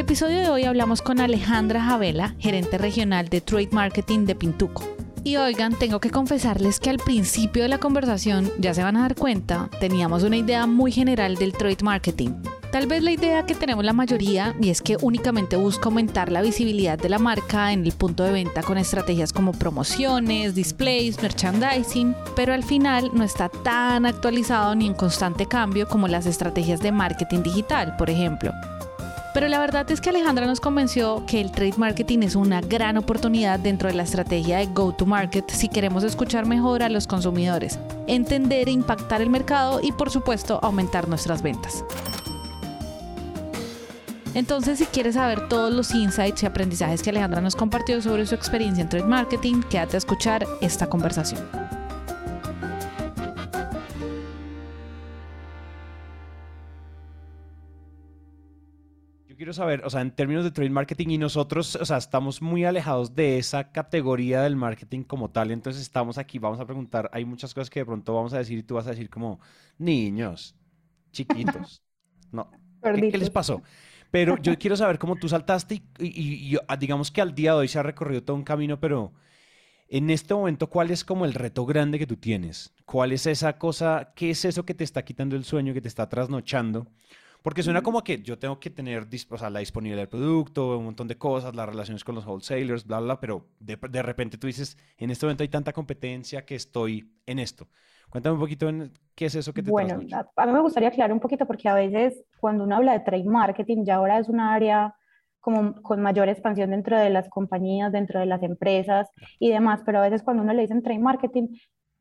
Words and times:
El 0.00 0.04
episodio 0.04 0.38
de 0.38 0.48
hoy 0.48 0.64
hablamos 0.64 1.02
con 1.02 1.20
Alejandra 1.20 1.84
Javela, 1.84 2.34
gerente 2.38 2.78
regional 2.78 3.28
de 3.28 3.42
Trade 3.42 3.68
Marketing 3.70 4.24
de 4.24 4.34
Pintuco. 4.34 4.82
Y 5.24 5.36
oigan, 5.36 5.78
tengo 5.78 6.00
que 6.00 6.08
confesarles 6.08 6.80
que 6.80 6.88
al 6.88 6.96
principio 6.96 7.62
de 7.62 7.68
la 7.68 7.76
conversación, 7.76 8.50
ya 8.58 8.72
se 8.72 8.82
van 8.82 8.96
a 8.96 9.02
dar 9.02 9.14
cuenta, 9.14 9.68
teníamos 9.78 10.22
una 10.22 10.38
idea 10.38 10.66
muy 10.66 10.90
general 10.90 11.34
del 11.36 11.52
trade 11.52 11.84
marketing. 11.84 12.30
Tal 12.72 12.86
vez 12.86 13.02
la 13.02 13.10
idea 13.10 13.44
que 13.44 13.54
tenemos 13.54 13.84
la 13.84 13.92
mayoría 13.92 14.56
y 14.58 14.70
es 14.70 14.80
que 14.80 14.96
únicamente 15.02 15.56
busca 15.56 15.90
aumentar 15.90 16.32
la 16.32 16.40
visibilidad 16.40 16.98
de 16.98 17.10
la 17.10 17.18
marca 17.18 17.70
en 17.70 17.84
el 17.84 17.92
punto 17.92 18.24
de 18.24 18.32
venta 18.32 18.62
con 18.62 18.78
estrategias 18.78 19.34
como 19.34 19.52
promociones, 19.52 20.54
displays, 20.54 21.20
merchandising, 21.20 22.16
pero 22.34 22.54
al 22.54 22.64
final 22.64 23.10
no 23.12 23.22
está 23.22 23.50
tan 23.50 24.06
actualizado 24.06 24.74
ni 24.74 24.86
en 24.86 24.94
constante 24.94 25.44
cambio 25.44 25.86
como 25.86 26.08
las 26.08 26.24
estrategias 26.24 26.80
de 26.80 26.90
marketing 26.90 27.42
digital, 27.42 27.96
por 27.98 28.08
ejemplo. 28.08 28.50
Pero 29.32 29.46
la 29.46 29.60
verdad 29.60 29.88
es 29.90 30.00
que 30.00 30.10
Alejandra 30.10 30.46
nos 30.46 30.60
convenció 30.60 31.24
que 31.26 31.40
el 31.40 31.52
trade 31.52 31.74
marketing 31.76 32.20
es 32.22 32.34
una 32.34 32.60
gran 32.60 32.96
oportunidad 32.96 33.60
dentro 33.60 33.88
de 33.88 33.94
la 33.94 34.02
estrategia 34.02 34.58
de 34.58 34.66
go-to-market 34.66 35.48
si 35.50 35.68
queremos 35.68 36.02
escuchar 36.02 36.46
mejor 36.46 36.82
a 36.82 36.88
los 36.88 37.06
consumidores, 37.06 37.78
entender 38.08 38.68
e 38.68 38.72
impactar 38.72 39.22
el 39.22 39.30
mercado 39.30 39.80
y 39.82 39.92
por 39.92 40.10
supuesto 40.10 40.58
aumentar 40.62 41.08
nuestras 41.08 41.42
ventas. 41.42 41.84
Entonces, 44.34 44.78
si 44.78 44.86
quieres 44.86 45.14
saber 45.14 45.48
todos 45.48 45.72
los 45.72 45.92
insights 45.94 46.42
y 46.42 46.46
aprendizajes 46.46 47.02
que 47.02 47.10
Alejandra 47.10 47.40
nos 47.40 47.56
compartió 47.56 48.00
sobre 48.00 48.26
su 48.26 48.34
experiencia 48.34 48.82
en 48.82 48.88
trade 48.88 49.06
marketing, 49.06 49.62
quédate 49.68 49.96
a 49.96 49.98
escuchar 49.98 50.46
esta 50.60 50.88
conversación. 50.88 51.59
Quiero 59.50 59.64
saber, 59.64 59.84
o 59.84 59.90
sea, 59.90 60.00
en 60.00 60.12
términos 60.12 60.44
de 60.44 60.52
trade 60.52 60.70
marketing 60.70 61.08
y 61.08 61.18
nosotros, 61.18 61.74
o 61.74 61.84
sea, 61.84 61.96
estamos 61.96 62.40
muy 62.40 62.64
alejados 62.64 63.16
de 63.16 63.38
esa 63.38 63.72
categoría 63.72 64.42
del 64.42 64.54
marketing 64.54 65.02
como 65.02 65.30
tal, 65.30 65.50
entonces 65.50 65.82
estamos 65.82 66.18
aquí, 66.18 66.38
vamos 66.38 66.60
a 66.60 66.66
preguntar, 66.66 67.10
hay 67.12 67.24
muchas 67.24 67.52
cosas 67.52 67.68
que 67.68 67.80
de 67.80 67.86
pronto 67.86 68.14
vamos 68.14 68.32
a 68.32 68.38
decir 68.38 68.58
y 68.58 68.62
tú 68.62 68.76
vas 68.76 68.86
a 68.86 68.90
decir 68.90 69.10
como, 69.10 69.40
niños, 69.76 70.54
chiquitos, 71.10 71.82
no, 72.32 72.48
¿qué, 72.80 73.18
les 73.18 73.30
pasó? 73.30 73.60
Pero 74.12 74.36
yo 74.38 74.56
quiero 74.56 74.76
saber 74.76 74.98
cómo 75.00 75.16
tú 75.16 75.28
saltaste 75.28 75.82
y, 75.98 76.56
ah, 76.68 76.76
digamos 76.76 77.10
que 77.10 77.20
al 77.20 77.34
día 77.34 77.52
de 77.52 77.58
hoy 77.58 77.68
se 77.68 77.80
ha 77.80 77.82
recorrido 77.82 78.22
todo 78.22 78.36
un 78.36 78.44
camino, 78.44 78.78
pero 78.78 79.12
en 79.88 80.10
este 80.10 80.32
momento, 80.32 80.68
¿cuál 80.68 80.92
es 80.92 81.04
como 81.04 81.24
el 81.24 81.34
reto 81.34 81.66
grande 81.66 81.98
que 81.98 82.06
tú 82.06 82.16
tienes? 82.16 82.72
¿Cuál 82.84 83.10
es 83.10 83.26
esa 83.26 83.58
cosa, 83.58 84.12
qué 84.14 84.30
es 84.30 84.44
eso 84.44 84.64
que 84.64 84.74
te 84.74 84.84
está 84.84 85.04
quitando 85.04 85.34
el 85.34 85.42
sueño, 85.42 85.74
que 85.74 85.80
te 85.80 85.88
está 85.88 86.08
trasnochando? 86.08 86.86
Porque 87.42 87.62
suena 87.62 87.82
como 87.82 88.02
que 88.02 88.22
yo 88.22 88.38
tengo 88.38 88.60
que 88.60 88.70
tener 88.70 89.06
o 89.30 89.38
sea, 89.38 89.50
la 89.50 89.60
disponibilidad 89.60 90.02
del 90.02 90.08
producto, 90.08 90.78
un 90.78 90.84
montón 90.84 91.08
de 91.08 91.16
cosas, 91.16 91.54
las 91.54 91.68
relaciones 91.68 92.04
con 92.04 92.14
los 92.14 92.26
wholesalers, 92.26 92.86
bla, 92.86 93.00
bla, 93.00 93.20
pero 93.20 93.46
de, 93.58 93.76
de 93.76 94.02
repente 94.02 94.36
tú 94.36 94.46
dices, 94.46 94.76
en 94.98 95.10
este 95.10 95.26
momento 95.26 95.42
hay 95.42 95.48
tanta 95.48 95.72
competencia 95.72 96.44
que 96.44 96.54
estoy 96.54 97.10
en 97.26 97.38
esto. 97.38 97.68
Cuéntame 98.10 98.34
un 98.34 98.40
poquito 98.40 98.68
en 98.68 98.92
qué 99.14 99.26
es 99.26 99.34
eso 99.36 99.54
que 99.54 99.62
te 99.62 99.70
Bueno, 99.70 100.00
a, 100.36 100.46
mí 100.46 100.52
me 100.52 100.60
gustaría 100.60 100.88
aclarar 100.88 101.12
un 101.12 101.20
poquito 101.20 101.46
porque 101.46 101.68
a 101.68 101.74
veces 101.74 102.24
cuando 102.40 102.64
uno 102.64 102.76
habla 102.76 102.92
de 102.92 103.00
trade 103.00 103.24
marketing 103.24 103.84
ya 103.84 103.96
ahora 103.96 104.18
es 104.18 104.28
un 104.28 104.40
área 104.40 104.94
como 105.38 105.80
con 105.80 106.02
mayor 106.02 106.28
expansión 106.28 106.70
dentro 106.70 106.98
de 106.98 107.08
las 107.08 107.28
compañías, 107.28 107.92
dentro 107.92 108.20
de 108.20 108.26
las 108.26 108.42
empresas 108.42 109.08
y 109.38 109.50
demás, 109.50 109.80
pero 109.86 109.98
a 109.98 110.02
veces 110.02 110.22
cuando 110.22 110.42
uno 110.42 110.52
le 110.52 110.62
dicen 110.62 110.82
trade 110.82 110.98
marketing, 110.98 111.48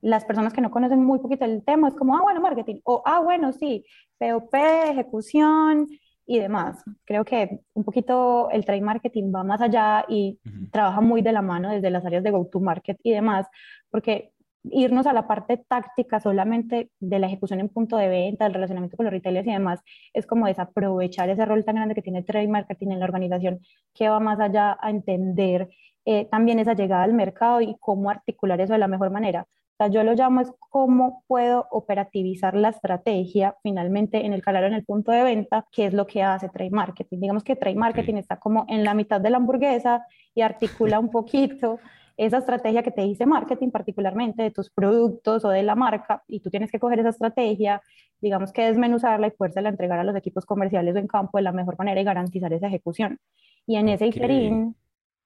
las 0.02 0.26
personas 0.26 0.54
que 0.54 0.62
no 0.62 0.72
conocen 0.72 1.04
muy 1.04 1.20
poquito 1.20 1.46
el 1.46 1.64
tema 1.64 1.88
es 1.88 1.96
como, 1.96 2.16
ah, 2.16 2.22
bueno, 2.22 2.42
marketing, 2.42 2.80
o 2.84 3.02
ah, 3.06 3.20
bueno, 3.20 3.52
sí, 3.52 3.86
POP, 4.18 4.54
ejecución 4.54 5.88
y 6.26 6.40
demás. 6.40 6.84
Creo 7.06 7.26
que 7.26 7.62
un 7.74 7.84
poquito 7.84 8.50
el 8.52 8.66
trade 8.66 8.82
marketing 8.82 9.32
va 9.34 9.44
más 9.44 9.62
allá 9.62 10.06
y 10.08 10.40
trabaja 10.72 11.02
muy 11.02 11.22
de 11.22 11.32
la 11.32 11.42
mano 11.42 11.72
desde 11.72 11.90
las 11.90 12.06
áreas 12.06 12.24
de 12.24 12.32
go-to-market 12.32 13.00
y 13.04 13.12
demás, 13.12 13.48
porque 13.90 14.32
irnos 14.64 15.08
a 15.08 15.14
la 15.14 15.28
parte 15.28 15.58
táctica 15.58 16.20
solamente 16.20 16.92
de 17.00 17.20
la 17.20 17.28
ejecución 17.28 17.60
en 17.62 17.70
punto 17.70 17.98
de 17.98 18.10
venta, 18.10 18.46
el 18.46 18.54
relacionamiento 18.54 18.98
con 18.98 19.06
los 19.06 19.14
retailers 19.14 19.48
y 19.48 19.52
demás, 19.52 19.82
es 20.14 20.26
como 20.28 20.48
desaprovechar 20.48 21.30
ese 21.30 21.46
rol 21.46 21.66
tan 21.66 21.76
grande 21.76 21.96
que 21.96 22.02
tiene 22.02 22.20
el 22.20 22.26
trade 22.26 22.48
marketing 22.48 22.90
en 22.92 23.00
la 23.00 23.06
organización, 23.06 23.60
que 23.94 24.10
va 24.10 24.20
más 24.20 24.40
allá 24.40 24.78
a 24.82 24.90
entender 24.90 25.70
eh, 26.06 26.26
también 26.30 26.60
esa 26.60 26.74
llegada 26.74 27.04
al 27.04 27.14
mercado 27.14 27.62
y 27.62 27.76
cómo 27.80 28.10
articular 28.10 28.60
eso 28.62 28.74
de 28.74 28.80
la 28.80 28.88
mejor 28.88 29.12
manera 29.12 29.48
yo 29.88 30.04
lo 30.04 30.14
llamo 30.14 30.42
es 30.42 30.52
cómo 30.60 31.24
puedo 31.28 31.68
operativizar 31.72 32.56
la 32.56 32.70
estrategia 32.70 33.56
finalmente 33.64 34.26
en 34.26 34.34
el 34.34 34.42
canal 34.42 34.66
en 34.66 34.74
el 34.74 34.86
punto 34.86 35.12
de 35.12 35.24
venta, 35.24 35.66
que 35.72 35.86
es 35.86 35.94
lo 35.94 36.06
que 36.06 36.22
hace 36.22 36.50
trade 36.50 36.72
marketing. 36.72 37.20
Digamos 37.20 37.44
que 37.44 37.56
trade 37.56 37.76
marketing 37.76 38.16
está 38.16 38.38
como 38.38 38.66
en 38.68 38.84
la 38.84 38.94
mitad 38.94 39.22
de 39.22 39.30
la 39.30 39.38
hamburguesa 39.38 40.06
y 40.36 40.42
articula 40.42 41.00
un 41.00 41.10
poquito 41.10 41.80
esa 42.18 42.40
estrategia 42.40 42.84
que 42.84 42.92
te 42.92 43.02
dice 43.02 43.26
marketing 43.26 43.72
particularmente 43.72 44.44
de 44.44 44.52
tus 44.52 44.70
productos 44.70 45.46
o 45.46 45.50
de 45.50 45.64
la 45.64 45.76
marca 45.76 46.22
y 46.28 46.42
tú 46.42 46.50
tienes 46.50 46.70
que 46.70 46.78
coger 46.78 47.00
esa 47.00 47.10
estrategia, 47.10 47.82
digamos 48.20 48.52
que 48.52 48.66
desmenuzarla 48.66 49.28
y 49.28 49.62
la 49.62 49.70
entregar 49.70 50.00
a 50.00 50.04
los 50.04 50.16
equipos 50.18 50.46
comerciales 50.46 50.96
o 50.96 50.98
en 50.98 51.08
campo 51.08 51.38
de 51.38 51.44
la 51.44 51.54
mejor 51.54 51.78
manera 51.78 52.02
y 52.02 52.04
garantizar 52.04 52.52
esa 52.52 52.68
ejecución. 52.68 53.20
Y 53.66 53.78
en 53.78 53.88
ese 53.88 54.08
interín 54.08 54.76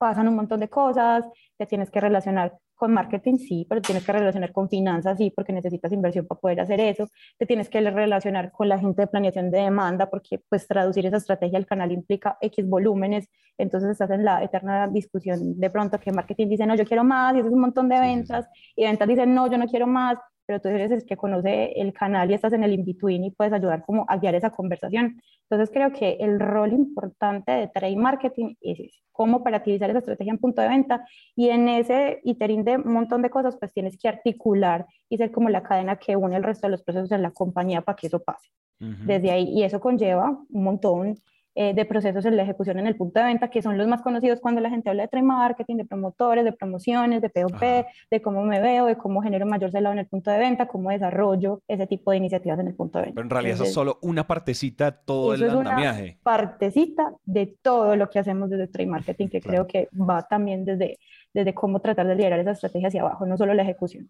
pasan 0.04 0.28
un 0.28 0.36
montón 0.36 0.60
de 0.60 0.68
cosas, 0.68 1.26
te 1.58 1.66
tienes 1.66 1.90
que 1.90 2.02
relacionar 2.02 2.58
con 2.76 2.92
marketing, 2.92 3.38
sí, 3.38 3.66
pero 3.70 3.82
tienes 3.82 4.06
que 4.06 4.12
relacionar 4.12 4.52
con 4.52 4.68
finanzas, 4.68 5.18
sí, 5.18 5.32
porque 5.34 5.54
necesitas 5.54 5.94
inversión 5.94 6.28
para 6.28 6.42
poder 6.42 6.60
hacer 6.60 6.82
eso, 6.82 7.08
te 7.38 7.46
tienes 7.46 7.70
que 7.70 7.80
relacionar 7.80 8.52
con 8.52 8.68
la 8.68 8.78
gente 8.78 9.04
de 9.04 9.08
planeación 9.08 9.50
de 9.50 9.60
demanda, 9.60 10.10
porque 10.10 10.42
pues 10.50 10.68
traducir 10.68 11.06
esa 11.06 11.16
estrategia 11.16 11.58
al 11.58 11.66
canal 11.66 11.94
implica 11.94 12.38
X 12.42 12.68
volúmenes, 12.68 13.30
entonces 13.58 13.92
estás 13.92 14.12
en 14.12 14.26
la 14.26 14.44
eterna 14.44 14.90
discusión 14.90 15.58
de 15.58 15.70
pronto 15.70 15.98
que 16.02 16.12
marketing 16.12 16.50
dice, 16.50 16.66
no, 16.66 16.76
yo 16.76 16.84
quiero 16.84 17.06
más, 17.06 17.34
y 17.34 17.40
eso 17.40 17.48
es 17.48 17.54
un 17.54 17.62
montón 17.62 17.88
de 17.88 17.98
ventas, 18.02 18.46
y 18.76 18.84
ventas 18.84 19.08
dicen, 19.08 19.34
no, 19.34 19.50
yo 19.50 19.58
no 19.58 19.68
quiero 19.68 19.88
más, 19.88 20.18
pero 20.46 20.60
tú 20.60 20.70
eres 20.70 20.92
el 20.92 21.06
que 21.06 21.18
conoce 21.18 21.74
el 21.80 21.94
canal 21.94 22.30
y 22.30 22.34
estás 22.34 22.54
en 22.54 22.64
el 22.64 22.74
in-between 22.74 23.24
y 23.24 23.32
puedes 23.32 23.54
ayudar 23.54 23.84
como 23.86 24.06
a 24.08 24.18
guiar 24.18 24.36
esa 24.36 24.50
conversación. 24.50 25.22
Entonces 25.50 25.70
creo 25.74 25.92
que 25.92 26.18
el 26.20 26.40
rol 26.40 26.74
importante 26.74 27.52
de 27.52 27.68
trade 27.68 27.96
marketing 27.96 28.56
es 28.62 29.02
cómo 29.12 29.38
operativizar 29.38 29.90
esa 29.90 30.00
estrategia 30.00 30.32
en 30.32 30.40
punto 30.40 30.62
de 30.62 30.68
venta 30.68 31.06
y 31.36 31.50
en 31.50 31.70
ese 31.70 32.20
iterín 32.24 32.64
de 32.64 32.78
un 32.78 32.94
montón 32.94 33.22
de 33.22 33.30
cosas 33.30 33.58
pues 33.58 33.72
tienes 33.74 33.98
que 33.98 34.10
articular 34.10 34.86
y 35.10 35.18
ser 35.18 35.32
como 35.32 35.50
la 35.50 35.64
cadena 35.64 35.98
que 35.98 36.16
une 36.16 36.36
el 36.36 36.44
resto 36.44 36.68
de 36.68 36.72
los 36.72 36.84
procesos 36.84 37.12
en 37.12 37.22
la 37.22 37.32
compañía 37.32 37.82
para 37.82 37.96
que 37.96 38.08
eso 38.08 38.22
pase. 38.22 38.50
Desde 38.80 39.32
ahí, 39.32 39.46
y 39.50 39.64
eso 39.64 39.80
conlleva 39.80 40.38
un 40.50 40.64
montón 40.64 41.16
eh, 41.56 41.74
de 41.76 41.86
procesos 41.86 42.26
en 42.26 42.36
la 42.36 42.44
ejecución 42.44 42.80
en 42.80 42.88
el 42.88 42.96
punto 42.96 43.20
de 43.20 43.26
venta, 43.26 43.50
que 43.50 43.62
son 43.62 43.78
los 43.78 43.88
más 43.88 44.02
conocidos 44.02 44.40
cuando 44.40 44.60
la 44.60 44.72
gente 44.72 44.90
habla 44.90 45.04
de 45.04 45.10
trade 45.10 45.26
marketing, 45.26 45.78
de 45.78 45.86
promotores, 45.86 46.44
de 46.44 46.52
promociones, 46.52 47.22
de 47.22 47.30
POP, 47.30 47.62
de 48.10 48.22
cómo 48.24 48.44
me 48.44 48.60
veo, 48.60 48.86
de 48.86 48.98
cómo 48.98 49.22
genero 49.22 49.46
mayor 49.46 49.72
salado 49.72 49.94
en 49.94 50.00
el 50.00 50.08
punto 50.08 50.32
de 50.32 50.40
venta, 50.40 50.68
cómo 50.68 50.90
desarrollo 50.90 51.62
ese 51.68 51.86
tipo 51.86 52.10
de 52.10 52.18
iniciativas 52.18 52.60
en 52.60 52.68
el 52.70 52.76
punto 52.76 52.98
de 52.98 53.06
venta. 53.06 53.16
Pero 53.16 53.26
en 53.26 53.30
realidad 53.30 53.56
eso 53.56 53.64
es 53.66 53.74
solo 53.74 54.00
una 54.02 54.26
partecita 54.26 54.90
de 54.90 54.98
todo 55.06 55.34
el 55.36 55.44
andamiaje. 55.44 56.06
Es 56.06 56.14
una 56.14 56.24
partecita 56.24 57.14
de 57.26 57.56
todo 57.62 57.96
lo 57.96 58.10
que 58.10 58.20
hacemos 58.20 58.50
desde 58.50 58.68
trade 58.68 58.90
marketing, 58.90 59.28
que 59.32 59.42
creo 59.42 59.68
que 59.68 59.90
va 59.94 60.24
también 60.24 60.66
desde, 60.66 60.98
desde 61.34 61.54
cómo 61.54 61.80
tratar 61.80 62.08
de 62.08 62.16
liderar 62.16 62.40
esa 62.40 62.52
estrategia 62.52 62.88
hacia 62.88 63.02
abajo, 63.02 63.26
no 63.28 63.38
solo 63.38 63.54
la 63.54 63.62
ejecución. 63.62 64.10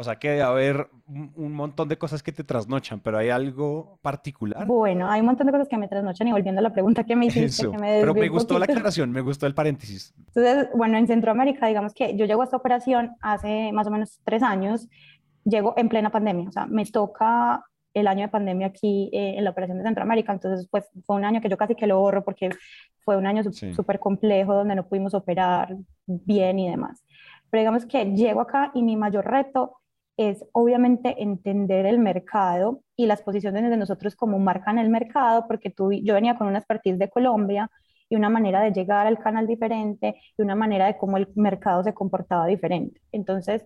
O 0.00 0.02
sea 0.02 0.16
que 0.16 0.30
debe 0.30 0.42
haber 0.42 0.88
un 1.06 1.52
montón 1.52 1.86
de 1.90 1.98
cosas 1.98 2.22
que 2.22 2.32
te 2.32 2.42
trasnochan, 2.42 3.00
pero 3.00 3.18
¿hay 3.18 3.28
algo 3.28 3.98
particular? 4.00 4.66
Bueno, 4.66 5.10
hay 5.10 5.20
un 5.20 5.26
montón 5.26 5.46
de 5.46 5.52
cosas 5.52 5.68
que 5.68 5.76
me 5.76 5.88
trasnochan 5.88 6.26
y 6.26 6.32
volviendo 6.32 6.60
a 6.60 6.62
la 6.62 6.72
pregunta 6.72 7.04
que 7.04 7.14
me 7.14 7.26
hiciste. 7.26 7.68
pero 7.78 8.14
me 8.14 8.30
gustó 8.30 8.58
la 8.58 8.64
aclaración, 8.64 9.10
me 9.12 9.20
gustó 9.20 9.46
el 9.46 9.54
paréntesis. 9.54 10.14
Entonces, 10.28 10.70
bueno, 10.74 10.96
en 10.96 11.06
Centroamérica, 11.06 11.66
digamos 11.66 11.92
que 11.92 12.16
yo 12.16 12.24
llego 12.24 12.40
a 12.40 12.44
esta 12.46 12.56
operación 12.56 13.14
hace 13.20 13.72
más 13.72 13.88
o 13.88 13.90
menos 13.90 14.18
tres 14.24 14.42
años, 14.42 14.88
llego 15.44 15.74
en 15.76 15.90
plena 15.90 16.08
pandemia, 16.08 16.48
o 16.48 16.52
sea, 16.52 16.64
me 16.64 16.86
toca 16.86 17.62
el 17.92 18.06
año 18.06 18.22
de 18.22 18.28
pandemia 18.28 18.68
aquí 18.68 19.10
eh, 19.12 19.34
en 19.36 19.44
la 19.44 19.50
operación 19.50 19.76
de 19.76 19.84
Centroamérica, 19.84 20.32
entonces 20.32 20.66
pues 20.70 20.86
fue 21.04 21.16
un 21.16 21.26
año 21.26 21.42
que 21.42 21.50
yo 21.50 21.58
casi 21.58 21.74
que 21.74 21.86
lo 21.86 22.00
borro 22.00 22.24
porque 22.24 22.48
fue 23.04 23.18
un 23.18 23.26
año 23.26 23.42
súper 23.52 23.98
complejo 23.98 24.54
donde 24.54 24.76
no 24.76 24.88
pudimos 24.88 25.12
operar 25.12 25.76
bien 26.06 26.58
y 26.58 26.70
demás. 26.70 27.04
Pero 27.50 27.60
digamos 27.60 27.84
que 27.84 28.14
llego 28.14 28.40
acá 28.40 28.70
y 28.74 28.82
mi 28.82 28.96
mayor 28.96 29.26
reto 29.26 29.79
es 30.20 30.44
obviamente 30.52 31.22
entender 31.22 31.86
el 31.86 31.98
mercado 31.98 32.82
y 32.94 33.06
las 33.06 33.22
posiciones 33.22 33.70
de 33.70 33.76
nosotros 33.78 34.14
como 34.16 34.38
marca 34.38 34.70
en 34.70 34.78
el 34.78 34.90
mercado, 34.90 35.46
porque 35.48 35.70
tú, 35.70 35.92
yo 35.92 36.12
venía 36.12 36.36
con 36.36 36.46
una 36.46 36.58
expertise 36.58 36.98
de 36.98 37.08
Colombia 37.08 37.70
y 38.10 38.16
una 38.16 38.28
manera 38.28 38.60
de 38.60 38.70
llegar 38.72 39.06
al 39.06 39.18
canal 39.18 39.46
diferente 39.46 40.20
y 40.36 40.42
una 40.42 40.54
manera 40.54 40.84
de 40.86 40.98
cómo 40.98 41.16
el 41.16 41.28
mercado 41.36 41.82
se 41.84 41.94
comportaba 41.94 42.46
diferente. 42.46 43.00
Entonces, 43.12 43.64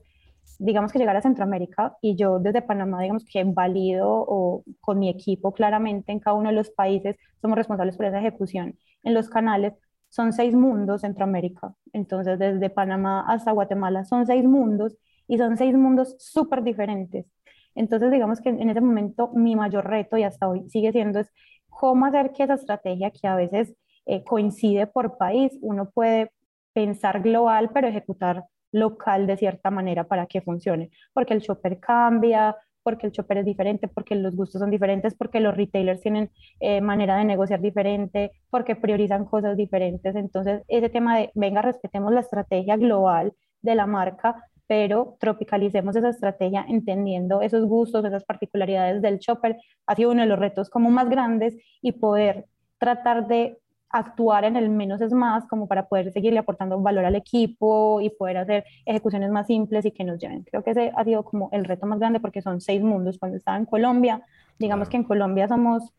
digamos 0.61 0.93
que 0.93 1.01
llegar 1.01 1.17
a 1.17 1.23
Centroamérica 1.23 1.97
y 2.01 2.15
yo 2.15 2.39
desde 2.39 2.63
Panamá, 2.63 3.03
digamos 3.03 3.25
que 3.25 3.43
valido 3.43 4.09
o 4.09 4.63
con 4.81 5.01
mi 5.01 5.09
equipo 5.09 5.53
claramente 5.53 6.13
en 6.13 6.21
cada 6.21 6.37
uno 6.37 6.51
de 6.51 6.55
los 6.55 6.71
países 6.71 7.17
somos 7.41 7.59
responsables 7.59 7.97
por 7.97 8.07
esa 8.07 8.21
ejecución 8.21 8.79
en 9.03 9.15
los 9.15 9.29
canales. 9.29 9.73
Son 10.09 10.33
seis 10.33 10.55
mundos 10.55 11.01
Centroamérica. 11.01 11.75
Entonces, 11.93 12.39
desde 12.39 12.71
Panamá 12.71 13.25
hasta 13.27 13.51
Guatemala 13.51 14.05
son 14.05 14.25
seis 14.27 14.45
mundos 14.45 14.97
y 15.29 15.39
son 15.39 15.57
seis 15.57 15.75
mundos 15.75 16.17
súper 16.19 16.63
diferentes. 16.63 17.27
Entonces, 17.75 18.11
digamos 18.11 18.41
que 18.41 18.51
en 18.51 18.71
ese 18.71 18.81
momento 18.81 19.31
mi 19.35 19.57
mayor 19.57 19.87
reto 19.87 20.17
y 20.17 20.23
hasta 20.23 20.49
hoy 20.49 20.69
sigue 20.69 20.93
siendo 20.93 21.21
es 21.21 21.33
cómo 21.69 22.07
hacer 22.07 22.33
que 22.33 22.45
esa 22.45 22.55
estrategia 22.55 23.11
que 23.11 23.27
a 23.27 23.35
veces 23.35 23.75
eh, 24.07 24.23
coincide 24.25 24.87
por 24.87 25.17
país, 25.17 25.59
uno 25.61 25.91
puede 25.91 26.31
pensar 26.73 27.23
global, 27.23 27.71
pero 27.73 27.89
ejecutar 27.89 28.45
local 28.73 29.27
de 29.27 29.37
cierta 29.37 29.71
manera 29.71 30.05
para 30.05 30.27
que 30.27 30.43
funcione, 30.43 30.91
porque 31.13 31.35
el 31.35 31.41
shopper 31.41 31.79
cambia, 31.79 32.57
porque 32.83 33.07
el 33.07 33.13
shopper 33.13 33.39
es 33.39 33.45
diferente, 33.47 33.89
porque 33.89 34.15
los 34.15 34.37
gustos 34.37 34.61
son 34.61 34.71
diferentes, 34.71 35.15
porque 35.15 35.41
los 35.41 35.57
retailers 35.57 36.01
tienen 36.01 36.31
eh, 36.61 36.81
manera 36.81 37.17
de 37.17 37.25
negociar 37.25 37.61
diferente, 37.61 38.33
porque 38.51 38.77
priorizan 38.77 39.25
cosas 39.25 39.57
diferentes. 39.57 40.15
Entonces, 40.15 40.63
ese 40.69 40.91
tema 40.91 41.19
de, 41.19 41.31
venga, 41.35 41.63
respetemos 41.63 42.13
la 42.13 42.21
estrategia 42.21 42.77
global 42.77 43.33
de 43.63 43.75
la 43.75 43.87
marca, 43.87 44.37
pero 44.67 45.17
tropicalicemos 45.21 45.97
esa 45.97 46.09
estrategia 46.09 46.65
entendiendo 46.69 47.43
esos 47.43 47.67
gustos, 47.67 48.05
esas 48.05 48.25
particularidades 48.25 49.03
del 49.03 49.19
shopper, 49.19 49.57
ha 49.87 49.95
sido 49.95 50.11
uno 50.11 50.23
de 50.23 50.29
los 50.29 50.39
retos 50.39 50.71
como 50.71 50.91
más 50.91 51.09
grandes 51.09 51.57
y 51.83 51.93
poder 51.93 52.47
tratar 52.79 53.27
de 53.29 53.59
actuar 53.95 54.45
en 54.45 54.57
el 54.57 54.71
menos 54.71 55.01
es 55.01 55.13
más, 55.13 55.47
como 55.47 55.69
para 55.69 55.87
poder 55.87 56.13
seguirle 56.13 56.41
aportando 56.41 56.81
valor 56.81 57.05
al 57.05 57.15
equipo 57.15 58.01
y 58.01 58.11
poder 58.11 58.39
hacer 58.39 58.65
ejecuciones 58.85 59.31
más 59.31 59.47
simples 59.47 59.85
y 59.85 59.93
que 59.93 60.03
nos 60.03 60.19
lleven. 60.19 60.43
Creo 60.43 60.65
que 60.65 60.73
ese 60.73 60.93
ha 60.97 61.05
sido 61.05 61.25
como 61.25 61.49
el 61.53 61.65
reto 61.65 61.87
más 61.87 62.01
grande 62.01 62.19
porque 62.19 62.43
son 62.43 62.61
seis 62.61 62.83
mundos. 62.83 63.19
Cuando 63.19 63.37
estaba 63.37 63.57
en 63.57 63.67
Colombia, 63.67 64.23
digamos 64.59 64.89
que 64.89 64.97
en 64.97 65.05
Colombia 65.05 65.47
somos 65.47 65.95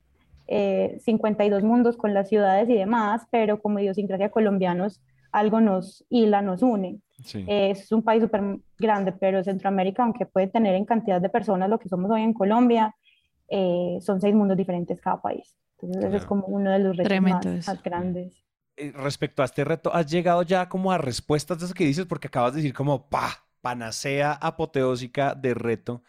52 0.47 1.63
eh, 1.63 1.65
mundos 1.65 1.95
con 1.95 2.13
las 2.13 2.27
ciudades 2.27 2.69
y 2.69 2.75
demás, 2.75 3.25
pero 3.31 3.61
como 3.61 3.79
idiosincrasia 3.79 4.29
colombianos, 4.29 5.01
algo 5.31 5.61
nos 5.61 6.05
hila, 6.09 6.41
nos 6.41 6.61
une. 6.63 6.99
Eh, 7.33 7.71
es 7.71 7.91
un 7.91 8.03
país 8.03 8.21
súper 8.21 8.41
grande, 8.77 9.11
pero 9.13 9.43
Centroamérica, 9.43 10.03
aunque 10.03 10.25
puede 10.25 10.47
tener 10.47 10.75
en 10.75 10.85
cantidad 10.85 11.21
de 11.21 11.29
personas 11.29 11.69
lo 11.69 11.79
que 11.79 11.89
somos 11.89 12.11
hoy 12.11 12.21
en 12.21 12.33
Colombia, 12.33 12.95
eh, 13.47 13.97
son 14.01 14.19
seis 14.19 14.35
mundos 14.35 14.57
diferentes 14.57 14.99
cada 14.99 15.21
país. 15.21 15.57
Entonces, 15.79 16.05
ese 16.05 16.17
es 16.17 16.25
como 16.25 16.45
uno 16.47 16.71
de 16.71 16.79
los 16.79 16.97
retos 16.97 17.21
más, 17.21 17.83
grandes. 17.83 18.43
Eh, 18.77 18.91
respecto 18.95 19.41
a 19.41 19.45
este 19.45 19.63
reto, 19.63 19.93
¿has 19.93 20.07
llegado 20.07 20.41
ya 20.43 20.67
como 20.67 20.91
a 20.91 20.97
respuestas 20.97 21.59
de 21.59 21.65
eso 21.65 21.73
que 21.73 21.85
dices? 21.85 22.05
Porque 22.05 22.27
acabas 22.27 22.53
de 22.53 22.57
decir 22.57 22.73
como, 22.73 23.09
pa, 23.09 23.45
panacea 23.61 24.33
apoteósica 24.33 25.35
de 25.35 25.53
reto, 25.53 26.03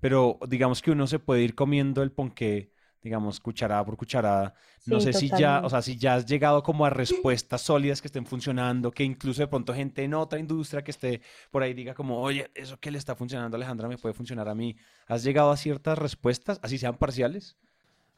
pero 0.00 0.38
digamos 0.48 0.82
que 0.82 0.90
uno 0.90 1.06
se 1.06 1.18
puede 1.18 1.42
ir 1.42 1.54
comiendo 1.54 2.02
el 2.02 2.12
ponqué, 2.12 2.71
digamos, 3.02 3.40
cucharada 3.40 3.84
por 3.84 3.96
cucharada. 3.96 4.54
No 4.86 5.00
sé 5.00 5.12
si 5.12 5.28
ya, 5.28 5.60
o 5.64 5.70
sea, 5.70 5.82
si 5.82 5.96
ya 5.96 6.14
has 6.14 6.26
llegado 6.26 6.62
como 6.62 6.84
a 6.84 6.90
respuestas 6.90 7.60
sólidas 7.62 8.00
que 8.00 8.08
estén 8.08 8.26
funcionando, 8.26 8.90
que 8.90 9.04
incluso 9.04 9.42
de 9.42 9.48
pronto 9.48 9.74
gente 9.74 10.04
en 10.04 10.14
otra 10.14 10.38
industria 10.38 10.82
que 10.82 10.90
esté 10.92 11.20
por 11.50 11.62
ahí 11.62 11.74
diga 11.74 11.94
como, 11.94 12.20
oye, 12.20 12.50
eso 12.54 12.78
que 12.78 12.90
le 12.90 12.98
está 12.98 13.14
funcionando 13.14 13.56
a 13.56 13.58
Alejandra 13.58 13.88
me 13.88 13.98
puede 13.98 14.14
funcionar 14.14 14.48
a 14.48 14.54
mí. 14.54 14.76
¿Has 15.06 15.24
llegado 15.24 15.50
a 15.50 15.56
ciertas 15.56 15.98
respuestas, 15.98 16.58
así 16.62 16.78
sean 16.78 16.96
parciales? 16.96 17.56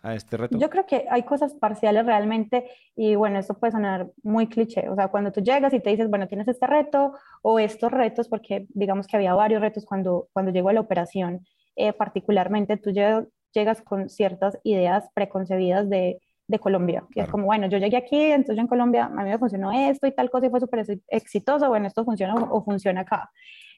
a 0.04 0.14
este 0.14 0.36
reto? 0.36 0.58
Yo 0.58 0.68
creo 0.68 0.86
que 0.86 1.06
hay 1.10 1.22
cosas 1.22 1.54
parciales 1.54 2.04
realmente 2.04 2.66
y 2.94 3.14
bueno, 3.14 3.38
esto 3.38 3.54
puede 3.54 3.72
sonar 3.72 4.10
muy 4.22 4.46
cliché, 4.48 4.88
o 4.90 4.94
sea, 4.94 5.08
cuando 5.08 5.32
tú 5.32 5.40
llegas 5.40 5.72
y 5.72 5.80
te 5.80 5.90
dices, 5.90 6.10
bueno, 6.10 6.28
tienes 6.28 6.46
este 6.46 6.66
reto 6.66 7.14
o 7.40 7.58
estos 7.58 7.90
retos, 7.90 8.28
porque 8.28 8.66
digamos 8.68 9.06
que 9.06 9.16
había 9.16 9.34
varios 9.34 9.62
retos 9.62 9.86
cuando, 9.86 10.28
cuando 10.34 10.52
llegó 10.52 10.68
a 10.68 10.74
la 10.74 10.80
operación, 10.80 11.46
eh, 11.74 11.92
particularmente 11.92 12.76
tú 12.76 12.90
llegas 13.54 13.82
con 13.82 14.08
ciertas 14.08 14.58
ideas 14.64 15.08
preconcebidas 15.14 15.88
de, 15.88 16.20
de 16.46 16.58
Colombia, 16.58 17.04
que 17.12 17.20
es 17.20 17.28
como, 17.28 17.46
bueno, 17.46 17.68
yo 17.68 17.78
llegué 17.78 17.96
aquí, 17.96 18.20
entonces 18.20 18.58
en 18.58 18.66
Colombia 18.66 19.06
a 19.06 19.22
mí 19.22 19.30
me 19.30 19.38
funcionó 19.38 19.72
esto 19.72 20.06
y 20.06 20.12
tal 20.12 20.30
cosa 20.30 20.46
y 20.46 20.50
fue 20.50 20.60
súper 20.60 20.84
exitoso, 21.08 21.68
bueno, 21.68 21.86
esto 21.86 22.04
funciona 22.04 22.34
o 22.34 22.62
funciona 22.62 23.02
acá. 23.02 23.30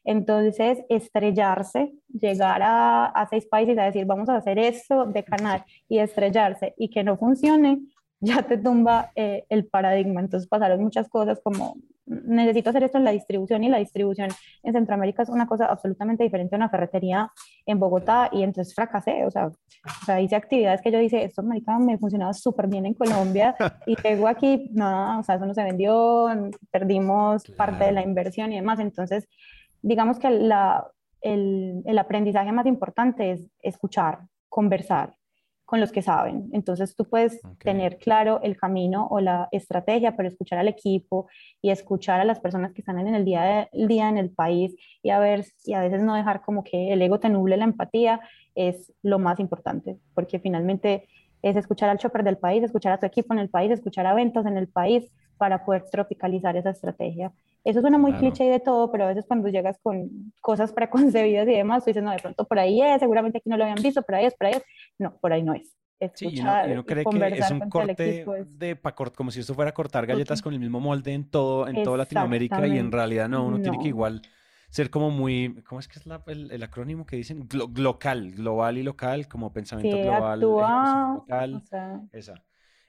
Entonces, 0.06 0.78
estrellarse, 0.88 1.92
llegar 2.08 2.60
a, 2.64 3.26
seis 3.28 3.44
países 3.46 3.76
a 3.76 3.84
decir, 3.84 4.06
vamos 4.06 4.28
a 4.28 4.36
hacer 4.36 4.56
esto 4.58 5.04
de 5.06 5.24
canal 5.24 5.64
y 5.88 5.98
estrellarse 5.98 6.74
y 6.78 6.90
que 6.90 7.02
no 7.02 7.16
funcione, 7.16 7.80
ya 8.20 8.42
te 8.42 8.56
tumba 8.56 9.10
eh, 9.16 9.44
el 9.48 9.66
paradigma. 9.66 10.20
Entonces 10.20 10.48
pasaron 10.48 10.80
muchas 10.80 11.08
cosas 11.08 11.40
como, 11.42 11.76
necesito 12.06 12.70
hacer 12.70 12.84
esto 12.84 12.98
en 12.98 13.04
la 13.04 13.10
distribución 13.10 13.64
y 13.64 13.68
la 13.68 13.78
distribución 13.78 14.28
en 14.62 14.72
Centroamérica 14.72 15.22
es 15.22 15.28
una 15.28 15.46
cosa 15.46 15.66
absolutamente 15.66 16.22
diferente 16.22 16.54
a 16.54 16.58
una 16.58 16.68
ferretería 16.68 17.30
en 17.66 17.80
Bogotá 17.80 18.30
y 18.32 18.42
entonces 18.42 18.74
fracasé, 18.74 19.26
o 19.26 19.30
sea, 19.30 19.50
hice 20.20 20.36
actividades 20.36 20.80
que 20.82 20.92
yo 20.92 20.98
dije, 20.98 21.24
esto 21.24 21.42
me 21.42 21.98
funcionaba 21.98 22.32
súper 22.32 22.68
bien 22.68 22.86
en 22.86 22.94
Colombia 22.94 23.56
y 23.86 23.96
luego 24.02 24.28
aquí, 24.28 24.70
nada, 24.72 25.18
o 25.18 25.22
sea, 25.22 25.34
eso 25.34 25.46
no 25.46 25.54
se 25.54 25.64
vendió, 25.64 26.28
perdimos 26.70 27.44
parte 27.56 27.84
de 27.84 27.92
la 27.92 28.02
inversión 28.02 28.52
y 28.52 28.56
demás, 28.56 28.78
entonces 28.78 29.28
digamos 29.82 30.18
que 30.18 30.30
la, 30.30 30.86
el, 31.20 31.82
el, 31.84 31.98
aprendizaje 31.98 32.52
más 32.52 32.66
importante 32.66 33.32
es 33.32 33.50
escuchar, 33.62 34.20
conversar 34.48 35.14
con 35.66 35.80
los 35.80 35.92
que 35.92 36.00
saben. 36.00 36.48
Entonces 36.52 36.94
tú 36.94 37.04
puedes 37.04 37.40
tener 37.58 37.98
claro 37.98 38.40
el 38.42 38.56
camino 38.56 39.08
o 39.10 39.20
la 39.20 39.48
estrategia, 39.50 40.16
pero 40.16 40.28
escuchar 40.28 40.60
al 40.60 40.68
equipo 40.68 41.28
y 41.60 41.70
escuchar 41.70 42.20
a 42.20 42.24
las 42.24 42.40
personas 42.40 42.72
que 42.72 42.80
están 42.80 42.98
en 43.00 43.14
el 43.14 43.24
día, 43.24 43.68
el 43.72 43.88
día 43.88 44.08
en 44.08 44.16
el 44.16 44.30
país 44.30 44.76
y 45.02 45.10
a 45.10 45.18
ver 45.18 45.44
y 45.64 45.74
a 45.74 45.80
veces 45.80 46.02
no 46.02 46.14
dejar 46.14 46.42
como 46.42 46.62
que 46.62 46.92
el 46.92 47.02
ego 47.02 47.18
te 47.18 47.28
nuble 47.28 47.56
la 47.56 47.64
empatía 47.64 48.20
es 48.54 48.92
lo 49.02 49.18
más 49.18 49.40
importante, 49.40 49.98
porque 50.14 50.38
finalmente 50.38 51.08
es 51.42 51.56
escuchar 51.56 51.90
al 51.90 51.98
chopper 51.98 52.22
del 52.24 52.38
país, 52.38 52.62
escuchar 52.62 52.92
a 52.92 52.98
tu 52.98 53.06
equipo 53.06 53.34
en 53.34 53.40
el 53.40 53.50
país, 53.50 53.70
escuchar 53.70 54.06
a 54.06 54.14
ventas 54.14 54.46
en 54.46 54.56
el 54.56 54.68
país 54.68 55.12
para 55.36 55.64
poder 55.64 55.84
tropicalizar 55.90 56.56
esa 56.56 56.70
estrategia. 56.70 57.32
Eso 57.64 57.80
suena 57.80 57.98
muy 57.98 58.12
cliché 58.12 58.44
y 58.44 58.48
de 58.48 58.60
todo, 58.60 58.90
pero 58.92 59.04
a 59.04 59.08
veces 59.08 59.24
cuando 59.26 59.48
llegas 59.48 59.78
con 59.82 60.32
cosas 60.40 60.72
preconcebidas 60.72 61.48
y 61.48 61.52
demás, 61.52 61.84
tú 61.84 61.90
dices, 61.90 62.02
no, 62.02 62.12
de 62.12 62.18
pronto 62.18 62.44
por 62.44 62.58
ahí 62.58 62.80
es, 62.80 63.00
seguramente 63.00 63.38
aquí 63.38 63.48
no 63.48 63.56
lo 63.56 63.64
habían 63.64 63.82
visto, 63.82 64.02
por 64.02 64.14
ahí 64.14 64.26
es, 64.26 64.34
por 64.34 64.46
ahí 64.46 64.54
es. 64.54 64.62
No, 64.98 65.16
por 65.18 65.32
ahí 65.32 65.42
no 65.42 65.54
es. 65.54 65.76
Escuchar, 65.98 66.66
sí, 66.66 66.72
uno, 66.72 66.84
cree 66.84 67.04
que 67.04 67.38
es 67.38 67.50
un 67.50 67.70
corte 67.70 68.26
de 68.46 68.78
como 69.14 69.30
si 69.30 69.40
esto 69.40 69.54
fuera 69.54 69.72
cortar 69.72 70.04
galletas 70.04 70.42
con 70.42 70.52
el 70.52 70.60
mismo 70.60 70.78
molde 70.78 71.14
en 71.14 71.24
todo, 71.24 71.66
en 71.66 71.82
toda 71.82 71.96
Latinoamérica 71.96 72.66
y 72.66 72.78
en 72.78 72.92
realidad 72.92 73.30
no, 73.30 73.46
uno 73.46 73.60
tiene 73.60 73.78
que 73.78 73.88
igual 73.88 74.20
ser 74.68 74.90
como 74.90 75.10
muy, 75.10 75.62
¿cómo 75.66 75.80
es 75.80 75.88
que 75.88 75.98
es 75.98 76.06
el, 76.26 76.62
acrónimo 76.62 77.06
que 77.06 77.16
dicen? 77.16 77.48
local, 77.76 78.32
global 78.32 78.76
y 78.76 78.82
local, 78.82 79.26
como 79.26 79.52
pensamiento 79.52 79.98
global, 79.98 80.40
local, 80.40 81.62
esa. 82.12 82.34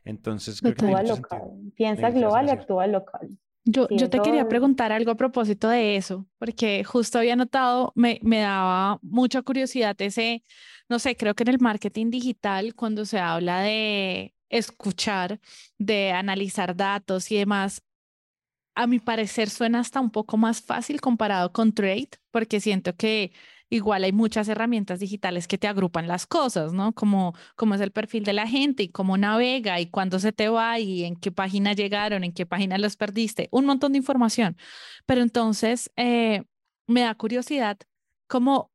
Entonces, 0.08 0.62
creo 0.62 0.74
que 0.74 1.04
local. 1.04 1.42
Piensa 1.76 2.10
global 2.12 2.48
y 2.48 2.50
actúa 2.50 2.88
local. 2.88 3.38
Yo, 3.66 3.88
yo 3.90 4.10
te 4.10 4.22
quería 4.22 4.48
preguntar 4.48 4.94
algo 4.94 5.12
a 5.12 5.16
propósito 5.16 5.68
de 5.68 5.98
eso, 5.98 6.26
porque 6.38 6.86
justo 6.86 7.20
había 7.20 7.36
notado, 7.36 7.92
me, 7.96 8.18
me 8.24 8.40
daba 8.40 8.98
mucha 9.02 9.42
curiosidad 9.42 9.94
ese, 10.00 10.42
no 10.88 11.00
sé, 11.00 11.18
creo 11.18 11.36
que 11.36 11.44
en 11.44 11.50
el 11.50 11.60
marketing 11.60 12.10
digital, 12.10 12.76
cuando 12.76 13.04
se 13.04 13.20
habla 13.20 13.60
de 13.60 14.34
escuchar, 14.48 15.42
de 15.78 16.14
analizar 16.14 16.78
datos 16.78 17.30
y 17.30 17.38
demás, 17.38 17.84
a 18.74 18.88
mi 18.88 19.00
parecer 19.00 19.50
suena 19.50 19.80
hasta 19.80 20.00
un 20.00 20.12
poco 20.12 20.38
más 20.38 20.62
fácil 20.62 21.02
comparado 21.02 21.52
con 21.52 21.74
trade, 21.74 22.12
porque 22.32 22.62
siento 22.62 22.96
que 22.96 23.34
igual 23.70 24.04
hay 24.04 24.12
muchas 24.12 24.48
herramientas 24.48 25.00
digitales 25.00 25.48
que 25.48 25.58
te 25.58 25.68
agrupan 25.68 26.08
las 26.08 26.26
cosas, 26.28 26.74
¿no? 26.74 26.94
Como 26.94 27.34
cómo 27.56 27.76
es 27.76 27.82
el 27.82 27.92
perfil 27.92 28.24
de 28.24 28.34
la 28.34 28.48
gente 28.48 28.84
y 28.84 28.90
cómo 28.90 29.18
navega 29.18 29.80
y 29.80 29.88
cuándo 29.90 30.20
se 30.20 30.32
te 30.32 30.50
va 30.50 30.80
y 30.80 31.04
en 31.04 31.16
qué 31.16 31.32
página 31.32 31.74
llegaron, 31.74 32.24
en 32.24 32.34
qué 32.34 32.46
página 32.46 32.78
los 32.78 32.96
perdiste, 32.96 33.50
un 33.52 33.66
montón 33.66 33.92
de 33.94 34.00
información. 34.00 34.58
Pero 35.06 35.22
entonces 35.22 35.92
eh, 35.96 36.44
me 36.88 37.02
da 37.02 37.16
curiosidad 37.16 37.78
cómo 38.28 38.72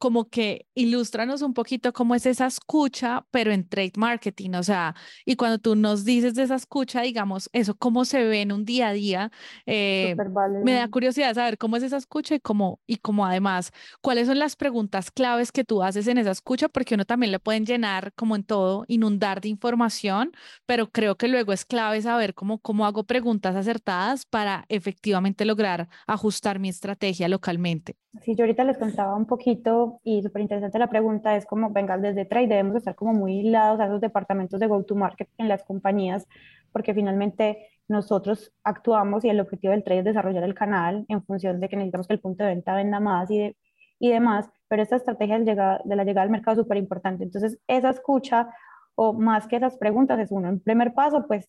como 0.00 0.30
que 0.30 0.66
ilústranos 0.74 1.42
un 1.42 1.52
poquito 1.52 1.92
cómo 1.92 2.14
es 2.14 2.24
esa 2.24 2.46
escucha, 2.46 3.26
pero 3.30 3.52
en 3.52 3.68
trade 3.68 3.92
marketing, 3.98 4.52
o 4.54 4.62
sea, 4.62 4.94
y 5.26 5.36
cuando 5.36 5.58
tú 5.58 5.76
nos 5.76 6.06
dices 6.06 6.34
de 6.34 6.44
esa 6.44 6.54
escucha, 6.54 7.02
digamos, 7.02 7.50
eso, 7.52 7.76
cómo 7.76 8.06
se 8.06 8.24
ve 8.24 8.40
en 8.40 8.50
un 8.50 8.64
día 8.64 8.88
a 8.88 8.92
día, 8.94 9.30
eh, 9.66 10.16
me 10.64 10.72
da 10.72 10.88
curiosidad 10.88 11.34
saber 11.34 11.58
cómo 11.58 11.76
es 11.76 11.82
esa 11.82 11.98
escucha 11.98 12.34
y 12.34 12.40
cómo, 12.40 12.80
y 12.86 12.96
cómo 12.96 13.26
además, 13.26 13.72
cuáles 14.00 14.26
son 14.26 14.38
las 14.38 14.56
preguntas 14.56 15.10
claves 15.10 15.52
que 15.52 15.64
tú 15.64 15.82
haces 15.82 16.06
en 16.06 16.16
esa 16.16 16.30
escucha, 16.30 16.70
porque 16.70 16.94
uno 16.94 17.04
también 17.04 17.30
le 17.30 17.38
pueden 17.38 17.66
llenar, 17.66 18.14
como 18.14 18.36
en 18.36 18.44
todo, 18.44 18.86
inundar 18.88 19.42
de 19.42 19.50
información, 19.50 20.32
pero 20.64 20.90
creo 20.90 21.16
que 21.16 21.28
luego 21.28 21.52
es 21.52 21.66
clave 21.66 22.00
saber 22.00 22.32
cómo, 22.32 22.58
cómo 22.58 22.86
hago 22.86 23.04
preguntas 23.04 23.54
acertadas 23.54 24.24
para 24.24 24.64
efectivamente 24.70 25.44
lograr 25.44 25.90
ajustar 26.06 26.58
mi 26.58 26.70
estrategia 26.70 27.28
localmente. 27.28 27.96
Sí, 28.22 28.34
yo 28.34 28.44
ahorita 28.44 28.64
les 28.64 28.78
contaba 28.78 29.14
un 29.14 29.26
poquito 29.26 29.89
y 30.04 30.22
súper 30.22 30.42
interesante 30.42 30.78
la 30.78 30.88
pregunta 30.88 31.36
es 31.36 31.46
como, 31.46 31.70
venga, 31.70 31.98
desde 31.98 32.24
Trade 32.24 32.46
debemos 32.46 32.76
estar 32.76 32.94
como 32.94 33.12
muy 33.12 33.40
hilados 33.40 33.80
a 33.80 33.86
esos 33.86 34.00
departamentos 34.00 34.60
de 34.60 34.66
go-to-market 34.66 35.28
en 35.38 35.48
las 35.48 35.64
compañías 35.64 36.26
porque 36.72 36.94
finalmente 36.94 37.68
nosotros 37.88 38.52
actuamos 38.62 39.24
y 39.24 39.28
el 39.28 39.40
objetivo 39.40 39.72
del 39.72 39.82
trade 39.82 40.00
es 40.00 40.04
desarrollar 40.04 40.44
el 40.44 40.54
canal 40.54 41.04
en 41.08 41.24
función 41.24 41.60
de 41.60 41.68
que 41.68 41.76
necesitamos 41.76 42.06
que 42.06 42.14
el 42.14 42.20
punto 42.20 42.44
de 42.44 42.50
venta 42.50 42.74
venda 42.74 43.00
más 43.00 43.30
y, 43.30 43.56
y 43.98 44.10
demás, 44.10 44.48
pero 44.68 44.82
esta 44.82 44.96
estrategia 44.96 45.38
de, 45.38 45.44
de 45.84 45.96
la 45.96 46.04
llegada 46.04 46.22
al 46.22 46.30
mercado 46.30 46.52
es 46.52 46.62
súper 46.62 46.78
importante. 46.78 47.24
Entonces, 47.24 47.58
esa 47.66 47.90
escucha 47.90 48.48
o 48.94 49.12
más 49.12 49.48
que 49.48 49.56
esas 49.56 49.76
preguntas 49.76 50.18
es 50.20 50.30
uno. 50.30 50.48
En 50.48 50.60
primer 50.60 50.94
paso, 50.94 51.26
pues 51.26 51.48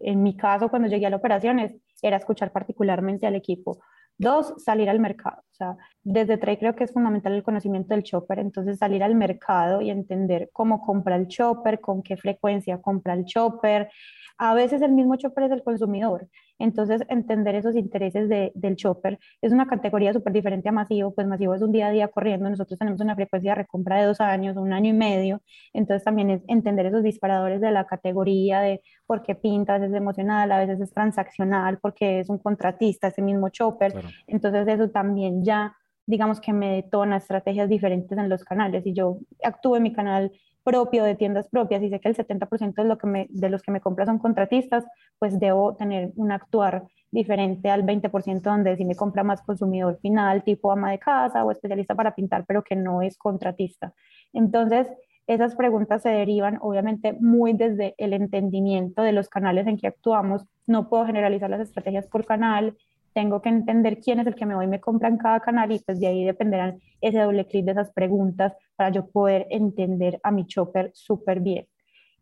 en 0.00 0.22
mi 0.22 0.36
caso, 0.36 0.70
cuando 0.70 0.88
llegué 0.88 1.06
a 1.06 1.10
la 1.10 1.16
operación, 1.16 1.60
era 2.02 2.16
escuchar 2.16 2.50
particularmente 2.50 3.26
al 3.26 3.34
equipo. 3.34 3.78
Dos, 4.16 4.54
salir 4.62 4.88
al 4.88 5.00
mercado. 5.00 5.40
O 5.40 5.54
sea, 5.54 5.76
desde 6.02 6.36
Trade 6.36 6.58
creo 6.58 6.74
que 6.76 6.84
es 6.84 6.92
fundamental 6.92 7.32
el 7.32 7.42
conocimiento 7.42 7.94
del 7.94 8.04
chopper, 8.04 8.38
entonces 8.38 8.78
salir 8.78 9.02
al 9.02 9.14
mercado 9.14 9.80
y 9.80 9.90
entender 9.90 10.50
cómo 10.52 10.80
compra 10.80 11.16
el 11.16 11.26
chopper, 11.28 11.80
con 11.80 12.02
qué 12.02 12.16
frecuencia 12.16 12.80
compra 12.80 13.14
el 13.14 13.24
chopper, 13.24 13.90
a 14.38 14.54
veces 14.54 14.82
el 14.82 14.92
mismo 14.92 15.16
chopper 15.16 15.44
es 15.44 15.52
el 15.52 15.62
consumidor. 15.62 16.28
Entonces, 16.58 17.02
entender 17.08 17.54
esos 17.54 17.74
intereses 17.76 18.28
del 18.28 18.76
chopper 18.76 19.18
es 19.40 19.52
una 19.52 19.66
categoría 19.66 20.12
súper 20.12 20.32
diferente 20.32 20.68
a 20.68 20.72
masivo, 20.72 21.14
pues 21.14 21.26
masivo 21.26 21.54
es 21.54 21.62
un 21.62 21.72
día 21.72 21.88
a 21.88 21.90
día 21.90 22.08
corriendo, 22.08 22.48
nosotros 22.48 22.78
tenemos 22.78 23.00
una 23.00 23.14
frecuencia 23.14 23.52
de 23.52 23.56
recompra 23.56 24.00
de 24.00 24.06
dos 24.06 24.20
años, 24.20 24.56
un 24.56 24.72
año 24.72 24.90
y 24.90 24.92
medio, 24.92 25.42
entonces 25.72 26.04
también 26.04 26.30
es 26.30 26.42
entender 26.48 26.86
esos 26.86 27.02
disparadores 27.02 27.60
de 27.60 27.70
la 27.70 27.86
categoría 27.86 28.60
de 28.60 28.82
por 29.06 29.22
qué 29.22 29.34
pintas, 29.34 29.82
es 29.82 29.92
emocional, 29.92 30.50
a 30.52 30.58
veces 30.58 30.80
es 30.80 30.92
transaccional, 30.92 31.78
porque 31.78 32.20
es 32.20 32.28
un 32.28 32.38
contratista, 32.38 33.08
ese 33.08 33.22
mismo 33.22 33.48
chopper, 33.48 33.94
entonces 34.26 34.66
eso 34.68 34.90
también 34.90 35.44
ya 35.44 35.74
digamos 36.06 36.40
que 36.40 36.52
me 36.52 36.74
detona 36.74 37.16
estrategias 37.16 37.68
diferentes 37.68 38.16
en 38.16 38.28
los 38.28 38.44
canales 38.44 38.86
y 38.86 38.92
yo 38.92 39.18
actúo 39.42 39.76
en 39.76 39.84
mi 39.84 39.92
canal 39.92 40.32
propio 40.64 41.04
de 41.04 41.14
tiendas 41.14 41.48
propias 41.48 41.82
y 41.82 41.90
sé 41.90 42.00
que 42.00 42.08
el 42.08 42.16
70% 42.16 42.74
de, 42.74 42.84
lo 42.84 42.98
que 42.98 43.26
de 43.28 43.50
los 43.50 43.62
que 43.62 43.70
me 43.70 43.80
compran 43.80 44.06
son 44.06 44.18
contratistas, 44.18 44.84
pues 45.18 45.38
debo 45.38 45.76
tener 45.76 46.12
un 46.16 46.32
actuar 46.32 46.84
diferente 47.10 47.70
al 47.70 47.84
20% 47.84 48.42
donde 48.42 48.76
si 48.76 48.84
me 48.84 48.96
compra 48.96 49.22
más 49.22 49.42
consumidor 49.42 49.98
final, 50.00 50.42
tipo 50.42 50.72
ama 50.72 50.90
de 50.90 50.98
casa 50.98 51.44
o 51.44 51.52
especialista 51.52 51.94
para 51.94 52.14
pintar, 52.14 52.44
pero 52.46 52.64
que 52.64 52.74
no 52.74 53.02
es 53.02 53.16
contratista. 53.16 53.92
Entonces, 54.32 54.88
esas 55.26 55.54
preguntas 55.54 56.02
se 56.02 56.10
derivan 56.10 56.58
obviamente 56.60 57.16
muy 57.20 57.52
desde 57.54 57.94
el 57.98 58.12
entendimiento 58.12 59.02
de 59.02 59.12
los 59.12 59.28
canales 59.28 59.66
en 59.66 59.78
que 59.78 59.86
actuamos. 59.86 60.44
No 60.66 60.88
puedo 60.88 61.06
generalizar 61.06 61.48
las 61.48 61.60
estrategias 61.60 62.06
por 62.08 62.26
canal, 62.26 62.76
tengo 63.14 63.40
que 63.40 63.48
entender 63.48 64.00
quién 64.00 64.20
es 64.20 64.26
el 64.26 64.34
que 64.34 64.44
me 64.44 64.54
voy 64.54 64.64
y 64.66 64.68
me 64.68 64.80
compra 64.80 65.08
en 65.08 65.16
cada 65.16 65.40
canal 65.40 65.70
y 65.72 65.78
pues 65.78 66.00
de 66.00 66.08
ahí 66.08 66.24
dependerán 66.24 66.80
ese 67.00 67.20
doble 67.20 67.46
clic 67.46 67.64
de 67.64 67.72
esas 67.72 67.92
preguntas 67.92 68.52
para 68.76 68.90
yo 68.90 69.06
poder 69.06 69.46
entender 69.50 70.20
a 70.22 70.30
mi 70.32 70.46
chopper 70.46 70.90
súper 70.94 71.40
bien. 71.40 71.66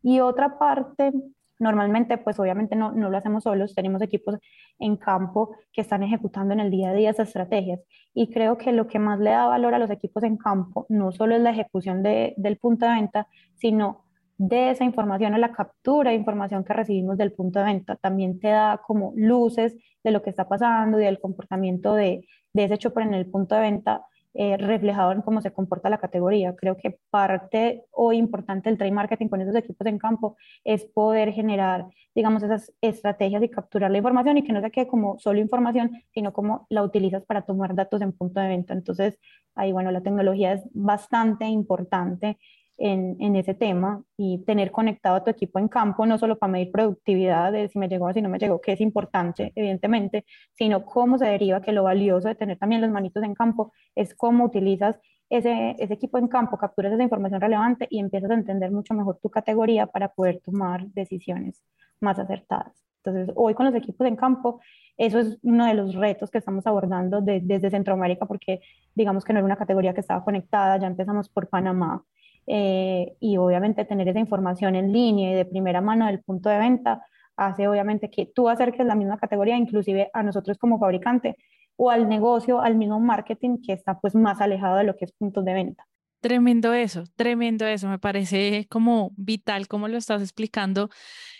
Y 0.03 0.19
otra 0.19 0.59
parte, 0.59 1.11
normalmente 1.57 2.17
pues 2.19 2.39
obviamente 2.39 2.75
no, 2.75 2.91
no 2.91 3.09
lo 3.09 3.17
hacemos 3.17 3.43
solos, 3.43 3.73
tenemos 3.73 4.01
equipos 4.01 4.37
en 4.79 4.97
campo 4.97 5.55
que 5.71 5.81
están 5.81 6.03
ejecutando 6.03 6.53
en 6.53 6.59
el 6.59 6.69
día 6.69 6.91
a 6.91 6.93
día 6.93 7.09
esas 7.09 7.29
estrategias 7.29 7.79
y 8.13 8.29
creo 8.29 8.57
que 8.57 8.71
lo 8.71 8.87
que 8.87 8.99
más 8.99 9.19
le 9.19 9.31
da 9.31 9.47
valor 9.47 9.73
a 9.73 9.79
los 9.79 9.89
equipos 9.89 10.23
en 10.23 10.37
campo 10.37 10.85
no 10.89 11.11
solo 11.11 11.35
es 11.35 11.41
la 11.41 11.51
ejecución 11.51 12.03
de, 12.03 12.35
del 12.37 12.57
punto 12.57 12.85
de 12.85 12.93
venta, 12.93 13.27
sino 13.55 14.02
de 14.37 14.71
esa 14.71 14.83
información 14.83 15.33
o 15.33 15.37
la 15.37 15.51
captura 15.51 16.11
de 16.11 16.17
información 16.17 16.63
que 16.63 16.73
recibimos 16.73 17.17
del 17.17 17.33
punto 17.33 17.59
de 17.59 17.65
venta. 17.65 17.95
También 17.95 18.39
te 18.39 18.49
da 18.49 18.81
como 18.85 19.13
luces 19.15 19.75
de 20.03 20.11
lo 20.11 20.21
que 20.21 20.29
está 20.29 20.47
pasando 20.47 20.99
y 20.99 21.05
del 21.05 21.19
comportamiento 21.19 21.93
de, 21.95 22.25
de 22.53 22.63
ese 22.63 22.77
chopper 22.77 23.03
en 23.07 23.13
el 23.13 23.25
punto 23.27 23.55
de 23.55 23.61
venta 23.61 24.05
eh, 24.35 24.57
reflejado 24.57 25.11
en 25.11 25.21
cómo 25.21 25.41
se 25.41 25.51
comporta 25.51 25.91
la 25.91 25.99
categoría. 25.99 26.55
Creo 26.55 26.75
que 26.75 26.97
parte 27.11 27.85
o 27.91 28.13
importante 28.13 28.67
del 28.67 28.79
trade 28.79 28.91
marketing 28.91 29.27
con 29.27 29.41
esos 29.41 29.55
equipos 29.55 29.85
en 29.85 29.99
campo 29.99 30.37
es 30.63 30.85
poder 30.85 31.31
generar, 31.33 31.85
digamos, 32.15 32.41
esas 32.41 32.73
estrategias 32.81 33.43
y 33.43 33.49
capturar 33.49 33.91
la 33.91 33.99
información 33.99 34.39
y 34.39 34.43
que 34.43 34.51
no 34.51 34.61
se 34.61 34.71
quede 34.71 34.87
como 34.87 35.19
solo 35.19 35.39
información, 35.39 35.91
sino 36.15 36.33
como 36.33 36.65
la 36.69 36.81
utilizas 36.81 37.23
para 37.25 37.43
tomar 37.43 37.75
datos 37.75 38.01
en 38.01 38.11
punto 38.11 38.39
de 38.39 38.47
venta. 38.47 38.73
Entonces, 38.73 39.19
ahí, 39.53 39.71
bueno, 39.71 39.91
la 39.91 40.01
tecnología 40.01 40.53
es 40.53 40.63
bastante 40.73 41.45
importante 41.45 42.39
en, 42.85 43.35
ese 43.37 43.53
tema 43.53 44.03
y 44.17 44.39
tener 44.39 44.69
conectado 44.69 45.15
a 45.15 45.23
tu 45.23 45.31
equipo 45.31 45.57
en 45.57 45.69
campo, 45.69 46.05
no 46.05 46.17
solo 46.17 46.37
para 46.37 46.51
medir 46.51 46.69
productividad 46.69 47.53
de 47.53 47.69
si 47.69 47.79
me 47.79 47.87
llegó 47.87 48.07
o 48.07 48.13
si 48.13 48.21
no 48.21 48.27
me 48.27 48.37
llegó, 48.39 48.59
que 48.59 48.73
es 48.73 48.81
importante, 48.81 49.53
evidentemente, 49.55 50.25
sino 50.53 50.83
cómo 50.83 51.17
se 51.17 51.25
deriva 51.25 51.61
que 51.61 51.71
lo 51.71 51.83
valioso 51.83 52.27
de 52.27 52.35
tener 52.35 52.57
también 52.57 52.81
los 52.81 52.91
manitos 52.91 53.23
en 53.23 53.35
campo 53.35 53.71
es 53.95 54.13
cómo 54.13 54.43
utilizas 54.43 54.99
ese, 55.29 55.77
ese 55.79 55.93
equipo 55.93 56.17
en 56.17 56.27
campo, 56.27 56.57
capturas 56.57 56.91
esa 56.91 57.03
información 57.03 57.39
relevante 57.39 57.87
y 57.89 57.99
empiezas 57.99 58.31
a 58.31 58.33
entender 58.33 58.69
mucho 58.69 58.93
mejor 58.93 59.17
tu 59.23 59.29
categoría 59.29 59.87
para 59.87 60.09
poder 60.09 60.41
tomar 60.43 60.85
decisiones 60.87 61.63
más 62.01 62.19
acertadas. 62.19 62.83
Entonces, 63.05 63.33
hoy 63.37 63.53
con 63.53 63.65
los 63.65 63.75
equipos 63.75 64.05
en 64.07 64.17
campo, 64.17 64.59
eso 64.97 65.19
es 65.19 65.39
uno 65.41 65.65
de 65.65 65.73
los 65.73 65.95
retos 65.95 66.29
que 66.29 66.37
estamos 66.37 66.67
abordando 66.67 67.21
desde 67.21 67.69
Centroamérica, 67.69 68.25
porque 68.25 68.59
digamos 68.93 69.23
que 69.23 69.31
no 69.31 69.39
era 69.39 69.45
una 69.45 69.55
categoría 69.55 69.93
que 69.93 70.01
estaba 70.01 70.23
conectada, 70.23 70.77
ya 70.77 70.87
empezamos 70.87 71.29
por 71.29 71.47
Panamá, 71.47 72.03
eh, 72.47 73.15
y 73.19 73.37
obviamente 73.37 73.85
tener 73.85 74.07
esa 74.07 74.19
información 74.19 74.75
en 74.75 74.91
línea 74.91 75.31
y 75.31 75.35
de 75.35 75.45
primera 75.45 75.81
mano 75.81 76.07
del 76.07 76.21
punto 76.21 76.49
de 76.49 76.59
venta 76.59 77.05
hace 77.35 77.67
obviamente 77.67 78.09
que 78.09 78.25
tú 78.25 78.49
acerques 78.49 78.85
la 78.85 78.95
misma 78.95 79.17
categoría, 79.17 79.57
inclusive 79.57 80.09
a 80.13 80.23
nosotros 80.23 80.57
como 80.57 80.79
fabricante 80.79 81.35
o 81.75 81.89
al 81.89 82.07
negocio, 82.07 82.61
al 82.61 82.75
mismo 82.75 82.99
marketing 82.99 83.57
que 83.65 83.73
está 83.73 83.99
pues 83.99 84.15
más 84.15 84.41
alejado 84.41 84.77
de 84.77 84.83
lo 84.83 84.95
que 84.95 85.05
es 85.05 85.11
puntos 85.11 85.43
de 85.45 85.53
venta. 85.53 85.87
Tremendo 86.21 86.73
eso, 86.73 87.03
tremendo 87.15 87.65
eso, 87.65 87.89
me 87.89 87.99
parece 87.99 88.65
como 88.69 89.11
vital 89.17 89.67
como 89.67 89.89
lo 89.89 89.97
estás 89.97 90.21
explicando 90.21 90.89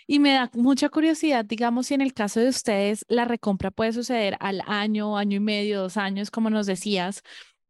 y 0.06 0.18
me 0.18 0.32
da 0.32 0.50
mucha 0.52 0.90
curiosidad, 0.90 1.44
digamos, 1.46 1.86
si 1.86 1.94
en 1.94 2.02
el 2.02 2.12
caso 2.12 2.40
de 2.40 2.48
ustedes 2.48 3.06
la 3.08 3.24
recompra 3.24 3.70
puede 3.70 3.94
suceder 3.94 4.36
al 4.40 4.60
año, 4.66 5.16
año 5.16 5.38
y 5.38 5.40
medio, 5.40 5.80
dos 5.80 5.96
años, 5.96 6.30
como 6.30 6.50
nos 6.50 6.66
decías, 6.66 7.22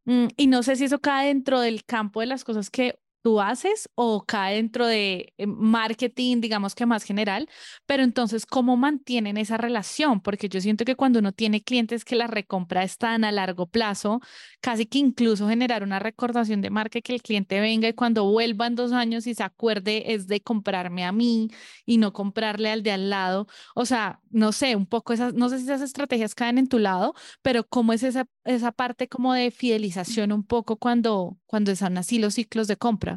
mm, 0.03 0.27
y 0.35 0.47
no 0.47 0.61
sé 0.61 0.75
si 0.75 0.85
eso 0.85 0.99
cae 0.99 1.27
dentro 1.27 1.61
del 1.61 1.85
campo 1.85 2.19
de 2.19 2.25
las 2.25 2.43
cosas 2.43 2.69
que 2.69 2.99
tú 3.25 3.41
haces 3.41 3.89
o 3.95 4.23
cae 4.23 4.57
dentro 4.57 4.85
de 4.85 5.33
eh, 5.39 5.47
marketing, 5.47 6.41
digamos 6.41 6.75
que 6.75 6.85
más 6.85 7.03
general, 7.03 7.49
pero 7.87 8.03
entonces, 8.03 8.45
¿cómo 8.45 8.77
mantienen 8.77 9.37
esa 9.37 9.57
relación? 9.57 10.21
Porque 10.21 10.47
yo 10.47 10.61
siento 10.61 10.85
que 10.85 10.95
cuando 10.95 11.17
uno 11.17 11.31
tiene 11.31 11.63
clientes 11.63 12.05
que 12.05 12.15
la 12.15 12.27
recompra 12.27 12.83
es 12.83 12.99
tan 12.99 13.23
a 13.23 13.31
largo 13.31 13.65
plazo, 13.65 14.21
casi 14.61 14.85
que 14.85 14.99
incluso 14.99 15.49
generar 15.49 15.81
una 15.81 15.97
recordación 15.97 16.61
de 16.61 16.69
marca 16.69 17.01
que 17.01 17.15
el 17.15 17.23
cliente 17.23 17.59
venga 17.59 17.87
y 17.87 17.93
cuando 17.93 18.29
vuelva 18.29 18.67
en 18.67 18.75
dos 18.75 18.91
años 18.91 19.25
y 19.25 19.33
se 19.33 19.41
acuerde 19.41 20.13
es 20.13 20.27
de 20.27 20.41
comprarme 20.41 21.03
a 21.03 21.11
mí 21.11 21.49
y 21.83 21.97
no 21.97 22.13
comprarle 22.13 22.69
al 22.69 22.83
de 22.83 22.91
al 22.91 23.09
lado. 23.09 23.47
O 23.73 23.85
sea, 23.85 24.21
no 24.29 24.51
sé, 24.51 24.75
un 24.75 24.85
poco 24.85 25.13
esas, 25.13 25.33
no 25.33 25.49
sé 25.49 25.57
si 25.57 25.63
esas 25.63 25.81
estrategias 25.81 26.35
caen 26.35 26.59
en 26.59 26.67
tu 26.67 26.77
lado, 26.77 27.15
pero 27.41 27.67
¿cómo 27.67 27.91
es 27.91 28.03
esa, 28.03 28.27
esa 28.43 28.71
parte 28.71 29.07
como 29.07 29.33
de 29.33 29.49
fidelización 29.49 30.31
un 30.31 30.43
poco 30.43 30.77
cuando, 30.77 31.39
cuando 31.47 31.71
están 31.71 31.97
así 31.97 32.19
los 32.19 32.35
ciclos 32.35 32.67
de 32.67 32.77
compra? 32.77 33.14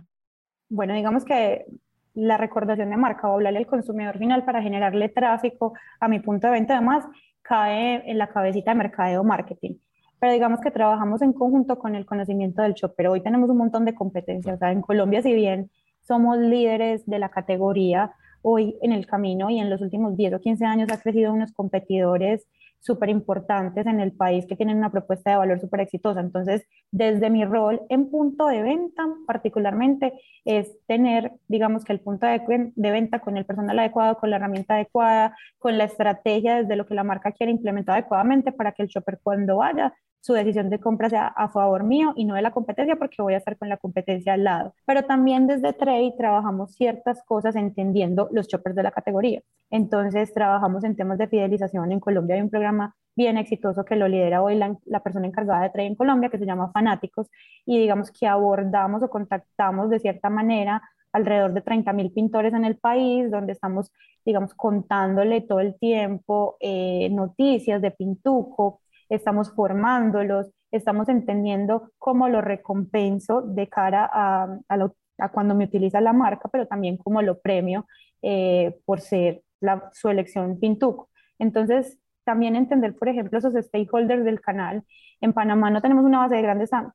Bueno, 0.69 0.95
digamos 0.95 1.25
que 1.25 1.67
la 2.15 2.37
recordación 2.37 2.91
de 2.91 2.97
marca 2.97 3.29
o 3.29 3.35
hablarle 3.35 3.61
al 3.61 3.67
consumidor 3.67 4.19
final 4.19 4.45
para 4.45 4.63
generarle 4.63 5.09
tráfico 5.09 5.75
a 6.01 6.09
mi 6.09 6.19
punto 6.21 6.49
de 6.49 6.55
venta, 6.55 6.75
además, 6.77 7.05
cae 7.43 8.03
en 8.11 8.19
la 8.19 8.29
cabecita 8.29 8.73
de 8.73 8.79
mercadeo 8.79 9.25
marketing. 9.25 9.77
Pero 10.19 10.33
digamos 10.33 10.61
que 10.61 10.73
trabajamos 10.73 11.23
en 11.23 11.33
conjunto 11.33 11.79
con 11.79 11.95
el 11.95 12.05
conocimiento 12.05 12.63
del 12.63 12.75
shopper. 12.75 13.09
Hoy 13.09 13.23
tenemos 13.23 13.51
un 13.51 13.59
montón 13.59 13.85
de 13.85 13.95
competencias. 13.95 14.57
O 14.57 14.59
sea, 14.59 14.73
en 14.73 14.83
Colombia, 14.83 15.23
si 15.23 15.33
bien 15.33 15.71
somos 16.01 16.39
líderes 16.39 17.07
de 17.07 17.21
la 17.21 17.29
categoría, 17.29 18.13
hoy 18.43 18.77
en 18.83 18.93
el 18.93 19.07
camino 19.07 19.49
y 19.51 19.61
en 19.61 19.71
los 19.71 19.81
últimos 19.81 20.17
10 20.17 20.35
o 20.35 20.41
15 20.41 20.65
años 20.65 20.91
ha 20.91 21.01
crecido 21.01 21.33
unos 21.33 21.53
competidores 21.53 22.47
súper 22.81 23.09
importantes 23.09 23.87
en 23.87 24.01
el 24.01 24.13
país 24.13 24.47
que 24.47 24.57
tienen 24.57 24.79
una 24.79 24.91
propuesta 24.91 25.31
de 25.31 25.37
valor 25.37 25.61
súper 25.61 25.81
exitosa. 25.81 26.21
Entonces, 26.21 26.67
desde 26.91 27.31
mi 27.31 27.45
rol 27.45 27.83
en 27.89 28.11
punto 28.11 28.47
de 28.47 28.63
venta, 28.63 29.05
particularmente, 29.27 30.15
es 30.45 30.79
tener, 30.87 31.33
digamos 31.49 31.85
que 31.85 31.93
el 31.93 32.01
punto 32.01 32.27
de, 32.27 32.73
de, 32.75 32.91
venta 32.91 33.21
con 33.21 33.37
el 33.37 33.45
personal 33.45 33.79
adecuado, 33.79 34.19
con 34.19 34.31
la 34.31 34.37
herramienta 34.37 34.75
adecuada, 34.75 35.37
con 35.59 35.77
la 35.79 35.85
estrategia 35.85 36.57
desde 36.57 36.77
lo 36.77 36.87
que 36.87 36.95
la 36.95 37.05
marca 37.05 37.33
quiere 37.33 37.53
implementar 37.53 37.95
adecuadamente 37.99 38.53
para 38.53 38.73
que 38.73 38.83
el 38.83 38.89
shopper 38.89 39.19
cuando 39.23 39.57
vaya 39.57 39.95
su 40.29 40.35
decisión 40.35 40.69
de 40.69 40.79
compra 40.79 41.09
sea 41.09 41.29
a 41.29 41.49
favor 41.49 41.85
mío 41.85 42.13
y 42.15 42.27
no 42.27 42.35
de 42.35 42.43
la 42.43 42.51
competencia 42.51 42.97
porque 42.97 43.23
voy 43.23 43.33
a 43.33 43.39
estar 43.39 43.57
con 43.57 43.71
la 43.71 43.79
competencia 43.79 44.35
al 44.35 44.45
lado. 44.45 44.75
Pero 44.85 45.05
también 45.05 45.47
desde 45.47 45.73
Trade 45.73 46.17
trabajamos 46.19 46.75
ciertas 46.75 47.23
cosas 47.25 47.57
entendiendo 47.57 48.29
los 48.31 48.47
shoppers 48.47 48.77
de 48.77 48.83
la 48.83 48.91
categoría. 48.91 49.41
Entonces 49.71 50.35
trabajamos 50.35 50.85
en 50.85 50.97
temas 50.97 51.17
de 51.17 51.29
fidelización. 51.29 51.93
En 51.93 52.01
Colombia 52.01 52.37
hay 52.37 52.43
un 52.43 52.51
programa 52.51 52.95
bien 53.17 53.39
exitoso 53.39 53.87
que 53.87 53.97
lo 53.97 54.07
lidera 54.07 54.43
hoy 54.43 54.57
la, 54.57 54.77
la 54.85 55.03
persona 55.03 55.27
encargada 55.27 55.63
de 55.63 55.71
Trade 55.71 55.89
en 55.89 55.95
Colombia 55.95 56.29
que 56.29 56.39
se 56.39 56.45
llama 56.45 56.71
Fanáticos 56.73 57.31
y 57.65 57.79
digamos 57.79 58.11
que 58.11 58.27
abordamos 58.27 59.03
o 59.03 59.09
contactamos 59.09 59.89
de 59.89 59.99
cierta 59.99 60.29
manera 60.29 60.83
alrededor 61.11 61.55
de 61.55 61.63
30 61.63 61.91
mil 61.95 62.13
pintores 62.13 62.53
en 62.53 62.67
el 62.67 62.77
país, 62.77 63.31
donde 63.31 63.53
estamos, 63.53 63.91
digamos, 64.27 64.53
contándole 64.53 65.41
todo 65.41 65.61
el 65.61 65.79
tiempo 65.79 66.59
eh, 66.61 67.09
noticias 67.11 67.81
de 67.81 67.93
Pintuco, 67.93 68.83
estamos 69.09 69.53
formándolos, 69.55 70.51
estamos 70.71 71.09
entendiendo 71.09 71.93
cómo 71.99 72.29
lo 72.29 72.41
recompenso 72.41 73.43
de 73.43 73.69
cara 73.69 74.09
a, 74.13 74.59
a, 74.69 75.29
cuando 75.31 75.55
me 75.55 75.65
utiliza 75.65 76.01
la 76.01 76.13
marca, 76.13 76.49
pero 76.49 76.67
también 76.67 76.97
cómo 76.97 77.23
lo 77.23 77.41
premio 77.41 77.87
eh, 78.23 78.77
por 78.85 79.01
ser 79.01 79.43
la, 79.61 79.91
su 79.93 80.09
elección 80.09 80.59
Pintuco. 80.61 81.11
Entonces, 81.39 81.99
también 82.29 82.57
entender, 82.57 82.95
por 82.95 83.09
ejemplo, 83.09 83.39
esos 83.39 83.55
stakeholders 83.55 84.23
del 84.23 84.43
canal. 84.43 84.85
En 85.23 85.33
Panamá 85.33 85.71
no 85.71 85.81
tenemos 85.81 86.05
una 86.05 86.19
base 86.19 86.35
de 86.37 86.43
grandes, 86.43 86.69
tan, 86.69 86.93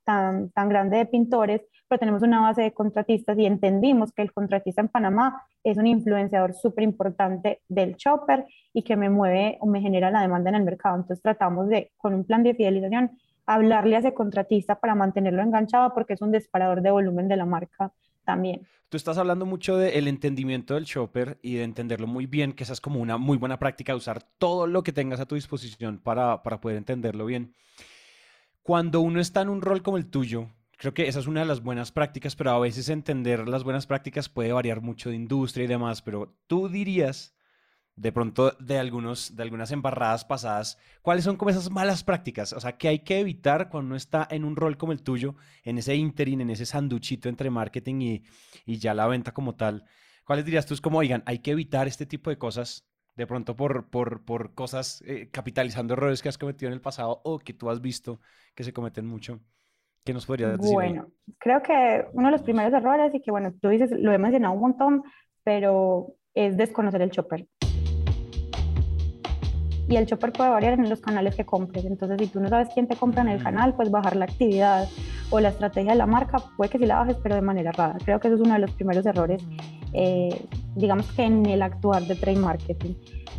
tan, 0.51 0.69
grande 0.69 0.97
de 0.97 1.05
pintores, 1.07 1.61
pero 1.93 1.99
tenemos 1.99 2.23
una 2.23 2.41
base 2.41 2.63
de 2.63 2.73
contratistas 2.73 3.37
y 3.37 3.45
entendimos 3.45 4.11
que 4.11 4.23
el 4.23 4.33
contratista 4.33 4.81
en 4.81 4.87
Panamá 4.87 5.43
es 5.63 5.77
un 5.77 5.85
influenciador 5.85 6.55
súper 6.55 6.83
importante 6.83 7.61
del 7.69 7.97
shopper 7.97 8.47
y 8.73 8.81
que 8.81 8.95
me 8.95 9.11
mueve 9.11 9.59
o 9.61 9.67
me 9.67 9.79
genera 9.79 10.09
la 10.09 10.21
demanda 10.21 10.49
en 10.49 10.55
el 10.55 10.63
mercado. 10.63 10.95
Entonces 10.95 11.21
tratamos 11.21 11.69
de, 11.69 11.91
con 11.97 12.15
un 12.15 12.23
plan 12.23 12.41
de 12.41 12.55
fidelización, 12.55 13.11
hablarle 13.45 13.95
a 13.95 13.99
ese 13.99 14.15
contratista 14.15 14.79
para 14.79 14.95
mantenerlo 14.95 15.43
enganchado 15.43 15.93
porque 15.93 16.13
es 16.13 16.21
un 16.23 16.31
disparador 16.31 16.81
de 16.81 16.89
volumen 16.89 17.27
de 17.27 17.37
la 17.37 17.45
marca 17.45 17.91
también. 18.25 18.67
Tú 18.89 18.97
estás 18.97 19.19
hablando 19.19 19.45
mucho 19.45 19.77
del 19.77 20.07
entendimiento 20.07 20.73
del 20.73 20.85
shopper 20.85 21.37
y 21.43 21.57
de 21.57 21.63
entenderlo 21.63 22.07
muy 22.07 22.25
bien, 22.25 22.53
que 22.53 22.63
esa 22.63 22.73
es 22.73 22.81
como 22.81 23.01
una 23.01 23.19
muy 23.19 23.37
buena 23.37 23.59
práctica, 23.59 23.95
usar 23.95 24.23
todo 24.39 24.65
lo 24.65 24.81
que 24.81 24.93
tengas 24.93 25.19
a 25.19 25.27
tu 25.27 25.35
disposición 25.35 25.99
para, 25.99 26.41
para 26.41 26.59
poder 26.59 26.77
entenderlo 26.77 27.27
bien. 27.27 27.53
Cuando 28.63 28.99
uno 29.01 29.19
está 29.19 29.43
en 29.43 29.49
un 29.49 29.61
rol 29.61 29.83
como 29.83 29.97
el 29.97 30.09
tuyo, 30.09 30.47
creo 30.83 30.93
que 30.93 31.07
esa 31.07 31.21
es 31.21 31.27
una 31.27 31.39
de 31.39 31.45
las 31.45 31.61
buenas 31.61 31.93
prácticas, 31.93 32.35
pero 32.35 32.51
a 32.51 32.59
veces 32.59 32.89
entender 32.89 33.47
las 33.47 33.63
buenas 33.63 33.87
prácticas 33.87 34.27
puede 34.27 34.51
variar 34.51 34.81
mucho 34.81 35.09
de 35.09 35.15
industria 35.15 35.63
y 35.63 35.67
demás, 35.67 36.01
pero 36.01 36.35
tú 36.45 36.67
dirías 36.67 37.33
de 37.95 38.11
pronto 38.11 38.51
de, 38.59 38.79
algunos, 38.79 39.33
de 39.33 39.43
algunas 39.43 39.71
embarradas 39.71 40.25
pasadas, 40.25 40.77
¿cuáles 41.01 41.23
son 41.23 41.37
como 41.37 41.51
esas 41.51 41.71
malas 41.71 42.03
prácticas? 42.03 42.51
O 42.51 42.59
sea, 42.59 42.77
¿qué 42.77 42.89
hay 42.89 42.99
que 42.99 43.21
evitar 43.21 43.69
cuando 43.69 43.87
uno 43.87 43.95
está 43.95 44.27
en 44.29 44.43
un 44.43 44.57
rol 44.57 44.75
como 44.75 44.91
el 44.91 45.03
tuyo, 45.03 45.35
en 45.63 45.77
ese 45.77 45.95
interim, 45.95 46.41
en 46.41 46.49
ese 46.49 46.65
sanduchito 46.65 47.29
entre 47.29 47.49
marketing 47.49 48.01
y, 48.01 48.23
y 48.65 48.77
ya 48.77 48.93
la 48.93 49.07
venta 49.07 49.33
como 49.33 49.55
tal? 49.55 49.85
¿Cuáles 50.25 50.43
dirías 50.43 50.65
tú? 50.65 50.73
Es 50.73 50.81
como, 50.81 50.97
oigan, 50.97 51.23
hay 51.25 51.39
que 51.39 51.51
evitar 51.51 51.87
este 51.87 52.05
tipo 52.05 52.29
de 52.29 52.37
cosas, 52.37 52.85
de 53.15 53.25
pronto 53.25 53.55
por, 53.55 53.89
por, 53.89 54.25
por 54.25 54.53
cosas, 54.53 55.01
eh, 55.07 55.29
capitalizando 55.31 55.93
errores 55.93 56.21
que 56.21 56.27
has 56.27 56.37
cometido 56.37 56.67
en 56.67 56.73
el 56.73 56.81
pasado 56.81 57.21
o 57.23 57.39
que 57.39 57.53
tú 57.53 57.69
has 57.69 57.79
visto 57.79 58.19
que 58.53 58.65
se 58.65 58.73
cometen 58.73 59.07
mucho. 59.07 59.39
¿Qué 60.03 60.13
nos 60.13 60.25
podrías 60.25 60.57
decir? 60.57 60.73
Bueno, 60.73 61.07
creo 61.39 61.61
que 61.61 62.05
uno 62.13 62.27
de 62.27 62.31
los 62.33 62.41
primeros 62.41 62.73
errores 62.73 63.13
y 63.13 63.21
que, 63.21 63.31
bueno, 63.31 63.53
tú 63.61 63.69
dices, 63.69 63.91
lo 63.91 64.11
he 64.11 64.17
mencionado 64.17 64.53
un 64.53 64.61
montón, 64.61 65.03
pero 65.43 66.15
es 66.33 66.57
desconocer 66.57 67.01
el 67.01 67.11
chopper 67.11 67.47
y 69.87 69.97
el 69.97 70.05
chopper 70.05 70.31
puede 70.31 70.49
variar 70.49 70.73
en 70.73 70.89
los 70.89 71.01
canales 71.01 71.35
que 71.35 71.45
compres. 71.45 71.85
Entonces, 71.85 72.17
si 72.19 72.27
tú 72.27 72.39
no 72.39 72.49
sabes 72.49 72.69
quién 72.73 72.87
te 72.87 72.95
compra 72.95 73.21
en 73.21 73.29
el 73.29 73.39
mm. 73.39 73.43
canal, 73.43 73.75
pues 73.75 73.91
bajar 73.91 74.15
la 74.15 74.25
actividad 74.25 74.87
o 75.29 75.39
la 75.39 75.49
estrategia 75.49 75.91
de 75.91 75.97
la 75.97 76.05
marca, 76.05 76.37
puede 76.57 76.69
que 76.69 76.79
sí 76.79 76.85
la 76.85 76.99
bajes, 76.99 77.17
pero 77.21 77.35
de 77.35 77.41
manera 77.41 77.71
rara. 77.71 77.97
Creo 78.03 78.19
que 78.19 78.27
eso 78.27 78.35
es 78.35 78.41
uno 78.41 78.53
de 78.53 78.59
los 78.59 78.71
primeros 78.71 79.05
errores, 79.05 79.43
eh, 79.93 80.45
digamos 80.75 81.11
que 81.11 81.23
en 81.23 81.45
el 81.45 81.61
actuar 81.61 82.03
de 82.03 82.15
trade 82.15 82.39
marketing. 82.39 82.93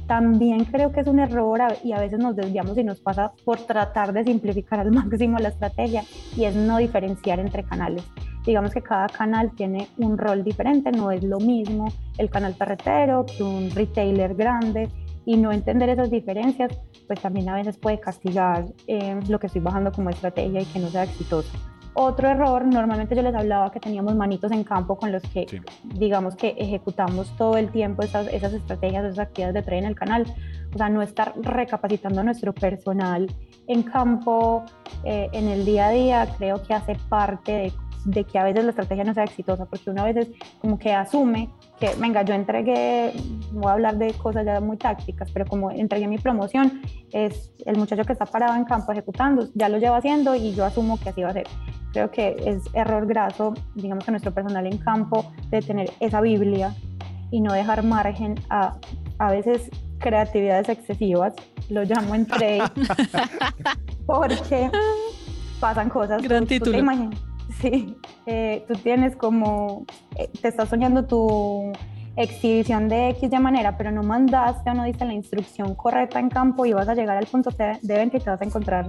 También 0.06 0.64
creo 0.64 0.92
que 0.92 1.00
es 1.00 1.06
un 1.06 1.18
error 1.18 1.60
y 1.82 1.92
a 1.92 2.00
veces 2.00 2.18
nos 2.18 2.36
desviamos 2.36 2.76
y 2.76 2.84
nos 2.84 3.00
pasa 3.00 3.32
por 3.44 3.58
tratar 3.60 4.12
de 4.12 4.24
simplificar 4.24 4.80
al 4.80 4.90
máximo 4.92 5.38
la 5.38 5.48
estrategia 5.48 6.02
y 6.36 6.44
es 6.44 6.54
no 6.54 6.78
diferenciar 6.78 7.40
entre 7.40 7.64
canales 7.64 8.04
digamos 8.44 8.74
que 8.74 8.82
cada 8.82 9.08
canal 9.08 9.52
tiene 9.56 9.88
un 9.96 10.18
rol 10.18 10.44
diferente, 10.44 10.92
no 10.92 11.10
es 11.10 11.24
lo 11.24 11.38
mismo 11.38 11.86
el 12.18 12.28
canal 12.28 12.54
carretero 12.54 13.24
que 13.24 13.42
un 13.42 13.70
retailer 13.70 14.34
grande, 14.34 14.90
y 15.26 15.36
no 15.36 15.52
entender 15.52 15.88
esas 15.88 16.10
diferencias, 16.10 16.78
pues 17.06 17.20
también 17.20 17.48
a 17.48 17.54
veces 17.54 17.78
puede 17.78 17.98
castigar 17.98 18.66
eh, 18.86 19.18
lo 19.28 19.38
que 19.38 19.46
estoy 19.46 19.62
bajando 19.62 19.92
como 19.92 20.10
estrategia 20.10 20.60
y 20.60 20.66
que 20.66 20.78
no 20.78 20.88
sea 20.88 21.04
exitoso. 21.04 21.50
Otro 21.96 22.28
error, 22.28 22.64
normalmente 22.66 23.14
yo 23.14 23.22
les 23.22 23.34
hablaba 23.34 23.70
que 23.70 23.78
teníamos 23.78 24.16
manitos 24.16 24.50
en 24.50 24.64
campo 24.64 24.96
con 24.96 25.12
los 25.12 25.22
que, 25.22 25.46
digamos 25.84 26.34
que 26.34 26.56
ejecutamos 26.58 27.36
todo 27.36 27.56
el 27.56 27.70
tiempo 27.70 28.02
esas, 28.02 28.26
esas 28.28 28.52
estrategias, 28.52 29.04
esas 29.04 29.20
actividades 29.20 29.54
de 29.54 29.62
trade 29.62 29.78
en 29.78 29.84
el 29.86 29.94
canal. 29.94 30.26
O 30.74 30.76
sea, 30.76 30.88
no 30.88 31.02
estar 31.02 31.34
recapacitando 31.36 32.20
a 32.20 32.24
nuestro 32.24 32.52
personal 32.52 33.32
en 33.68 33.82
campo, 33.84 34.64
eh, 35.04 35.28
en 35.32 35.48
el 35.48 35.64
día 35.64 35.86
a 35.86 35.90
día, 35.90 36.28
creo 36.36 36.62
que 36.64 36.74
hace 36.74 36.96
parte 37.08 37.52
de 37.52 37.72
de 38.04 38.24
que 38.24 38.38
a 38.38 38.44
veces 38.44 38.64
la 38.64 38.70
estrategia 38.70 39.04
no 39.04 39.14
sea 39.14 39.24
exitosa, 39.24 39.66
porque 39.66 39.90
una 39.90 40.04
vez 40.04 40.28
como 40.60 40.78
que 40.78 40.92
asume 40.92 41.50
que, 41.80 41.90
venga, 41.98 42.22
yo 42.22 42.34
entregué, 42.34 43.12
voy 43.52 43.68
a 43.68 43.72
hablar 43.72 43.98
de 43.98 44.12
cosas 44.14 44.44
ya 44.44 44.60
muy 44.60 44.76
tácticas, 44.76 45.30
pero 45.32 45.46
como 45.46 45.70
entregué 45.70 46.06
mi 46.06 46.18
promoción, 46.18 46.82
es 47.12 47.52
el 47.66 47.76
muchacho 47.76 48.04
que 48.04 48.12
está 48.12 48.26
parado 48.26 48.54
en 48.54 48.64
campo 48.64 48.92
ejecutando, 48.92 49.48
ya 49.54 49.68
lo 49.68 49.78
lleva 49.78 49.96
haciendo 49.96 50.34
y 50.34 50.54
yo 50.54 50.64
asumo 50.64 50.98
que 50.98 51.10
así 51.10 51.22
va 51.22 51.30
a 51.30 51.34
ser. 51.34 51.46
Creo 51.92 52.10
que 52.10 52.36
es 52.44 52.62
error 52.74 53.06
graso, 53.06 53.54
digamos 53.74 54.04
que 54.04 54.10
nuestro 54.10 54.32
personal 54.32 54.66
en 54.66 54.78
campo, 54.78 55.32
de 55.50 55.62
tener 55.62 55.90
esa 56.00 56.20
Biblia 56.20 56.74
y 57.30 57.40
no 57.40 57.52
dejar 57.52 57.84
margen 57.84 58.34
a 58.50 58.76
a 59.18 59.30
veces 59.30 59.70
creatividades 59.98 60.68
excesivas, 60.68 61.34
lo 61.70 61.84
llamo 61.84 62.14
entre 62.14 62.58
porque 64.06 64.70
pasan 65.60 65.88
cosas. 65.88 66.22
Gran 66.22 66.46
título. 66.46 66.78
Sí, 67.60 67.96
eh, 68.26 68.64
tú 68.66 68.74
tienes 68.74 69.16
como, 69.16 69.84
eh, 70.16 70.28
te 70.40 70.48
estás 70.48 70.68
soñando 70.68 71.06
tu 71.06 71.72
exhibición 72.16 72.88
de 72.88 73.10
X 73.10 73.30
de 73.30 73.38
manera, 73.38 73.76
pero 73.76 73.90
no 73.90 74.02
mandaste 74.02 74.70
o 74.70 74.74
no 74.74 74.84
diste 74.84 75.04
la 75.04 75.14
instrucción 75.14 75.74
correcta 75.74 76.20
en 76.20 76.28
campo 76.28 76.64
y 76.64 76.72
vas 76.72 76.88
a 76.88 76.94
llegar 76.94 77.16
al 77.16 77.26
punto 77.26 77.50
de 77.50 77.78
venta 77.94 78.16
y 78.16 78.20
te 78.20 78.30
vas 78.30 78.40
a 78.40 78.44
encontrar 78.44 78.86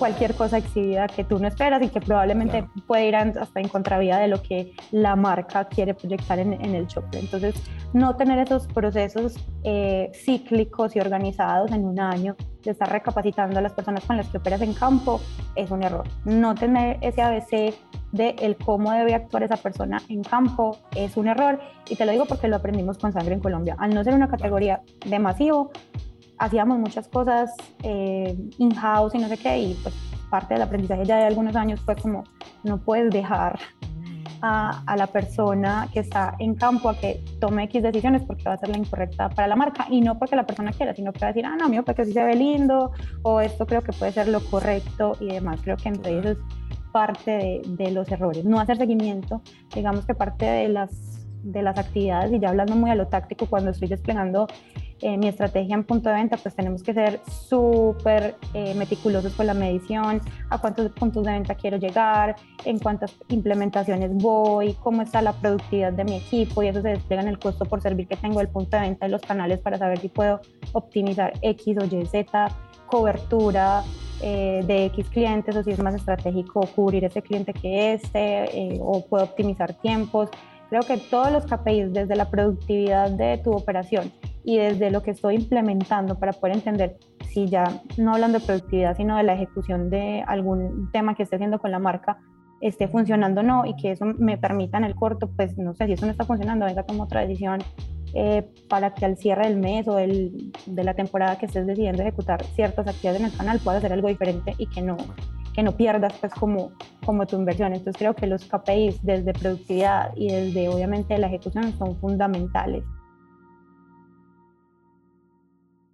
cualquier 0.00 0.34
cosa 0.34 0.56
exhibida 0.56 1.06
que 1.08 1.24
tú 1.24 1.38
no 1.38 1.46
esperas 1.46 1.82
y 1.82 1.88
que 1.88 2.00
probablemente 2.00 2.66
puede 2.86 3.06
ir 3.06 3.16
hasta 3.16 3.60
en 3.60 3.68
contravía 3.68 4.16
de 4.16 4.28
lo 4.28 4.42
que 4.42 4.72
la 4.90 5.14
marca 5.14 5.66
quiere 5.66 5.92
proyectar 5.92 6.38
en, 6.38 6.54
el 6.54 6.86
shopper. 6.86 7.20
Entonces, 7.20 7.54
no 7.92 8.16
tener 8.16 8.38
esos 8.38 8.66
procesos 8.66 9.38
eh, 9.62 10.10
cíclicos 10.14 10.96
y 10.96 11.00
organizados 11.00 11.70
en 11.72 11.84
un 11.84 12.00
año 12.00 12.34
de 12.62 12.70
estar 12.70 12.90
recapacitando 12.90 13.58
a 13.58 13.62
las 13.62 13.74
personas 13.74 14.04
con 14.04 14.16
las 14.16 14.28
que 14.28 14.38
operas 14.38 14.62
en 14.62 14.72
campo 14.72 15.20
es 15.54 15.70
un 15.70 15.82
error. 15.82 16.08
No 16.24 16.54
tener 16.54 16.96
ese 17.02 17.20
ABC 17.20 17.74
de 18.12 18.30
el 18.40 18.56
cómo 18.56 18.90
debe 18.92 19.14
actuar 19.14 19.42
esa 19.42 19.56
persona 19.56 20.02
en 20.08 20.22
campo 20.22 20.78
es 20.96 21.16
un 21.16 21.28
error 21.28 21.60
y 21.88 21.96
te 21.96 22.04
lo 22.04 22.12
digo 22.12 22.24
porque 22.24 22.48
lo 22.48 22.56
aprendimos 22.56 22.98
con 22.98 23.12
sangre 23.12 23.34
en 23.34 23.40
Colombia. 23.40 23.76
Al 23.78 23.94
no 23.94 24.02
ser 24.02 24.14
una 24.14 24.28
categoría 24.28 24.80
de 25.06 25.18
masivo, 25.18 25.70
hacíamos 26.40 26.78
muchas 26.78 27.06
cosas 27.06 27.54
eh, 27.82 28.36
in-house 28.58 29.14
y 29.14 29.18
no 29.18 29.28
sé 29.28 29.36
qué, 29.36 29.58
y 29.58 29.74
pues 29.74 29.94
parte 30.30 30.54
del 30.54 30.62
aprendizaje 30.62 31.04
ya 31.04 31.18
de 31.18 31.24
algunos 31.26 31.54
años 31.54 31.80
fue 31.80 31.94
como, 31.96 32.24
no 32.64 32.78
puedes 32.78 33.10
dejar 33.10 33.58
a, 34.40 34.82
a, 34.86 34.96
la 34.96 35.06
persona 35.06 35.88
que 35.92 36.00
está 36.00 36.34
en 36.38 36.54
campo 36.54 36.88
a 36.88 36.96
que 36.96 37.22
tome 37.40 37.64
X 37.64 37.82
decisiones 37.82 38.22
porque 38.22 38.44
va 38.44 38.54
a 38.54 38.56
ser 38.56 38.70
la 38.70 38.78
incorrecta 38.78 39.28
para 39.28 39.48
la 39.48 39.56
marca 39.56 39.86
y 39.90 40.00
no 40.00 40.18
porque 40.18 40.34
la 40.34 40.46
persona 40.46 40.72
quiera, 40.72 40.94
sino 40.94 41.12
que 41.12 41.18
va 41.18 41.26
a 41.26 41.32
decir, 41.32 41.44
ah, 41.44 41.56
no, 41.56 41.68
mío, 41.68 41.84
porque 41.84 42.02
así 42.02 42.12
se 42.12 42.24
ve 42.24 42.34
lindo 42.34 42.90
o 43.22 43.40
esto 43.40 43.66
creo 43.66 43.82
que 43.82 43.92
puede 43.92 44.12
ser 44.12 44.28
lo 44.28 44.40
correcto 44.40 45.12
y 45.20 45.26
demás. 45.26 45.60
Creo 45.62 45.76
que 45.76 45.90
entre 45.90 46.18
ellos 46.18 46.38
parte 46.90 47.30
de, 47.32 47.62
de, 47.66 47.90
los 47.90 48.10
errores. 48.10 48.46
No 48.46 48.58
hacer 48.60 48.78
seguimiento, 48.78 49.42
digamos 49.74 50.06
que 50.06 50.14
parte 50.14 50.46
de 50.46 50.68
las, 50.68 51.28
de 51.42 51.60
las 51.62 51.76
actividades, 51.76 52.32
y 52.32 52.40
ya 52.40 52.48
hablando 52.48 52.74
muy 52.76 52.90
a 52.90 52.94
lo 52.94 53.08
táctico, 53.08 53.46
cuando 53.46 53.70
estoy 53.70 53.88
desplegando 53.88 54.46
eh, 55.02 55.16
mi 55.16 55.28
estrategia 55.28 55.74
en 55.74 55.84
punto 55.84 56.08
de 56.08 56.16
venta, 56.16 56.36
pues 56.36 56.54
tenemos 56.54 56.82
que 56.82 56.92
ser 56.92 57.20
súper 57.48 58.36
eh, 58.54 58.74
meticulosos 58.74 59.32
con 59.34 59.46
la 59.46 59.54
medición, 59.54 60.20
a 60.50 60.58
cuántos 60.58 60.90
puntos 60.92 61.24
de 61.24 61.32
venta 61.32 61.54
quiero 61.54 61.78
llegar, 61.78 62.36
en 62.64 62.78
cuántas 62.78 63.14
implementaciones 63.28 64.12
voy, 64.14 64.74
cómo 64.74 65.02
está 65.02 65.22
la 65.22 65.32
productividad 65.32 65.92
de 65.92 66.04
mi 66.04 66.16
equipo 66.16 66.62
y 66.62 66.68
eso 66.68 66.82
se 66.82 66.88
despliega 66.88 67.22
en 67.22 67.28
el 67.28 67.38
costo 67.38 67.64
por 67.64 67.80
servir 67.80 68.06
que 68.06 68.16
tengo 68.16 68.40
el 68.40 68.48
punto 68.48 68.76
de 68.76 68.82
venta 68.82 69.06
y 69.06 69.10
los 69.10 69.22
canales 69.22 69.58
para 69.60 69.78
saber 69.78 69.98
si 69.98 70.08
puedo 70.08 70.40
optimizar 70.72 71.32
X 71.42 71.78
o 71.78 71.84
Y, 71.84 72.06
Z, 72.06 72.48
cobertura, 72.86 73.82
eh, 74.22 74.62
de 74.66 74.84
X 74.86 75.08
clientes 75.08 75.56
o 75.56 75.62
si 75.62 75.70
es 75.70 75.78
más 75.78 75.94
estratégico 75.94 76.60
cubrir 76.76 77.04
ese 77.04 77.22
cliente 77.22 77.54
que 77.54 77.94
este 77.94 78.78
o 78.80 79.04
puedo 79.06 79.24
optimizar 79.24 79.72
tiempos. 79.72 80.28
Creo 80.70 80.82
que 80.82 80.96
todos 80.96 81.32
los 81.32 81.44
KPIs, 81.46 81.92
desde 81.92 82.14
la 82.14 82.30
productividad 82.30 83.10
de 83.10 83.38
tu 83.38 83.50
operación 83.50 84.12
y 84.44 84.56
desde 84.56 84.90
lo 84.90 85.02
que 85.02 85.10
estoy 85.10 85.34
implementando 85.34 86.18
para 86.18 86.32
poder 86.32 86.56
entender 86.56 86.96
si 87.28 87.46
ya, 87.48 87.82
no 87.98 88.14
hablando 88.14 88.38
de 88.38 88.46
productividad, 88.46 88.96
sino 88.96 89.16
de 89.16 89.24
la 89.24 89.34
ejecución 89.34 89.90
de 89.90 90.22
algún 90.26 90.90
tema 90.92 91.14
que 91.14 91.24
esté 91.24 91.36
haciendo 91.36 91.58
con 91.58 91.72
la 91.72 91.80
marca, 91.80 92.18
esté 92.60 92.88
funcionando 92.88 93.40
o 93.40 93.44
no 93.44 93.66
y 93.66 93.74
que 93.76 93.90
eso 93.92 94.04
me 94.04 94.38
permita 94.38 94.78
en 94.78 94.84
el 94.84 94.94
corto, 94.94 95.28
pues 95.36 95.58
no 95.58 95.74
sé 95.74 95.86
si 95.86 95.92
eso 95.92 96.06
no 96.06 96.12
está 96.12 96.24
funcionando, 96.24 96.66
venga 96.66 96.84
como 96.84 97.04
otra 97.04 97.22
decisión 97.22 97.60
eh, 98.14 98.48
para 98.68 98.94
que 98.94 99.04
al 99.04 99.16
cierre 99.16 99.48
del 99.48 99.58
mes 99.58 99.86
o 99.88 99.98
el, 99.98 100.52
de 100.66 100.84
la 100.84 100.94
temporada 100.94 101.38
que 101.38 101.46
estés 101.46 101.66
decidiendo 101.66 102.02
ejecutar 102.02 102.44
ciertas 102.44 102.86
actividades 102.86 103.20
en 103.20 103.26
el 103.26 103.36
canal 103.36 103.60
puedas 103.60 103.78
hacer 103.78 103.92
algo 103.92 104.08
diferente 104.08 104.54
y 104.58 104.66
que 104.66 104.82
no, 104.82 104.96
que 105.54 105.62
no 105.62 105.76
pierdas 105.76 106.12
pues 106.20 106.32
como, 106.34 106.72
como 107.04 107.26
tu 107.26 107.36
inversión. 107.36 107.72
Entonces 107.72 107.96
creo 107.98 108.14
que 108.14 108.26
los 108.26 108.44
KPIs 108.44 109.02
desde 109.02 109.32
productividad 109.32 110.12
y 110.16 110.30
desde 110.30 110.68
obviamente 110.68 111.16
la 111.18 111.26
ejecución 111.26 111.72
son 111.78 111.96
fundamentales 111.98 112.84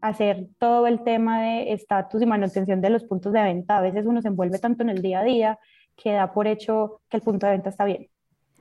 hacer 0.08 0.46
todo 0.58 0.86
el 0.86 1.02
tema 1.02 1.42
de 1.42 1.72
estatus 1.72 2.22
y 2.22 2.26
manutención 2.26 2.80
de 2.80 2.90
los 2.90 3.04
puntos 3.04 3.32
de 3.32 3.42
venta. 3.42 3.78
A 3.78 3.80
veces 3.80 4.06
uno 4.06 4.22
se 4.22 4.28
envuelve 4.28 4.58
tanto 4.58 4.82
en 4.82 4.90
el 4.90 5.02
día 5.02 5.20
a 5.20 5.24
día 5.24 5.58
que 5.96 6.12
da 6.12 6.32
por 6.32 6.46
hecho 6.46 7.00
que 7.08 7.16
el 7.16 7.22
punto 7.22 7.46
de 7.46 7.52
venta 7.52 7.70
está 7.70 7.84
bien. 7.84 8.08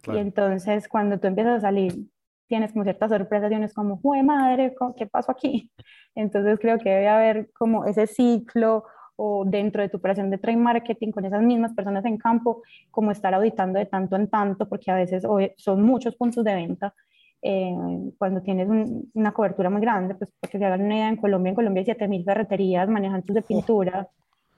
Y 0.08 0.18
entonces 0.18 0.88
cuando 0.88 1.20
tú 1.20 1.28
empiezas 1.28 1.58
a 1.58 1.68
salir 1.68 2.08
tienes 2.48 2.72
como 2.72 2.84
ciertas 2.84 3.10
sorpresas 3.10 3.52
y 3.52 3.56
uno 3.56 3.66
es 3.66 3.74
como, 3.74 3.98
¡jue 3.98 4.22
madre! 4.22 4.76
¿Qué 4.98 5.08
pasó 5.08 5.32
aquí? 5.32 5.72
Entonces 6.16 6.60
creo 6.60 6.78
que 6.78 6.90
debe 6.90 7.08
haber 7.08 7.52
como 7.54 7.86
ese 7.86 8.06
ciclo 8.06 8.86
o 9.18 9.46
dentro 9.46 9.82
de 9.82 9.90
tu 9.90 9.98
operación 9.98 10.30
de 10.30 10.38
trade 10.38 10.58
marketing 10.58 11.12
con 11.12 11.26
esas 11.26 11.42
mismas 11.42 11.74
personas 11.74 12.06
en 12.06 12.18
campo, 12.18 12.62
como 12.92 13.12
estar 13.12 13.34
auditando 13.34 13.80
de 13.80 13.86
tanto 13.86 14.16
en 14.16 14.28
tanto, 14.28 14.68
porque 14.68 14.92
a 14.92 14.96
veces 14.96 15.24
son 15.58 15.82
muchos 15.82 16.16
puntos 16.16 16.44
de 16.44 16.56
venta. 16.56 16.94
Eh, 17.42 17.76
cuando 18.18 18.42
tienes 18.42 18.68
una 19.14 19.32
cobertura 19.32 19.70
muy 19.70 19.82
grande, 19.82 20.16
pues 20.16 20.32
porque 20.40 20.58
se 20.58 20.66
hagan 20.66 20.82
una 20.82 20.96
idea, 20.96 21.10
en 21.10 21.18
Colombia, 21.18 21.50
en 21.50 21.56
Colombia 21.56 21.82
hay 21.82 21.86
7.000 21.86 22.26
ferreterías, 22.26 22.90
manejantes 22.90 23.36
de 23.36 23.42
pintura, 23.44 24.08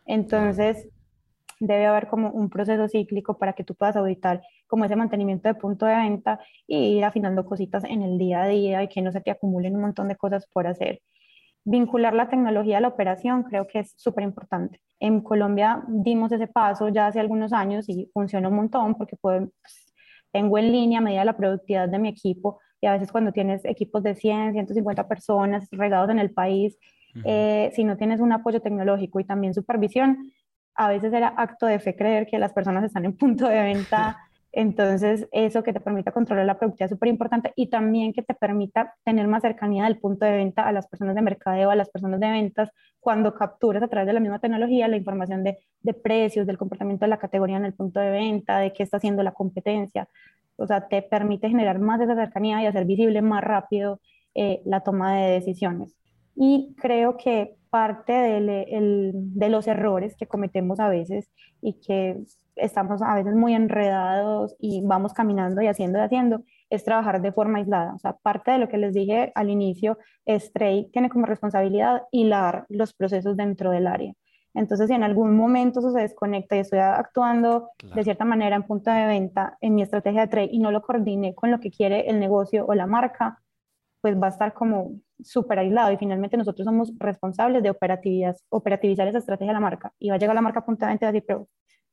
entonces 0.06 0.88
debe 1.60 1.86
haber 1.88 2.08
como 2.08 2.30
un 2.30 2.50
proceso 2.50 2.88
cíclico 2.88 3.38
para 3.38 3.54
que 3.54 3.64
tú 3.64 3.76
puedas 3.76 3.96
auditar 3.96 4.42
como 4.68 4.86
ese 4.86 4.96
mantenimiento 4.96 5.50
de 5.50 5.56
punto 5.56 5.86
de 5.86 5.96
venta 5.96 6.40
y 6.68 6.98
ir 6.98 7.04
afinando 7.04 7.46
cositas 7.46 7.84
en 7.84 8.04
el 8.04 8.18
día 8.18 8.44
a 8.44 8.48
día 8.48 8.84
y 8.84 8.88
que 8.88 9.02
no 9.02 9.12
se 9.12 9.22
te 9.22 9.32
acumulen 9.32 9.76
un 9.76 9.82
montón 9.82 10.08
de 10.08 10.16
cosas 10.16 10.48
por 10.48 10.68
hacer 10.68 11.02
vincular 11.68 12.14
la 12.14 12.30
tecnología 12.30 12.78
a 12.78 12.82
la 12.82 12.88
operación 12.88 13.44
creo 13.44 13.68
que 13.68 13.80
es 13.80 13.94
súper 13.98 14.24
importante. 14.24 14.80
En 15.02 15.22
Colombia 15.22 15.84
dimos 15.90 16.32
ese 16.32 16.48
paso 16.48 16.88
ya 16.88 17.08
hace 17.08 17.20
algunos 17.20 17.52
años 17.52 17.90
y 17.90 18.10
funciona 18.14 18.48
un 18.48 18.56
montón 18.56 18.96
porque 18.96 19.18
puedo, 19.18 19.50
pues, 19.62 19.94
tengo 20.32 20.58
en 20.58 20.72
línea 20.72 21.00
a 21.00 21.02
medida 21.02 21.26
la 21.26 21.36
productividad 21.36 21.90
de 21.90 22.00
mi 22.00 22.08
equipo 22.08 22.62
y 22.80 22.88
a 22.88 22.94
veces 22.94 23.12
cuando 23.12 23.34
tienes 23.34 23.66
equipos 23.66 24.02
de 24.04 24.16
100, 24.16 24.54
150 24.54 25.08
personas 25.10 25.68
regados 25.72 26.10
en 26.10 26.20
el 26.20 26.32
país, 26.32 26.78
eh, 27.26 27.70
si 27.74 27.84
no 27.84 27.98
tienes 27.98 28.22
un 28.22 28.32
apoyo 28.32 28.62
tecnológico 28.62 29.20
y 29.20 29.26
también 29.26 29.54
supervisión, 29.54 30.32
a 30.74 30.88
veces 30.88 31.12
era 31.12 31.30
acto 31.30 31.66
de 31.66 31.80
fe 31.80 31.98
creer 31.98 32.28
que 32.28 32.40
las 32.40 32.54
personas 32.54 32.84
están 32.86 33.04
en 33.04 33.18
punto 33.18 33.48
de 33.50 33.62
venta 33.62 34.18
Entonces, 34.52 35.28
eso 35.32 35.62
que 35.62 35.74
te 35.74 35.80
permita 35.80 36.12
controlar 36.12 36.46
la 36.46 36.58
productividad 36.58 36.88
es 36.88 36.96
súper 36.96 37.10
importante 37.10 37.54
y 37.56 37.70
también 37.70 38.14
que 38.14 38.24
te 38.24 38.34
permita 38.34 38.96
tener 39.04 39.28
más 39.28 39.42
cercanía 39.42 39.84
del 39.84 40.00
punto 40.00 40.26
de 40.26 40.32
venta 40.32 40.68
a 40.68 40.72
las 40.72 40.88
personas 40.88 41.16
de 41.16 41.22
mercadeo, 41.22 41.70
a 41.70 41.76
las 41.76 41.90
personas 41.90 42.20
de 42.20 42.30
ventas, 42.30 42.70
cuando 43.00 43.36
capturas 43.36 43.84
a 43.84 43.88
través 43.88 44.08
de 44.08 44.14
la 44.14 44.20
misma 44.20 44.40
tecnología 44.40 44.88
la 44.88 44.98
información 44.98 45.44
de, 45.44 45.58
de 45.82 45.94
precios, 45.94 46.48
del 46.48 46.58
comportamiento 46.58 47.06
de 47.06 47.10
la 47.10 47.20
categoría 47.20 47.58
en 47.58 47.66
el 47.66 47.74
punto 47.74 48.00
de 48.00 48.10
venta, 48.10 48.60
de 48.60 48.74
qué 48.74 48.84
está 48.84 48.98
haciendo 48.98 49.22
la 49.24 49.34
competencia. 49.34 50.08
O 50.56 50.66
sea, 50.66 50.88
te 50.88 51.02
permite 51.04 51.50
generar 51.50 51.80
más 51.80 52.02
esa 52.02 52.16
cercanía 52.16 52.62
y 52.62 52.66
hacer 52.66 52.86
visible 52.86 53.22
más 53.22 53.44
rápido 53.44 54.00
eh, 54.34 54.62
la 54.66 54.82
toma 54.82 55.16
de 55.16 55.32
decisiones. 55.32 55.96
Y 56.36 56.76
creo 56.80 57.18
que 57.18 57.56
parte 57.70 58.14
de, 58.14 59.12
de 59.14 59.50
los 59.50 59.68
errores 59.68 60.16
que 60.16 60.28
cometemos 60.28 60.80
a 60.80 60.90
veces 60.90 61.30
y 61.62 61.74
que 61.80 62.18
estamos 62.58 63.02
a 63.02 63.16
veces 63.16 63.36
muy 63.36 63.54
enredados 63.54 64.56
y 64.60 64.82
vamos 64.86 65.14
caminando 65.14 65.62
y 65.62 65.68
haciendo 65.68 66.00
y 66.00 66.02
haciendo, 66.02 66.44
es 66.70 66.84
trabajar 66.84 67.22
de 67.22 67.32
forma 67.32 67.60
aislada. 67.60 67.94
O 67.94 68.00
sea, 68.00 68.14
parte 68.14 68.52
de 68.52 68.60
lo 68.60 68.70
que 68.70 68.78
les 68.78 68.94
dije 68.94 69.32
al 69.36 69.50
inicio, 69.50 69.98
Stray 70.28 70.90
tiene 70.92 71.10
como 71.10 71.26
responsabilidad 71.26 72.04
hilar 72.12 72.66
los 72.70 72.94
procesos 72.94 73.38
dentro 73.38 73.72
del 73.72 73.88
área. 73.88 74.14
Entonces, 74.54 74.88
si 74.88 74.94
en 74.94 75.04
algún 75.04 75.38
momento 75.38 75.80
eso 75.80 75.92
se 75.92 76.02
desconecta 76.02 76.56
y 76.56 76.60
estoy 76.60 76.80
actuando 76.80 77.70
de 77.94 78.04
cierta 78.04 78.26
manera 78.26 78.56
en 78.56 78.64
punto 78.64 78.90
de 78.90 79.06
venta 79.06 79.56
en 79.62 79.76
mi 79.76 79.84
estrategia 79.84 80.22
de 80.22 80.28
trade 80.28 80.50
y 80.52 80.58
no 80.58 80.72
lo 80.72 80.82
coordine 80.82 81.36
con 81.36 81.52
lo 81.52 81.60
que 81.60 81.70
quiere 81.70 82.10
el 82.10 82.20
negocio 82.20 82.66
o 82.68 82.74
la 82.74 82.88
marca, 82.88 83.40
pues 84.02 84.20
va 84.20 84.28
a 84.28 84.30
estar 84.30 84.54
como 84.54 84.94
súper 85.20 85.60
aislado 85.60 85.92
y 85.92 85.98
finalmente 85.98 86.38
nosotros 86.38 86.66
somos 86.66 86.92
responsables 86.98 87.62
de 87.62 87.70
operativizar 87.70 89.08
esa 89.08 89.18
estrategia 89.20 89.52
de 89.52 89.54
la 89.54 89.60
marca 89.60 89.94
y 90.00 90.10
va 90.10 90.16
a 90.16 90.18
llegar 90.18 90.36
la 90.36 90.42
marca 90.42 90.60
a 90.60 90.66
punto 90.66 90.86
de 90.86 90.92
venta 90.92 91.06
y 91.06 91.08
va 91.08 91.10
a 91.10 91.14
decir, 91.14 91.26
pero 91.28 91.48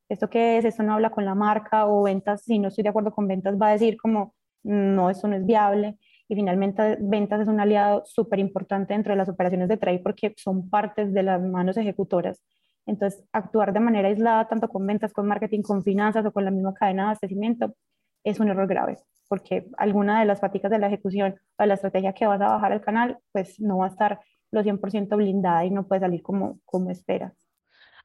¿esto 0.09 0.29
qué 0.29 0.57
es? 0.57 0.65
¿Esto 0.65 0.83
no 0.83 0.93
habla 0.93 1.09
con 1.11 1.25
la 1.25 1.35
marca? 1.35 1.87
O 1.87 2.03
ventas, 2.03 2.43
si 2.43 2.59
no 2.59 2.69
estoy 2.69 2.83
de 2.83 2.89
acuerdo 2.89 3.11
con 3.11 3.27
ventas, 3.27 3.55
va 3.61 3.69
a 3.69 3.71
decir 3.73 3.97
como, 3.97 4.35
no, 4.63 5.09
eso 5.09 5.27
no 5.27 5.35
es 5.35 5.45
viable. 5.45 5.97
Y 6.27 6.35
finalmente 6.35 6.97
ventas 7.01 7.41
es 7.41 7.47
un 7.47 7.59
aliado 7.59 8.03
súper 8.05 8.39
importante 8.39 8.93
dentro 8.93 9.13
de 9.13 9.17
las 9.17 9.29
operaciones 9.29 9.69
de 9.69 9.77
trade 9.77 9.99
porque 9.99 10.33
son 10.37 10.69
partes 10.69 11.13
de 11.13 11.23
las 11.23 11.41
manos 11.41 11.77
ejecutoras. 11.77 12.41
Entonces, 12.87 13.23
actuar 13.31 13.73
de 13.73 13.79
manera 13.79 14.07
aislada, 14.09 14.47
tanto 14.47 14.67
con 14.69 14.85
ventas, 14.85 15.13
con 15.13 15.27
marketing, 15.27 15.61
con 15.61 15.83
finanzas 15.83 16.25
o 16.25 16.31
con 16.31 16.45
la 16.45 16.51
misma 16.51 16.73
cadena 16.73 17.03
de 17.03 17.07
abastecimiento, 17.07 17.75
es 18.23 18.39
un 18.39 18.49
error 18.49 18.67
grave, 18.67 18.97
porque 19.27 19.67
alguna 19.77 20.19
de 20.19 20.25
las 20.25 20.39
fatigas 20.39 20.71
de 20.71 20.79
la 20.79 20.87
ejecución 20.87 21.35
o 21.57 21.63
de 21.63 21.67
la 21.67 21.75
estrategia 21.75 22.13
que 22.13 22.27
vas 22.27 22.41
a 22.41 22.47
bajar 22.47 22.71
al 22.73 22.81
canal, 22.81 23.19
pues 23.31 23.59
no 23.59 23.77
va 23.77 23.85
a 23.85 23.89
estar 23.89 24.19
lo 24.51 24.63
100% 24.63 25.15
blindada 25.17 25.65
y 25.65 25.71
no 25.71 25.87
puede 25.87 26.01
salir 26.01 26.21
como, 26.21 26.59
como 26.65 26.89
esperas. 26.91 27.44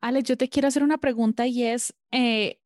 Ale, 0.00 0.22
yo 0.22 0.36
te 0.36 0.48
quiero 0.48 0.68
hacer 0.68 0.82
una 0.82 0.98
pregunta 0.98 1.46
y 1.46 1.64
es, 1.64 1.94
eh, 2.10 2.60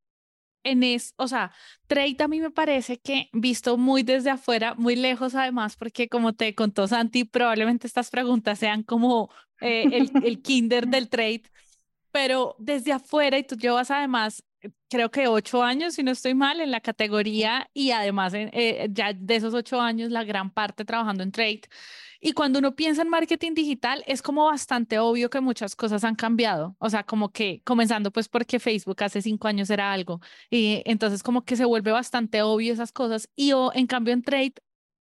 en 0.64 0.83
es, 0.83 1.14
o 1.16 1.29
sea, 1.29 1.53
trade 1.87 2.16
a 2.20 2.29
mí 2.29 2.40
me 2.40 2.51
parece 2.51 2.99
que 2.99 3.29
visto 3.33 3.77
muy 3.77 4.03
desde 4.03 4.31
afuera, 4.31 4.75
muy 4.77 4.97
lejos 4.97 5.35
además, 5.35 5.77
porque 5.77 6.09
como 6.09 6.35
te 6.35 6.55
contó 6.55 6.88
Santi, 6.88 7.25
probablemente 7.25 7.87
estas 7.87 8.11
preguntas 8.11 8.59
sean 8.59 8.83
como 8.83 9.31
eh, 9.61 9.88
el, 9.92 10.11
el 10.25 10.42
kinder 10.42 10.88
del 10.88 11.09
trade, 11.09 11.42
pero 12.12 12.57
desde 12.59 12.92
afuera 12.92 13.38
y 13.38 13.44
tú 13.44 13.57
llevas 13.57 13.90
además 13.90 14.44
creo 14.88 15.11
que 15.11 15.29
ocho 15.29 15.62
años, 15.62 15.94
si 15.94 16.03
no 16.03 16.11
estoy 16.11 16.35
mal, 16.35 16.61
en 16.61 16.70
la 16.70 16.81
categoría 16.81 17.68
y 17.74 17.90
además 17.90 18.33
eh, 18.35 18.88
ya 18.90 19.12
de 19.12 19.37
esos 19.37 19.55
ocho 19.55 19.81
años 19.81 20.11
la 20.11 20.24
gran 20.24 20.50
parte 20.50 20.85
trabajando 20.85 21.22
en 21.22 21.33
trade. 21.33 21.62
Y 22.20 22.33
cuando 22.33 22.59
uno 22.59 22.74
piensa 22.74 23.03
en 23.03 23.11
marketing 23.11 23.53
digital, 23.53 24.03
es 24.07 24.22
como 24.22 24.46
bastante 24.46 24.98
obvio 24.98 25.29
que 25.29 25.40
muchas 25.42 25.77
cosas 25.77 26.05
han 26.05 26.14
cambiado. 26.14 26.74
O 26.79 26.88
sea, 26.88 27.05
como 27.05 27.31
que 27.33 27.61
comenzando 27.64 28.11
pues 28.12 28.29
porque 28.29 28.59
Facebook 28.59 29.03
hace 29.05 29.20
cinco 29.20 29.46
años 29.46 29.68
era 29.68 29.92
algo. 29.92 30.20
Y 30.48 30.83
entonces 30.87 31.22
como 31.22 31.44
que 31.44 31.57
se 31.57 31.66
vuelve 31.66 31.92
bastante 31.92 32.40
obvio 32.42 32.72
esas 32.72 32.92
cosas. 32.92 33.29
Y 33.37 33.53
o, 33.53 33.72
en 33.74 33.87
cambio 33.87 34.14
en 34.14 34.22
trade 34.22 34.55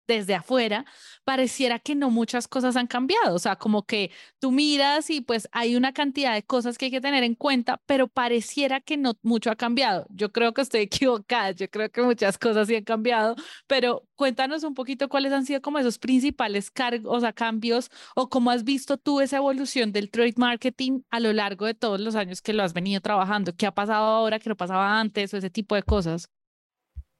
desde 0.07 0.35
afuera, 0.35 0.85
pareciera 1.23 1.79
que 1.79 1.95
no 1.95 2.09
muchas 2.09 2.47
cosas 2.47 2.75
han 2.75 2.87
cambiado. 2.87 3.35
O 3.35 3.39
sea, 3.39 3.55
como 3.55 3.83
que 3.85 4.11
tú 4.39 4.51
miras 4.51 5.09
y 5.09 5.21
pues 5.21 5.47
hay 5.51 5.75
una 5.75 5.93
cantidad 5.93 6.33
de 6.33 6.43
cosas 6.43 6.77
que 6.77 6.85
hay 6.85 6.91
que 6.91 7.01
tener 7.01 7.23
en 7.23 7.35
cuenta, 7.35 7.81
pero 7.85 8.07
pareciera 8.07 8.81
que 8.81 8.97
no 8.97 9.13
mucho 9.21 9.51
ha 9.51 9.55
cambiado. 9.55 10.05
Yo 10.09 10.31
creo 10.31 10.53
que 10.53 10.61
estoy 10.61 10.81
equivocada, 10.81 11.51
yo 11.51 11.69
creo 11.69 11.89
que 11.89 12.01
muchas 12.01 12.37
cosas 12.37 12.67
sí 12.67 12.75
han 12.75 12.83
cambiado, 12.83 13.35
pero 13.67 14.07
cuéntanos 14.15 14.63
un 14.63 14.73
poquito 14.73 15.09
cuáles 15.09 15.33
han 15.33 15.45
sido 15.45 15.61
como 15.61 15.79
esos 15.79 15.97
principales 15.99 16.71
cargos, 16.71 17.23
o 17.23 17.33
cambios 17.33 17.89
o 18.15 18.29
cómo 18.29 18.51
has 18.51 18.63
visto 18.63 18.97
tú 18.97 19.21
esa 19.21 19.37
evolución 19.37 19.91
del 19.91 20.09
trade 20.11 20.33
marketing 20.37 21.01
a 21.09 21.19
lo 21.19 21.33
largo 21.33 21.65
de 21.65 21.73
todos 21.73 21.99
los 21.99 22.15
años 22.15 22.41
que 22.41 22.53
lo 22.53 22.63
has 22.63 22.73
venido 22.73 23.01
trabajando. 23.01 23.55
¿Qué 23.55 23.65
ha 23.65 23.73
pasado 23.73 24.05
ahora 24.05 24.39
que 24.39 24.49
no 24.49 24.57
pasaba 24.57 24.99
antes 24.99 25.33
o 25.33 25.37
ese 25.37 25.49
tipo 25.49 25.75
de 25.75 25.83
cosas? 25.83 26.32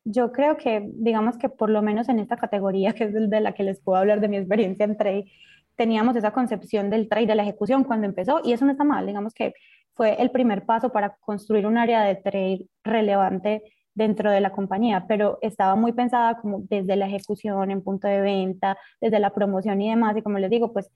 Yo 0.06 0.32
creo 0.32 0.58
que, 0.58 0.89
digamos 0.94 1.38
que 1.38 1.50
por 1.50 1.70
lo 1.70 1.82
menos 1.82 2.10
en 2.10 2.20
esta 2.20 2.38
categoría, 2.38 2.94
que 2.96 3.06
es 3.06 3.13
de 3.13 3.42
la 3.42 3.54
que 3.54 3.63
les 3.63 3.80
puedo 3.80 3.98
hablar 3.98 4.20
de 4.22 4.28
mi 4.28 4.38
experiencia 4.38 4.86
en 4.86 4.98
trade, 4.98 5.32
teníamos 5.76 6.16
esa 6.16 6.32
concepción 6.32 6.89
del 6.89 7.10
trade, 7.10 7.28
de 7.28 7.36
la 7.36 7.44
ejecución 7.44 7.84
cuando 7.84 8.06
empezó, 8.06 8.42
y 8.44 8.54
eso 8.54 8.66
no 8.66 8.72
está 8.72 8.84
mal, 8.84 9.08
digamos 9.08 9.34
que 9.34 9.54
fue 9.96 10.22
el 10.22 10.32
primer 10.32 10.66
paso 10.66 10.92
para 10.92 11.16
construir 11.20 11.68
un 11.68 11.78
área 11.78 12.04
de 12.04 12.16
trade 12.16 12.68
relevante 12.84 13.63
dentro 13.96 14.32
de 14.32 14.42
la 14.42 14.52
compañía, 14.52 15.06
pero 15.08 15.38
estaba 15.42 15.76
muy 15.76 15.94
pensada 15.94 16.39
como 16.39 16.62
desde 16.62 16.96
la 16.96 17.06
ejecución 17.06 17.70
en 17.70 17.84
punto 17.84 18.08
de 18.08 18.22
venta, 18.22 18.78
desde 19.00 19.20
la 19.20 19.32
promoción 19.32 19.82
y 19.82 19.89
demás, 19.89 20.18
y 20.18 20.22
como 20.22 20.39
les 20.39 20.50
digo, 20.50 20.74
pues 20.74 20.89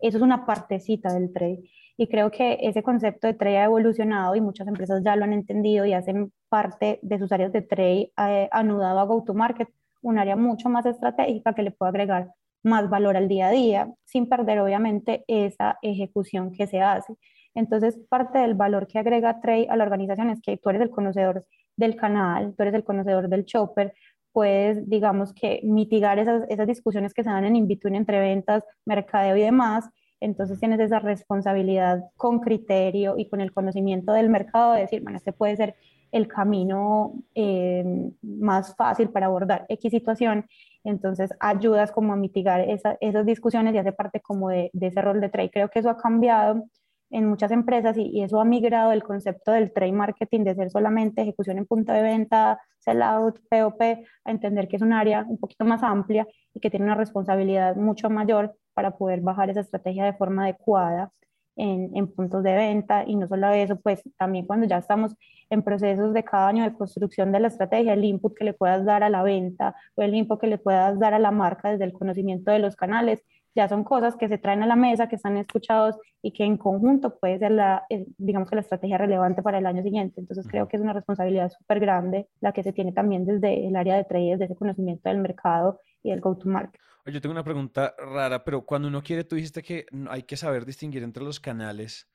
eso 0.00 0.16
es 0.18 0.22
una 0.22 0.46
partecita 0.46 1.12
del 1.12 1.32
trade. 1.32 1.60
Y 2.00 2.06
creo 2.06 2.30
que 2.30 2.58
ese 2.62 2.84
concepto 2.84 3.26
de 3.26 3.34
trade 3.34 3.58
ha 3.58 3.64
evolucionado 3.64 4.36
y 4.36 4.40
muchas 4.40 4.68
empresas 4.68 5.02
ya 5.04 5.16
lo 5.16 5.24
han 5.24 5.32
entendido 5.32 5.84
y 5.84 5.94
hacen 5.94 6.32
parte 6.48 7.00
de 7.02 7.18
sus 7.18 7.32
áreas 7.32 7.52
de 7.52 7.60
trade 7.60 8.12
eh, 8.16 8.48
anudado 8.52 9.00
a 9.00 9.04
go-to-market, 9.04 9.68
un 10.02 10.16
área 10.16 10.36
mucho 10.36 10.68
más 10.68 10.86
estratégica 10.86 11.54
que 11.54 11.64
le 11.64 11.72
puede 11.72 11.90
agregar 11.90 12.30
más 12.62 12.88
valor 12.88 13.16
al 13.16 13.26
día 13.26 13.48
a 13.48 13.50
día, 13.50 13.92
sin 14.04 14.28
perder 14.28 14.60
obviamente 14.60 15.24
esa 15.26 15.78
ejecución 15.82 16.52
que 16.52 16.68
se 16.68 16.80
hace. 16.80 17.14
Entonces, 17.56 17.98
parte 18.08 18.38
del 18.38 18.54
valor 18.54 18.86
que 18.86 19.00
agrega 19.00 19.40
Trade 19.40 19.66
a 19.68 19.76
la 19.76 19.82
organización 19.82 20.30
es 20.30 20.40
que 20.40 20.56
tú 20.56 20.70
eres 20.70 20.82
el 20.82 20.90
conocedor 20.90 21.46
del 21.76 21.96
canal, 21.96 22.54
tú 22.56 22.62
eres 22.62 22.74
el 22.74 22.84
conocedor 22.84 23.28
del 23.28 23.44
shopper, 23.44 23.92
puedes, 24.32 24.88
digamos 24.88 25.32
que, 25.34 25.60
mitigar 25.64 26.20
esas, 26.20 26.44
esas 26.48 26.68
discusiones 26.68 27.12
que 27.12 27.24
se 27.24 27.30
dan 27.30 27.44
en 27.44 27.56
in-between 27.56 27.96
entre 27.96 28.20
ventas, 28.20 28.62
mercadeo 28.84 29.36
y 29.36 29.40
demás, 29.40 29.90
entonces 30.20 30.58
tienes 30.58 30.80
esa 30.80 30.98
responsabilidad 30.98 32.04
con 32.16 32.40
criterio 32.40 33.16
y 33.16 33.28
con 33.28 33.40
el 33.40 33.52
conocimiento 33.52 34.12
del 34.12 34.28
mercado 34.28 34.72
de 34.72 34.80
decir, 34.80 35.02
bueno, 35.02 35.18
este 35.18 35.32
puede 35.32 35.56
ser 35.56 35.76
el 36.12 36.26
camino 36.26 37.14
eh, 37.34 37.84
más 38.22 38.74
fácil 38.76 39.10
para 39.10 39.26
abordar 39.26 39.66
X 39.68 39.90
situación. 39.90 40.46
Entonces 40.84 41.30
ayudas 41.40 41.92
como 41.92 42.12
a 42.12 42.16
mitigar 42.16 42.60
esas 42.60 43.26
discusiones 43.26 43.74
y 43.74 43.78
hace 43.78 43.92
parte 43.92 44.20
como 44.20 44.48
de, 44.48 44.70
ese 44.80 45.02
rol 45.02 45.20
de 45.20 45.28
trade. 45.28 45.50
Creo 45.50 45.68
que 45.68 45.80
eso 45.80 45.90
ha 45.90 45.96
cambiado 45.96 46.64
en 47.10 47.26
muchas 47.26 47.50
empresas 47.50 47.96
y, 47.96 48.22
eso 48.22 48.40
ha 48.40 48.44
migrado 48.44 48.92
el 48.92 49.02
concepto 49.02 49.52
del 49.52 49.72
trade 49.72 49.92
marketing 49.92 50.44
de 50.44 50.54
ser 50.54 50.70
solamente 50.70 51.22
ejecución 51.22 51.58
en 51.58 51.66
punto 51.66 51.92
de 51.92 52.02
venta, 52.02 52.60
sell 52.78 53.02
out, 53.02 53.38
POP, 53.50 53.80
a 53.80 54.30
entender 54.30 54.68
que 54.68 54.76
es 54.76 54.82
un 54.82 54.92
área 54.92 55.24
un 55.26 55.38
poquito 55.38 55.64
más 55.64 55.82
amplia 55.82 56.26
y 56.54 56.60
que 56.60 56.70
tiene 56.70 56.86
una 56.86 56.94
responsabilidad 56.94 57.76
mucho 57.76 58.10
mayor 58.10 58.56
para 58.78 58.92
poder 58.92 59.20
bajar 59.22 59.50
esa 59.50 59.58
estrategia 59.58 60.04
de 60.04 60.12
forma 60.12 60.44
adecuada. 60.44 61.10
en, 61.56 61.90
en, 61.96 62.06
puntos 62.06 62.44
de 62.44 62.54
venta 62.54 63.02
y 63.04 63.16
no 63.16 63.26
solo 63.26 63.48
eso, 63.50 63.74
pues 63.80 64.00
también 64.16 64.46
cuando 64.46 64.66
ya 64.68 64.78
estamos 64.78 65.16
en 65.50 65.62
procesos 65.64 66.14
de 66.14 66.22
cada 66.22 66.46
año 66.46 66.62
de 66.62 66.72
construcción 66.72 67.32
de 67.32 67.40
la 67.40 67.48
estrategia, 67.48 67.94
el 67.94 68.04
input 68.04 68.36
que 68.38 68.44
le 68.44 68.52
puedas 68.52 68.84
dar 68.84 69.02
a 69.02 69.10
la 69.10 69.24
venta 69.24 69.74
o 69.96 70.02
el 70.02 70.14
input 70.14 70.40
que 70.40 70.46
le 70.46 70.58
puedas 70.58 70.96
dar 71.00 71.12
a 71.14 71.18
la 71.18 71.32
marca 71.32 71.72
desde 71.72 71.86
el 71.86 71.92
conocimiento 71.92 72.52
de 72.52 72.60
los 72.60 72.76
canales, 72.76 73.24
ya 73.56 73.66
son 73.68 73.82
cosas 73.82 74.14
que 74.14 74.28
se 74.28 74.38
traen 74.38 74.62
a 74.62 74.66
la 74.66 74.76
mesa, 74.76 75.08
que 75.08 75.16
están 75.16 75.36
escuchados 75.36 75.96
y 76.22 76.30
que 76.30 76.44
en 76.44 76.56
conjunto 76.56 77.18
puede 77.18 77.40
ser 77.40 77.50
la, 77.50 77.84
digamos 78.16 78.48
que 78.48 78.54
la 78.54 78.62
estrategia 78.62 78.96
relevante 78.96 79.42
para 79.42 79.58
el 79.58 79.66
año 79.66 79.82
siguiente. 79.82 80.20
Entonces 80.20 80.46
creo 80.48 80.68
que 80.68 80.76
es 80.76 80.82
una 80.84 80.92
responsabilidad 80.92 81.50
súper 81.50 81.80
grande 81.80 82.28
la 82.40 82.52
que 82.52 82.62
se 82.62 82.72
tiene 82.72 82.92
también 82.92 83.26
desde 83.26 83.66
el 83.66 83.74
área 83.74 83.96
de 83.96 84.04
trade, 84.04 84.30
desde 84.30 84.44
ese 84.44 84.54
conocimiento 84.54 85.08
del 85.08 85.18
mercado 85.18 85.80
y 86.04 86.10
del 86.10 86.20
go-to-market. 86.20 86.80
Yo 87.10 87.20
tengo 87.20 87.32
una 87.32 87.44
pregunta 87.44 87.94
rara, 87.98 88.44
pero 88.44 88.66
cuando 88.66 88.88
uno 88.88 89.02
quiere, 89.02 89.24
tú 89.24 89.36
dijiste 89.36 89.62
que 89.62 89.86
hay 90.10 90.24
que 90.24 90.36
saber 90.36 90.66
distinguir 90.66 91.02
entre 91.02 91.24
los 91.24 91.40
canales 91.40 92.08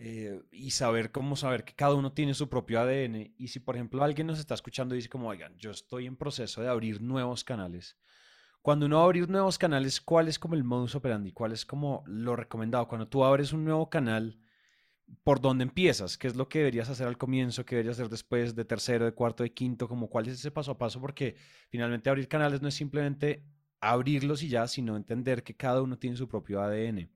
eh, 0.00 0.40
y 0.52 0.70
saber 0.70 1.10
cómo 1.10 1.34
saber 1.34 1.64
que 1.64 1.74
cada 1.74 1.94
uno 1.94 2.12
tiene 2.12 2.34
su 2.34 2.48
propio 2.48 2.80
ADN. 2.80 3.34
Y 3.36 3.48
si, 3.48 3.60
por 3.60 3.74
ejemplo, 3.76 4.02
alguien 4.02 4.26
nos 4.26 4.38
está 4.38 4.54
escuchando 4.54 4.94
y 4.94 4.98
dice 4.98 5.08
como, 5.08 5.28
oigan, 5.28 5.56
yo 5.56 5.70
estoy 5.70 6.06
en 6.06 6.16
proceso 6.16 6.60
de 6.60 6.68
abrir 6.68 7.00
nuevos 7.00 7.42
canales. 7.42 7.96
Cuando 8.60 8.86
uno 8.86 8.96
va 8.96 9.02
a 9.02 9.04
abrir 9.06 9.28
nuevos 9.30 9.56
canales, 9.56 10.00
¿cuál 10.00 10.28
es 10.28 10.38
como 10.38 10.54
el 10.54 10.64
modus 10.64 10.94
operandi? 10.94 11.32
¿Cuál 11.32 11.52
es 11.52 11.64
como 11.64 12.02
lo 12.06 12.36
recomendado? 12.36 12.86
Cuando 12.86 13.08
tú 13.08 13.24
abres 13.24 13.52
un 13.52 13.64
nuevo 13.64 13.88
canal, 13.88 14.38
¿por 15.24 15.40
dónde 15.40 15.62
empiezas? 15.62 16.18
¿Qué 16.18 16.26
es 16.26 16.36
lo 16.36 16.48
que 16.48 16.58
deberías 16.58 16.90
hacer 16.90 17.06
al 17.06 17.16
comienzo? 17.16 17.64
¿Qué 17.64 17.76
deberías 17.76 17.96
hacer 17.96 18.10
después 18.10 18.54
de 18.54 18.64
tercero, 18.64 19.04
de 19.04 19.12
cuarto, 19.12 19.42
de 19.42 19.54
quinto? 19.54 19.88
Como, 19.88 20.10
¿Cuál 20.10 20.26
es 20.26 20.34
ese 20.34 20.50
paso 20.50 20.72
a 20.72 20.78
paso? 20.78 21.00
Porque 21.00 21.36
finalmente 21.70 22.10
abrir 22.10 22.28
canales 22.28 22.60
no 22.60 22.68
es 22.68 22.74
simplemente 22.74 23.44
abrirlos 23.80 24.42
y 24.42 24.48
ya, 24.48 24.66
sino 24.66 24.96
entender 24.96 25.42
que 25.42 25.54
cada 25.54 25.82
uno 25.82 25.98
tiene 25.98 26.16
su 26.16 26.28
propio 26.28 26.60
ADN. 26.60 27.08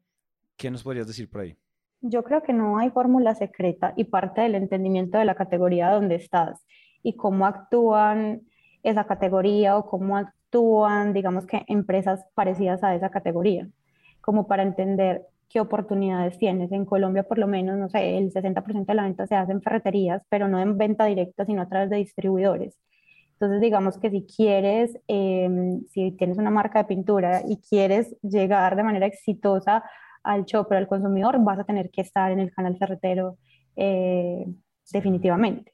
¿Qué 0.56 0.70
nos 0.70 0.82
podrías 0.82 1.06
decir 1.06 1.28
por 1.28 1.42
ahí? 1.42 1.56
Yo 2.00 2.24
creo 2.24 2.42
que 2.42 2.52
no 2.52 2.78
hay 2.78 2.90
fórmula 2.90 3.34
secreta 3.34 3.94
y 3.96 4.04
parte 4.04 4.40
del 4.40 4.54
entendimiento 4.54 5.18
de 5.18 5.24
la 5.24 5.34
categoría 5.34 5.90
donde 5.90 6.16
estás 6.16 6.64
y 7.02 7.16
cómo 7.16 7.46
actúan 7.46 8.42
esa 8.82 9.04
categoría 9.04 9.76
o 9.76 9.86
cómo 9.86 10.16
actúan, 10.16 11.12
digamos 11.12 11.46
que 11.46 11.64
empresas 11.68 12.24
parecidas 12.34 12.82
a 12.82 12.94
esa 12.94 13.10
categoría, 13.10 13.68
como 14.20 14.46
para 14.46 14.62
entender 14.62 15.22
qué 15.48 15.60
oportunidades 15.60 16.38
tienes. 16.38 16.72
En 16.72 16.84
Colombia, 16.84 17.22
por 17.24 17.38
lo 17.38 17.46
menos, 17.46 17.78
no 17.78 17.88
sé, 17.88 18.18
el 18.18 18.32
60% 18.32 18.86
de 18.86 18.94
la 18.94 19.04
venta 19.04 19.26
se 19.26 19.36
hace 19.36 19.52
en 19.52 19.62
ferreterías, 19.62 20.22
pero 20.28 20.48
no 20.48 20.58
en 20.58 20.78
venta 20.78 21.04
directa, 21.06 21.44
sino 21.44 21.62
a 21.62 21.68
través 21.68 21.90
de 21.90 21.96
distribuidores. 21.98 22.76
Entonces, 23.42 23.60
digamos 23.60 23.98
que 23.98 24.08
si 24.08 24.24
quieres, 24.24 24.96
em, 25.08 25.84
si 25.88 26.12
tienes 26.12 26.38
una 26.38 26.50
marca 26.50 26.78
de 26.78 26.84
pintura 26.84 27.42
y 27.44 27.56
quieres 27.56 28.16
llegar 28.22 28.76
de 28.76 28.84
manera 28.84 29.06
exitosa 29.06 29.82
al 30.22 30.44
shopper, 30.44 30.78
al 30.78 30.86
consumidor, 30.86 31.42
vas 31.42 31.58
a 31.58 31.64
tener 31.64 31.90
que 31.90 32.02
estar 32.02 32.30
en 32.30 32.38
el 32.38 32.52
canal 32.52 32.76
ferretero 32.78 33.38
eh, 33.74 34.46
definitivamente. 34.92 35.72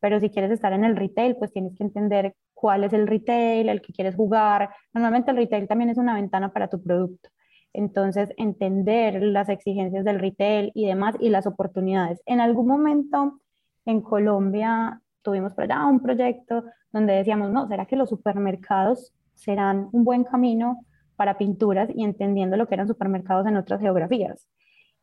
Pero 0.00 0.18
si 0.18 0.28
quieres 0.28 0.50
estar 0.50 0.72
en 0.72 0.84
el 0.84 0.96
retail, 0.96 1.36
pues 1.36 1.52
tienes 1.52 1.76
que 1.76 1.84
entender 1.84 2.34
cuál 2.52 2.82
es 2.82 2.92
el 2.92 3.06
retail, 3.06 3.68
el 3.68 3.80
que 3.80 3.92
quieres 3.92 4.16
jugar. 4.16 4.70
Normalmente 4.92 5.30
el 5.30 5.36
retail 5.36 5.68
también 5.68 5.90
es 5.90 5.98
una 5.98 6.14
ventana 6.14 6.52
para 6.52 6.68
tu 6.68 6.82
producto. 6.82 7.28
Entonces, 7.72 8.30
entender 8.38 9.22
las 9.22 9.48
exigencias 9.48 10.04
del 10.04 10.18
retail 10.18 10.72
y 10.74 10.86
demás 10.86 11.14
y 11.20 11.28
las 11.28 11.46
oportunidades. 11.46 12.20
En 12.26 12.40
algún 12.40 12.66
momento 12.66 13.40
en 13.86 14.00
Colombia 14.00 15.00
tuvimos 15.24 15.52
por 15.54 15.64
allá 15.64 15.84
un 15.86 16.00
proyecto 16.00 16.64
donde 16.92 17.14
decíamos, 17.14 17.50
no, 17.50 17.66
¿será 17.66 17.86
que 17.86 17.96
los 17.96 18.10
supermercados 18.10 19.12
serán 19.34 19.88
un 19.90 20.04
buen 20.04 20.22
camino 20.22 20.84
para 21.16 21.36
pinturas 21.38 21.88
y 21.92 22.04
entendiendo 22.04 22.56
lo 22.56 22.68
que 22.68 22.74
eran 22.74 22.86
supermercados 22.86 23.46
en 23.46 23.56
otras 23.56 23.80
geografías? 23.80 24.46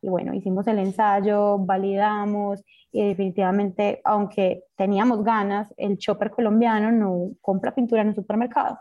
Y 0.00 0.08
bueno, 0.08 0.34
hicimos 0.34 0.66
el 0.66 0.78
ensayo, 0.78 1.58
validamos 1.58 2.64
y 2.90 3.06
definitivamente, 3.06 4.00
aunque 4.04 4.64
teníamos 4.76 5.22
ganas, 5.22 5.72
el 5.76 5.98
chopper 5.98 6.30
colombiano 6.30 6.90
no 6.90 7.30
compra 7.40 7.74
pintura 7.74 8.02
en 8.02 8.08
un 8.08 8.14
supermercado. 8.14 8.78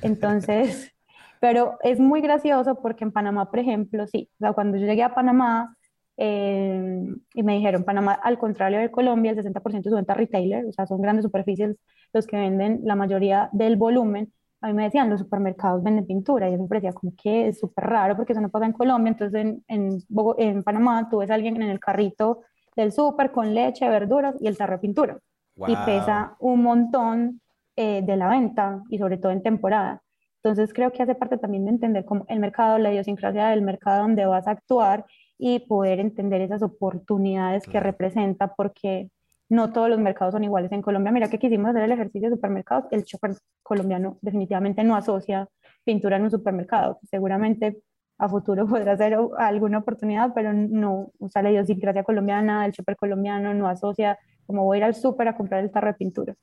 Entonces, 0.00 0.92
pero 1.40 1.76
es 1.82 2.00
muy 2.00 2.20
gracioso 2.20 2.80
porque 2.80 3.04
en 3.04 3.12
Panamá, 3.12 3.50
por 3.50 3.58
ejemplo, 3.58 4.06
sí, 4.06 4.30
o 4.34 4.38
sea, 4.38 4.52
cuando 4.52 4.78
yo 4.78 4.86
llegué 4.86 5.02
a 5.02 5.14
Panamá, 5.14 5.76
eh, 6.16 7.06
y 7.34 7.42
me 7.42 7.54
dijeron, 7.54 7.84
Panamá, 7.84 8.12
al 8.12 8.38
contrario 8.38 8.78
de 8.78 8.90
Colombia, 8.90 9.32
el 9.32 9.38
60% 9.38 9.82
de 9.82 9.90
su 9.90 9.96
venta 9.96 10.14
retailer, 10.14 10.66
o 10.66 10.72
sea, 10.72 10.86
son 10.86 11.00
grandes 11.00 11.24
superficies 11.24 11.76
los 12.12 12.26
que 12.26 12.36
venden 12.36 12.80
la 12.84 12.94
mayoría 12.94 13.48
del 13.52 13.76
volumen. 13.76 14.32
A 14.60 14.68
mí 14.68 14.74
me 14.74 14.84
decían, 14.84 15.10
los 15.10 15.20
supermercados 15.20 15.82
venden 15.82 16.06
pintura, 16.06 16.48
y 16.48 16.52
yo 16.52 16.58
me 16.58 16.68
parecía 16.68 16.92
como 16.92 17.12
que 17.20 17.48
es 17.48 17.58
súper 17.58 17.84
raro 17.84 18.16
porque 18.16 18.32
eso 18.32 18.40
no 18.40 18.48
pasa 18.48 18.66
en 18.66 18.72
Colombia. 18.72 19.10
Entonces, 19.10 19.40
en, 19.40 19.64
en, 19.68 19.98
en 20.38 20.62
Panamá, 20.62 21.08
tú 21.10 21.18
ves 21.18 21.30
a 21.30 21.34
alguien 21.34 21.60
en 21.60 21.68
el 21.68 21.80
carrito 21.80 22.42
del 22.76 22.92
súper 22.92 23.30
con 23.30 23.54
leche, 23.54 23.88
verduras 23.88 24.36
y 24.40 24.46
el 24.46 24.56
tarro 24.56 24.74
de 24.74 24.78
pintura. 24.80 25.18
Y 25.56 25.76
pesa 25.84 26.34
un 26.40 26.62
montón 26.62 27.40
eh, 27.76 28.02
de 28.02 28.16
la 28.16 28.28
venta 28.28 28.82
y 28.88 28.98
sobre 28.98 29.18
todo 29.18 29.32
en 29.32 29.42
temporada. 29.42 30.02
Entonces, 30.42 30.72
creo 30.74 30.92
que 30.92 31.02
hace 31.02 31.14
parte 31.14 31.38
también 31.38 31.64
de 31.64 31.70
entender 31.72 32.04
cómo 32.04 32.24
el 32.28 32.40
mercado, 32.40 32.78
la 32.78 32.92
idiosincrasia 32.92 33.48
del 33.48 33.62
mercado 33.62 34.02
donde 34.02 34.26
vas 34.26 34.46
a 34.46 34.52
actuar 34.52 35.04
y 35.38 35.60
poder 35.60 36.00
entender 36.00 36.40
esas 36.40 36.62
oportunidades 36.62 37.66
que 37.66 37.80
representa, 37.80 38.54
porque 38.54 39.10
no 39.48 39.72
todos 39.72 39.88
los 39.88 39.98
mercados 39.98 40.32
son 40.32 40.44
iguales. 40.44 40.72
En 40.72 40.82
Colombia, 40.82 41.12
mira 41.12 41.28
que 41.28 41.38
quisimos 41.38 41.70
hacer 41.70 41.82
el 41.82 41.92
ejercicio 41.92 42.28
de 42.28 42.36
supermercados, 42.36 42.86
el 42.90 43.04
chofer 43.04 43.32
colombiano 43.62 44.18
definitivamente 44.22 44.84
no 44.84 44.96
asocia 44.96 45.48
pintura 45.84 46.16
en 46.16 46.24
un 46.24 46.30
supermercado. 46.30 46.98
Seguramente 47.02 47.82
a 48.18 48.28
futuro 48.28 48.66
podrá 48.68 48.96
ser 48.96 49.18
alguna 49.38 49.78
oportunidad, 49.78 50.32
pero 50.34 50.52
no, 50.52 51.12
o 51.18 51.28
sea, 51.28 51.42
la 51.42 51.50
idiosincrasia 51.50 52.04
colombiana, 52.04 52.64
el 52.66 52.72
chofer 52.72 52.96
colombiano 52.96 53.54
no 53.54 53.68
asocia 53.68 54.18
como 54.46 54.64
voy 54.64 54.76
a 54.76 54.78
ir 54.78 54.84
al 54.84 54.94
súper 54.94 55.28
a 55.28 55.36
comprar 55.36 55.64
el 55.64 55.70
tarro 55.70 55.88
de 55.88 55.94
pintura. 55.94 56.34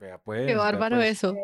Vea 0.00 0.16
pues, 0.16 0.46
Qué 0.46 0.56
bárbaro 0.56 0.96
pues. 0.96 1.10
eso. 1.10 1.36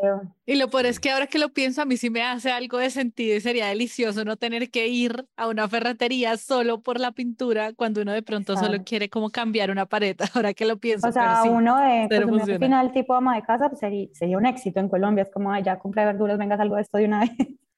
Y 0.46 0.56
lo 0.56 0.70
peor 0.70 0.86
es 0.86 0.98
que 0.98 1.10
ahora 1.10 1.26
que 1.26 1.38
lo 1.38 1.50
pienso, 1.50 1.82
a 1.82 1.84
mí 1.84 1.98
sí 1.98 2.08
me 2.08 2.22
hace 2.22 2.50
algo 2.50 2.78
de 2.78 2.88
sentido 2.88 3.36
y 3.36 3.40
sería 3.40 3.66
delicioso 3.66 4.24
no 4.24 4.36
tener 4.36 4.70
que 4.70 4.88
ir 4.88 5.26
a 5.36 5.46
una 5.46 5.68
ferretería 5.68 6.38
solo 6.38 6.80
por 6.80 6.98
la 6.98 7.12
pintura 7.12 7.74
cuando 7.74 8.00
uno 8.00 8.12
de 8.12 8.22
pronto 8.22 8.56
solo 8.56 8.78
quiere 8.82 9.10
como 9.10 9.28
cambiar 9.28 9.70
una 9.70 9.84
pared. 9.84 10.16
Ahora 10.34 10.54
que 10.54 10.64
lo 10.64 10.78
pienso. 10.78 11.06
O 11.06 11.12
sea, 11.12 11.42
uno 11.44 11.76
de 11.76 12.08
pues, 12.08 12.58
final 12.58 12.92
tipo 12.92 13.12
ama 13.12 13.36
de 13.36 13.42
casa 13.42 13.68
pues, 13.68 13.78
sería, 13.78 14.08
sería, 14.12 14.38
un 14.38 14.46
éxito 14.46 14.80
en 14.80 14.88
Colombia. 14.88 15.24
Es 15.24 15.30
como, 15.30 15.54
ya 15.58 15.78
compré 15.78 16.06
verduras, 16.06 16.38
vengas 16.38 16.58
algo 16.58 16.76
de 16.76 16.82
esto 16.82 16.96
de 16.96 17.04
una 17.04 17.20
vez. 17.20 17.30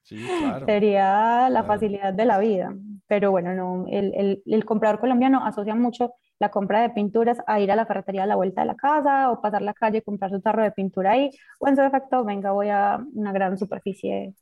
Sí, 0.04 0.16
claro. 0.40 0.64
sería 0.64 1.50
la 1.50 1.64
facilidad 1.64 2.14
de 2.14 2.24
la 2.24 2.38
vida. 2.38 2.72
Pero 3.08 3.30
bueno, 3.32 3.52
no, 3.52 3.84
el, 3.90 4.14
el, 4.14 4.42
el 4.46 4.64
comprador 4.64 5.00
colombiano 5.00 5.44
asocia 5.44 5.74
mucho 5.74 6.14
la 6.38 6.50
compra 6.50 6.82
de 6.82 6.90
pinturas 6.90 7.38
a 7.46 7.60
ir 7.60 7.70
a 7.70 7.76
la 7.76 7.86
ferretería 7.86 8.24
a 8.24 8.26
la 8.26 8.36
vuelta 8.36 8.62
de 8.62 8.68
la 8.68 8.76
casa 8.76 9.30
o 9.30 9.40
pasar 9.40 9.62
la 9.62 9.74
calle 9.74 9.98
y 9.98 10.02
comprar 10.02 10.30
su 10.30 10.40
tarro 10.40 10.62
de 10.62 10.72
pintura 10.72 11.12
ahí, 11.12 11.30
o 11.58 11.68
en 11.68 11.76
su 11.76 11.82
efecto, 11.82 12.24
venga, 12.24 12.52
voy 12.52 12.68
a 12.70 12.98
una 13.14 13.32
gran 13.32 13.58
superficie 13.58 14.34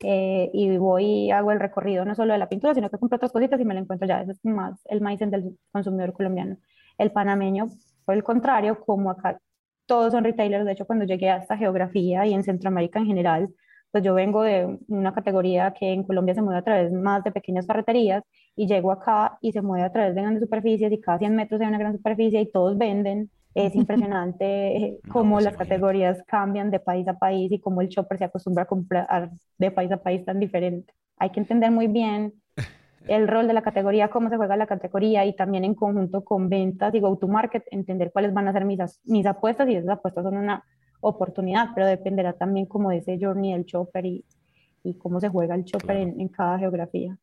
eh, 0.00 0.50
y 0.52 0.76
voy 0.76 1.04
y 1.04 1.30
hago 1.30 1.52
el 1.52 1.60
recorrido 1.60 2.04
no 2.04 2.14
solo 2.14 2.32
de 2.32 2.38
la 2.38 2.48
pintura, 2.48 2.74
sino 2.74 2.90
que 2.90 2.98
compro 2.98 3.16
otras 3.16 3.32
cositas 3.32 3.60
y 3.60 3.64
me 3.64 3.74
lo 3.74 3.80
encuentro 3.80 4.06
ya. 4.08 4.20
Ese 4.22 4.32
es 4.32 4.44
más 4.44 4.80
el 4.86 5.00
maíz 5.00 5.20
del 5.20 5.58
consumidor 5.72 6.12
colombiano. 6.12 6.56
El 6.98 7.12
panameño, 7.12 7.68
por 8.04 8.14
el 8.14 8.22
contrario, 8.24 8.80
como 8.84 9.10
acá 9.10 9.38
todos 9.86 10.12
son 10.12 10.24
retailers, 10.24 10.64
de 10.64 10.72
hecho 10.72 10.86
cuando 10.86 11.04
llegué 11.04 11.30
a 11.30 11.38
esta 11.38 11.56
geografía 11.56 12.26
y 12.26 12.34
en 12.34 12.42
Centroamérica 12.44 12.98
en 13.00 13.06
general, 13.06 13.54
pues 13.90 14.02
yo 14.04 14.14
vengo 14.14 14.42
de 14.42 14.78
una 14.88 15.14
categoría 15.14 15.72
que 15.72 15.92
en 15.92 16.04
Colombia 16.04 16.34
se 16.34 16.42
mueve 16.42 16.58
a 16.58 16.64
través 16.64 16.92
más 16.92 17.22
de 17.24 17.32
pequeñas 17.32 17.66
ferreterías 17.66 18.24
y 18.56 18.66
llego 18.66 18.92
acá 18.92 19.38
y 19.40 19.52
se 19.52 19.62
mueve 19.62 19.84
a 19.84 19.92
través 19.92 20.14
de 20.14 20.20
grandes 20.20 20.42
superficies 20.42 20.92
y 20.92 21.00
cada 21.00 21.18
100 21.18 21.34
metros 21.34 21.60
hay 21.60 21.68
una 21.68 21.78
gran 21.78 21.96
superficie 21.96 22.40
y 22.40 22.50
todos 22.50 22.78
venden. 22.78 23.30
Es 23.54 23.74
impresionante 23.74 24.98
cómo 25.08 25.36
pues 25.36 25.44
las 25.44 25.56
categorías 25.56 26.22
cambian 26.26 26.70
de 26.70 26.80
país 26.80 27.06
a 27.08 27.18
país 27.18 27.50
y 27.52 27.60
cómo 27.60 27.80
el 27.80 27.88
shopper 27.88 28.18
se 28.18 28.24
acostumbra 28.24 28.64
a 28.64 28.66
comprar 28.66 29.30
de 29.58 29.70
país 29.70 29.90
a 29.92 29.96
país 29.96 30.24
tan 30.24 30.40
diferente. 30.40 30.92
Hay 31.16 31.30
que 31.30 31.40
entender 31.40 31.70
muy 31.70 31.86
bien 31.86 32.32
el 33.08 33.28
rol 33.28 33.46
de 33.46 33.52
la 33.52 33.62
categoría, 33.62 34.08
cómo 34.08 34.28
se 34.28 34.36
juega 34.36 34.56
la 34.56 34.66
categoría 34.66 35.24
y 35.24 35.34
también 35.34 35.64
en 35.64 35.74
conjunto 35.74 36.24
con 36.24 36.48
ventas 36.48 36.94
y 36.94 37.00
go-to-market, 37.00 37.64
entender 37.70 38.10
cuáles 38.12 38.32
van 38.32 38.48
a 38.48 38.52
ser 38.52 38.64
mis, 38.64 38.78
mis 39.04 39.26
apuestas 39.26 39.68
y 39.68 39.76
esas 39.76 39.90
apuestas 39.90 40.24
son 40.24 40.36
una 40.36 40.64
oportunidad, 41.00 41.68
pero 41.74 41.86
dependerá 41.86 42.32
también 42.32 42.66
como 42.66 42.90
de 42.90 42.98
ese 42.98 43.18
journey 43.20 43.52
del 43.52 43.66
chopper 43.66 44.06
y, 44.06 44.24
y 44.82 44.94
cómo 44.94 45.20
se 45.20 45.28
juega 45.28 45.54
el 45.54 45.64
chopper 45.64 45.96
en, 45.96 46.20
en 46.20 46.28
cada 46.28 46.58
geografía. 46.58 47.18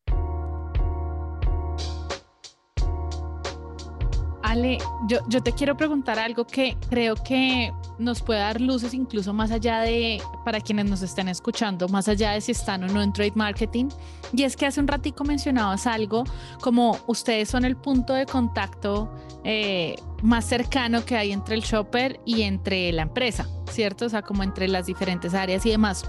Ale, 4.52 4.78
yo, 5.08 5.18
yo, 5.28 5.42
te 5.42 5.52
quiero 5.52 5.76
preguntar 5.78 6.18
algo 6.18 6.46
que 6.46 6.76
creo 6.90 7.14
que 7.14 7.72
nos 7.98 8.20
puede 8.20 8.40
dar 8.40 8.60
luces 8.60 8.92
incluso 8.92 9.32
más 9.32 9.50
allá 9.50 9.80
de, 9.80 10.20
para 10.44 10.60
quienes 10.60 10.84
nos 10.90 11.00
estén 11.00 11.28
escuchando, 11.28 11.88
más 11.88 12.06
allá 12.06 12.32
de 12.32 12.40
si 12.42 12.52
están 12.52 12.84
o 12.84 12.86
no 12.86 13.00
en 13.02 13.14
trade 13.14 13.32
marketing. 13.34 13.88
Y 14.34 14.42
es 14.42 14.54
que 14.54 14.66
hace 14.66 14.78
un 14.78 14.88
ratico 14.88 15.24
mencionabas 15.24 15.86
algo 15.86 16.24
como 16.60 16.98
ustedes 17.06 17.48
son 17.48 17.64
el 17.64 17.76
punto 17.76 18.12
de 18.12 18.26
contacto 18.26 19.10
eh, 19.42 19.96
más 20.22 20.44
cercano 20.44 21.02
que 21.04 21.16
hay 21.16 21.32
entre 21.32 21.54
el 21.54 21.62
shopper 21.62 22.20
y 22.26 22.42
entre 22.42 22.92
la 22.92 23.02
empresa, 23.02 23.48
¿cierto? 23.70 24.04
O 24.04 24.08
sea, 24.10 24.20
como 24.20 24.42
entre 24.42 24.68
las 24.68 24.84
diferentes 24.84 25.32
áreas 25.32 25.64
y 25.64 25.70
demás. 25.70 26.04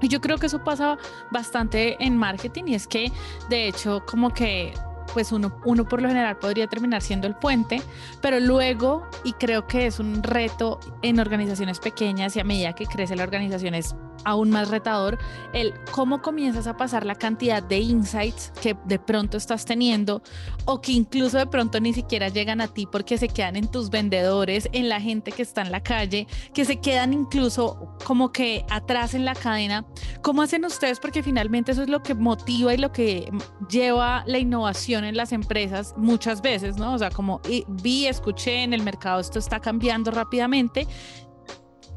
Y 0.00 0.08
yo 0.08 0.20
creo 0.20 0.38
que 0.38 0.46
eso 0.46 0.64
pasa 0.64 0.96
bastante 1.30 1.96
en 2.02 2.16
marketing 2.16 2.64
y 2.68 2.74
es 2.74 2.86
que 2.86 3.12
de 3.48 3.68
hecho 3.68 4.02
como 4.06 4.30
que 4.30 4.72
pues 5.14 5.32
uno, 5.32 5.56
uno 5.64 5.84
por 5.88 6.02
lo 6.02 6.08
general 6.08 6.36
podría 6.38 6.66
terminar 6.66 7.00
siendo 7.00 7.26
el 7.26 7.36
puente, 7.36 7.80
pero 8.20 8.40
luego, 8.40 9.08
y 9.22 9.32
creo 9.32 9.66
que 9.66 9.86
es 9.86 10.00
un 10.00 10.22
reto 10.22 10.80
en 11.02 11.20
organizaciones 11.20 11.78
pequeñas 11.78 12.36
y 12.36 12.40
a 12.40 12.44
medida 12.44 12.74
que 12.74 12.84
crece 12.84 13.16
la 13.16 13.22
organización 13.22 13.74
es 13.74 13.94
aún 14.24 14.50
más 14.50 14.68
retador, 14.68 15.18
el 15.52 15.74
cómo 15.90 16.22
comienzas 16.22 16.66
a 16.66 16.76
pasar 16.76 17.06
la 17.06 17.14
cantidad 17.14 17.62
de 17.62 17.78
insights 17.78 18.52
que 18.60 18.76
de 18.86 18.98
pronto 18.98 19.36
estás 19.36 19.64
teniendo 19.64 20.22
o 20.64 20.80
que 20.80 20.92
incluso 20.92 21.38
de 21.38 21.46
pronto 21.46 21.78
ni 21.80 21.92
siquiera 21.92 22.28
llegan 22.28 22.60
a 22.60 22.68
ti 22.68 22.86
porque 22.90 23.18
se 23.18 23.28
quedan 23.28 23.56
en 23.56 23.70
tus 23.70 23.90
vendedores, 23.90 24.68
en 24.72 24.88
la 24.88 25.00
gente 25.00 25.32
que 25.32 25.42
está 25.42 25.62
en 25.62 25.70
la 25.70 25.82
calle, 25.82 26.26
que 26.52 26.64
se 26.64 26.80
quedan 26.80 27.12
incluso 27.12 27.96
como 28.04 28.32
que 28.32 28.64
atrás 28.70 29.14
en 29.14 29.24
la 29.24 29.34
cadena. 29.34 29.84
¿Cómo 30.22 30.42
hacen 30.42 30.64
ustedes? 30.64 31.00
Porque 31.00 31.22
finalmente 31.22 31.72
eso 31.72 31.82
es 31.82 31.88
lo 31.88 32.02
que 32.02 32.14
motiva 32.14 32.72
y 32.74 32.78
lo 32.78 32.92
que 32.92 33.30
lleva 33.68 34.24
la 34.26 34.38
innovación 34.38 35.03
en 35.04 35.16
las 35.16 35.32
empresas 35.32 35.94
muchas 35.96 36.42
veces, 36.42 36.76
¿no? 36.76 36.94
O 36.94 36.98
sea, 36.98 37.10
como 37.10 37.40
vi, 37.68 38.06
escuché 38.06 38.62
en 38.62 38.72
el 38.72 38.82
mercado, 38.82 39.20
esto 39.20 39.38
está 39.38 39.60
cambiando 39.60 40.10
rápidamente 40.10 40.86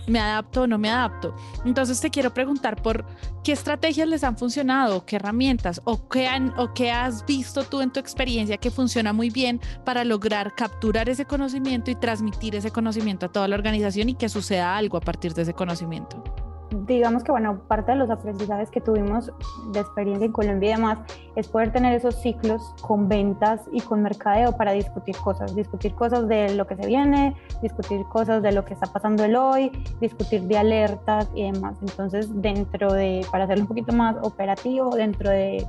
me 0.08 0.20
adapto 0.20 0.64
o 0.64 0.68
no 0.68 0.78
me 0.78 0.90
adapto. 0.90 1.36
Entonces 1.66 2.00
te 2.00 2.10
quiero 2.10 2.34
preguntar 2.34 2.82
por 2.82 3.06
qué 3.44 3.52
estrategias 3.52 4.08
les 4.08 4.24
han 4.24 4.38
funcionado, 4.38 5.06
qué 5.06 5.18
herramientas 5.18 5.82
o 5.84 6.08
qué, 6.08 6.28
han, 6.28 6.54
o 6.58 6.74
qué 6.74 6.92
has 6.92 7.26
visto 7.26 7.64
tú 7.64 7.82
en 7.82 7.92
tu 7.92 8.00
experiencia 8.00 8.58
que 8.58 8.72
funciona 8.72 9.14
muy 9.14 9.30
bien 9.30 9.60
para 9.86 10.04
lograr 10.04 10.56
capturar 10.56 11.10
ese 11.10 11.26
conocimiento 11.26 11.92
y 11.92 11.96
transmitir 11.96 12.56
ese 12.56 12.72
conocimiento 12.72 13.28
a 13.28 13.32
toda 13.32 13.48
la 13.48 13.56
organización 13.56 14.10
y 14.10 14.16
que 14.16 14.30
suceda 14.30 14.78
algo 14.78 14.98
a 14.98 15.02
partir 15.02 15.34
de 15.34 15.44
ese 15.44 15.54
conocimiento 15.54 16.47
digamos 16.94 17.24
que, 17.24 17.32
bueno, 17.32 17.60
parte 17.68 17.92
de 17.92 17.98
los 17.98 18.10
aprendizajes 18.10 18.70
que 18.70 18.82
tuvimos 18.82 19.32
de 19.72 19.80
experiencia 19.80 20.26
en 20.26 20.32
Colombia 20.32 20.70
y 20.70 20.76
demás 20.76 21.00
es 21.36 21.48
poder 21.48 21.72
tener 21.72 21.94
esos 21.94 22.16
ciclos 22.16 22.74
con 22.82 23.08
ventas 23.08 23.62
y 23.72 23.82
con 23.82 24.02
mercadeo 24.02 24.54
para 24.54 24.72
discutir 24.72 25.16
cosas, 25.18 25.56
discutir 25.56 25.94
cosas 25.94 26.28
de 26.28 26.56
lo 26.56 26.66
que 26.66 26.76
se 26.76 26.88
viene, 26.88 27.36
discutir 27.62 28.04
cosas 28.06 28.42
de 28.42 28.52
lo 28.52 28.66
que 28.66 28.74
está 28.74 28.88
pasando 28.88 29.24
el 29.24 29.36
hoy, 29.36 29.72
discutir 30.00 30.44
de 30.44 30.58
alertas 30.58 31.30
y 31.36 31.52
demás. 31.52 31.78
Entonces, 31.82 32.30
dentro 32.42 32.94
de, 32.94 33.26
para 33.32 33.44
hacerlo 33.44 33.64
un 33.64 33.68
poquito 33.68 33.94
más 33.94 34.16
operativo, 34.22 34.96
dentro 34.96 35.30
de, 35.30 35.66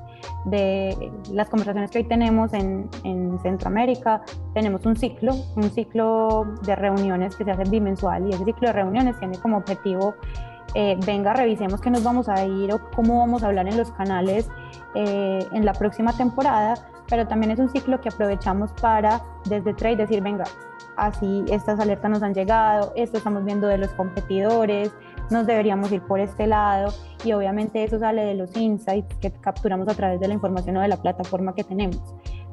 de 0.46 1.12
las 1.32 1.48
conversaciones 1.48 1.90
que 1.90 1.98
hoy 1.98 2.04
tenemos 2.04 2.52
en, 2.54 2.88
en 3.04 3.38
Centroamérica, 3.40 4.22
tenemos 4.54 4.86
un 4.86 4.96
ciclo, 4.96 5.34
un 5.56 5.70
ciclo 5.70 6.46
de 6.62 6.76
reuniones 6.76 7.36
que 7.36 7.44
se 7.44 7.50
hace 7.50 7.64
bimensual 7.64 8.26
y 8.26 8.30
ese 8.30 8.44
ciclo 8.44 8.68
de 8.68 8.72
reuniones 8.72 9.18
tiene 9.18 9.38
como 9.38 9.58
objetivo 9.58 10.14
eh, 10.74 10.98
venga, 11.06 11.32
revisemos 11.32 11.80
qué 11.80 11.90
nos 11.90 12.02
vamos 12.02 12.28
a 12.28 12.44
ir 12.44 12.72
o 12.72 12.90
cómo 12.90 13.18
vamos 13.20 13.42
a 13.42 13.46
hablar 13.46 13.68
en 13.68 13.76
los 13.76 13.90
canales 13.92 14.50
eh, 14.94 15.46
en 15.52 15.64
la 15.64 15.72
próxima 15.72 16.12
temporada, 16.12 16.74
pero 17.08 17.26
también 17.26 17.50
es 17.52 17.58
un 17.58 17.70
ciclo 17.70 18.00
que 18.00 18.10
aprovechamos 18.10 18.72
para 18.80 19.22
desde 19.48 19.72
Trade 19.72 19.96
decir, 19.96 20.22
venga, 20.22 20.44
así 20.96 21.44
estas 21.50 21.80
alertas 21.80 22.10
nos 22.10 22.22
han 22.22 22.34
llegado, 22.34 22.92
esto 22.96 23.18
estamos 23.18 23.44
viendo 23.44 23.66
de 23.66 23.78
los 23.78 23.88
competidores, 23.90 24.92
nos 25.30 25.46
deberíamos 25.46 25.90
ir 25.92 26.02
por 26.02 26.20
este 26.20 26.46
lado 26.46 26.92
y 27.24 27.32
obviamente 27.32 27.82
eso 27.82 27.98
sale 27.98 28.24
de 28.24 28.34
los 28.34 28.54
insights 28.56 29.14
que 29.16 29.30
capturamos 29.30 29.88
a 29.88 29.94
través 29.94 30.20
de 30.20 30.28
la 30.28 30.34
información 30.34 30.76
o 30.76 30.80
de 30.80 30.88
la 30.88 30.96
plataforma 30.96 31.54
que 31.54 31.64
tenemos 31.64 32.00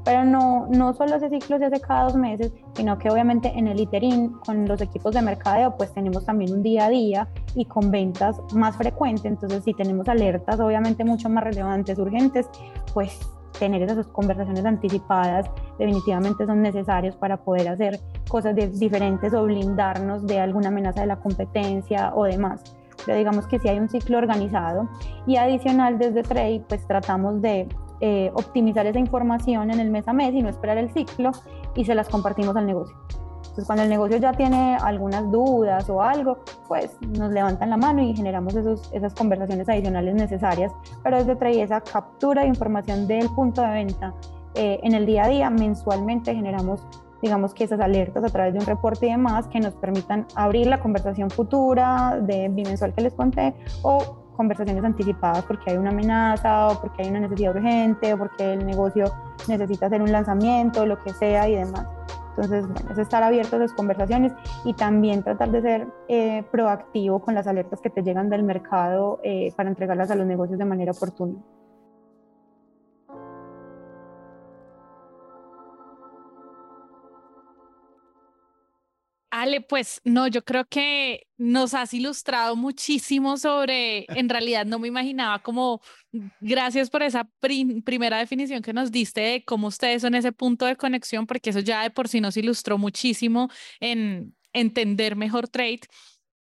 pero 0.06 0.24
no, 0.24 0.68
no 0.70 0.94
solo 0.94 1.15
ese 1.15 1.30
ciclo 1.30 1.58
se 1.58 1.65
hace 1.65 1.82
cada 1.82 2.04
dos 2.04 2.15
meses, 2.15 2.54
sino 2.76 2.98
que 2.98 3.10
obviamente 3.10 3.52
en 3.56 3.68
el 3.68 3.80
ITERIN 3.80 4.34
con 4.46 4.68
los 4.68 4.80
equipos 4.80 5.15
de 5.15 5.22
mercadeo 5.22 5.76
pues 5.76 5.91
tenemos 5.94 6.24
también 6.26 6.54
un 6.54 6.62
día 6.63 6.86
a 6.86 6.89
día 6.89 7.28
y 7.56 7.65
con 7.65 7.91
ventas 7.91 8.39
más 8.54 8.78
frecuentes, 8.78 9.26
entonces 9.26 9.63
si 9.63 9.74
tenemos 9.74 10.08
alertas 10.08 10.60
obviamente 10.60 11.04
mucho 11.04 11.28
más 11.28 11.44
relevantes, 11.44 11.98
urgentes, 11.98 12.48
pues 12.94 13.20
tener 13.58 13.82
esas 13.82 14.08
conversaciones 14.08 14.65
anticipadas 14.65 15.50
definitivamente 15.80 16.46
son 16.46 16.62
necesarios 16.62 17.15
para 17.15 17.38
poder 17.38 17.70
hacer 17.70 18.00
cosas 18.30 18.56
diferentes 18.56 19.34
o 19.34 19.44
blindarnos 19.44 20.28
de 20.28 20.39
alguna 20.39 20.68
amenaza 20.68 21.02
de 21.02 21.08
la 21.08 21.18
competencia 21.18 22.13
o 22.15 22.26
demás. 22.26 22.62
Pero 23.06 23.18
digamos 23.18 23.48
que 23.48 23.60
si 23.60 23.70
hay 23.70 23.80
un 23.80 23.89
ciclo 23.89 24.18
organizado 24.18 24.89
y 25.26 25.38
adicional 25.38 25.98
desde 25.98 26.24
Trade, 26.24 26.63
pues 26.68 26.86
tratamos 26.88 27.41
de 27.41 27.68
eh, 28.08 28.30
optimizar 28.36 28.86
esa 28.86 29.00
información 29.00 29.72
en 29.72 29.80
el 29.80 29.89
mes 29.89 30.08
a 30.08 30.13
mes 30.13 30.32
y 30.36 30.44
no 30.44 30.48
esperar 30.48 30.78
el 30.78 30.91
ciclo 30.91 31.32
y 31.74 31.86
se 31.86 31.96
las 31.96 32.08
compartimos 32.08 32.56
al 32.56 32.68
negocio. 32.68 32.96
Entonces, 33.38 33.65
cuando 33.65 33.82
el 33.82 33.89
negocio 33.89 34.18
ya 34.18 34.32
tiene 34.32 34.78
algunas 34.80 35.32
dudas 35.32 35.89
o 35.89 36.04
algo, 36.04 36.38
pues 36.68 37.00
nos 37.02 37.32
levantan 37.32 37.72
la 37.72 37.78
mano 37.78 38.04
y 38.04 38.15
generamos 38.15 38.56
esos, 38.56 38.94
esas 38.94 39.15
conversaciones 39.15 39.68
adicionales 39.68 40.13
necesarias, 40.13 40.72
pero 41.02 41.18
desde 41.18 41.36
trae 41.36 41.63
esa 41.63 41.82
captura 41.82 42.44
de 42.44 42.50
información 42.50 43.08
del 43.08 43.28
punto 43.30 43.63
de 43.63 43.70
venta 43.70 44.13
eh, 44.54 44.80
en 44.84 44.94
el 44.94 45.08
día 45.08 45.24
a 45.24 45.28
día, 45.28 45.50
mensualmente 45.50 46.36
generamos 46.36 46.86
digamos 47.24 47.56
que 47.56 47.63
esas 47.63 47.80
alertas 47.80 48.24
a 48.24 48.30
través 48.30 48.54
de 48.54 48.60
un 48.60 48.68
reporte 48.68 49.08
y 49.08 49.10
demás 49.10 49.48
que 49.48 49.60
nos 49.60 49.74
permitan 49.74 50.28
abrir 50.36 50.68
la 50.68 50.80
conversación 50.80 51.32
futura 51.32 52.20
de 52.22 52.50
bimensual 52.50 52.94
que 52.94 53.02
les 53.02 53.15
conté 53.15 53.56
o 53.82 54.25
conversaciones 54.36 54.84
anticipadas 54.84 55.43
porque 55.45 55.71
hay 55.71 55.78
una 55.78 55.89
amenaza 55.89 56.67
o 56.67 56.82
porque 56.82 57.04
hay 57.04 57.10
una 57.10 57.21
necesidad 57.21 57.56
urgente 57.56 58.13
o 58.13 58.17
porque 58.17 58.54
el 58.54 58.65
negocio 58.65 59.06
necesita 59.48 59.88
hacer 59.88 60.02
un 60.02 60.12
lanzamiento, 60.12 60.86
lo 60.86 60.98
que 61.00 61.13
sea 61.13 61.48
y 61.50 61.56
demás. 61.56 61.88
Entonces, 62.30 62.67
bueno, 62.67 62.91
es 62.91 62.98
estar 62.98 63.24
abierto 63.24 63.56
a 63.56 63.60
las 63.60 63.71
conversaciones 63.71 64.34
y 64.65 64.74
también 64.74 65.24
tratar 65.24 65.52
de 65.52 65.62
ser 65.62 65.88
eh, 66.10 66.43
proactivo 66.52 67.19
con 67.19 67.34
las 67.34 67.48
alertas 67.48 67.80
que 67.80 67.89
te 67.89 68.04
llegan 68.04 68.30
del 68.30 68.43
mercado 68.43 69.19
eh, 69.24 69.54
para 69.56 69.69
entregarlas 69.69 70.12
a 70.12 70.15
los 70.15 70.28
negocios 70.28 70.60
de 70.60 70.65
manera 70.65 70.91
oportuna. 70.91 71.36
Ale, 79.41 79.60
pues 79.60 80.00
no, 80.06 80.28
yo 80.28 80.45
creo 80.45 80.65
que 80.65 81.28
nos 81.38 81.74
has 81.74 81.93
ilustrado 81.93 82.56
muchísimo 82.56 83.36
sobre, 83.36 84.06
en 84.17 84.30
realidad 84.30 84.65
no 84.65 84.80
me 84.80 84.88
imaginaba 84.88 85.39
como, 85.39 85.82
gracias 86.39 86.89
por 86.89 87.04
esa 87.04 87.30
primera 87.41 88.17
definición 88.17 88.62
que 88.62 88.71
nos 88.71 88.91
diste 88.91 89.19
de 89.19 89.43
cómo 89.43 89.67
ustedes 89.67 90.04
son 90.04 90.15
ese 90.15 90.32
punto 90.32 90.65
de 90.65 90.78
conexión, 90.78 91.28
porque 91.28 91.50
eso 91.50 91.60
ya 91.60 91.84
de 91.84 91.89
por 91.89 92.08
sí 92.08 92.21
nos 92.21 92.38
ilustró 92.38 92.78
muchísimo 92.78 93.50
en 93.82 94.34
entender 94.54 95.17
mejor 95.17 95.50
trade. 95.50 95.82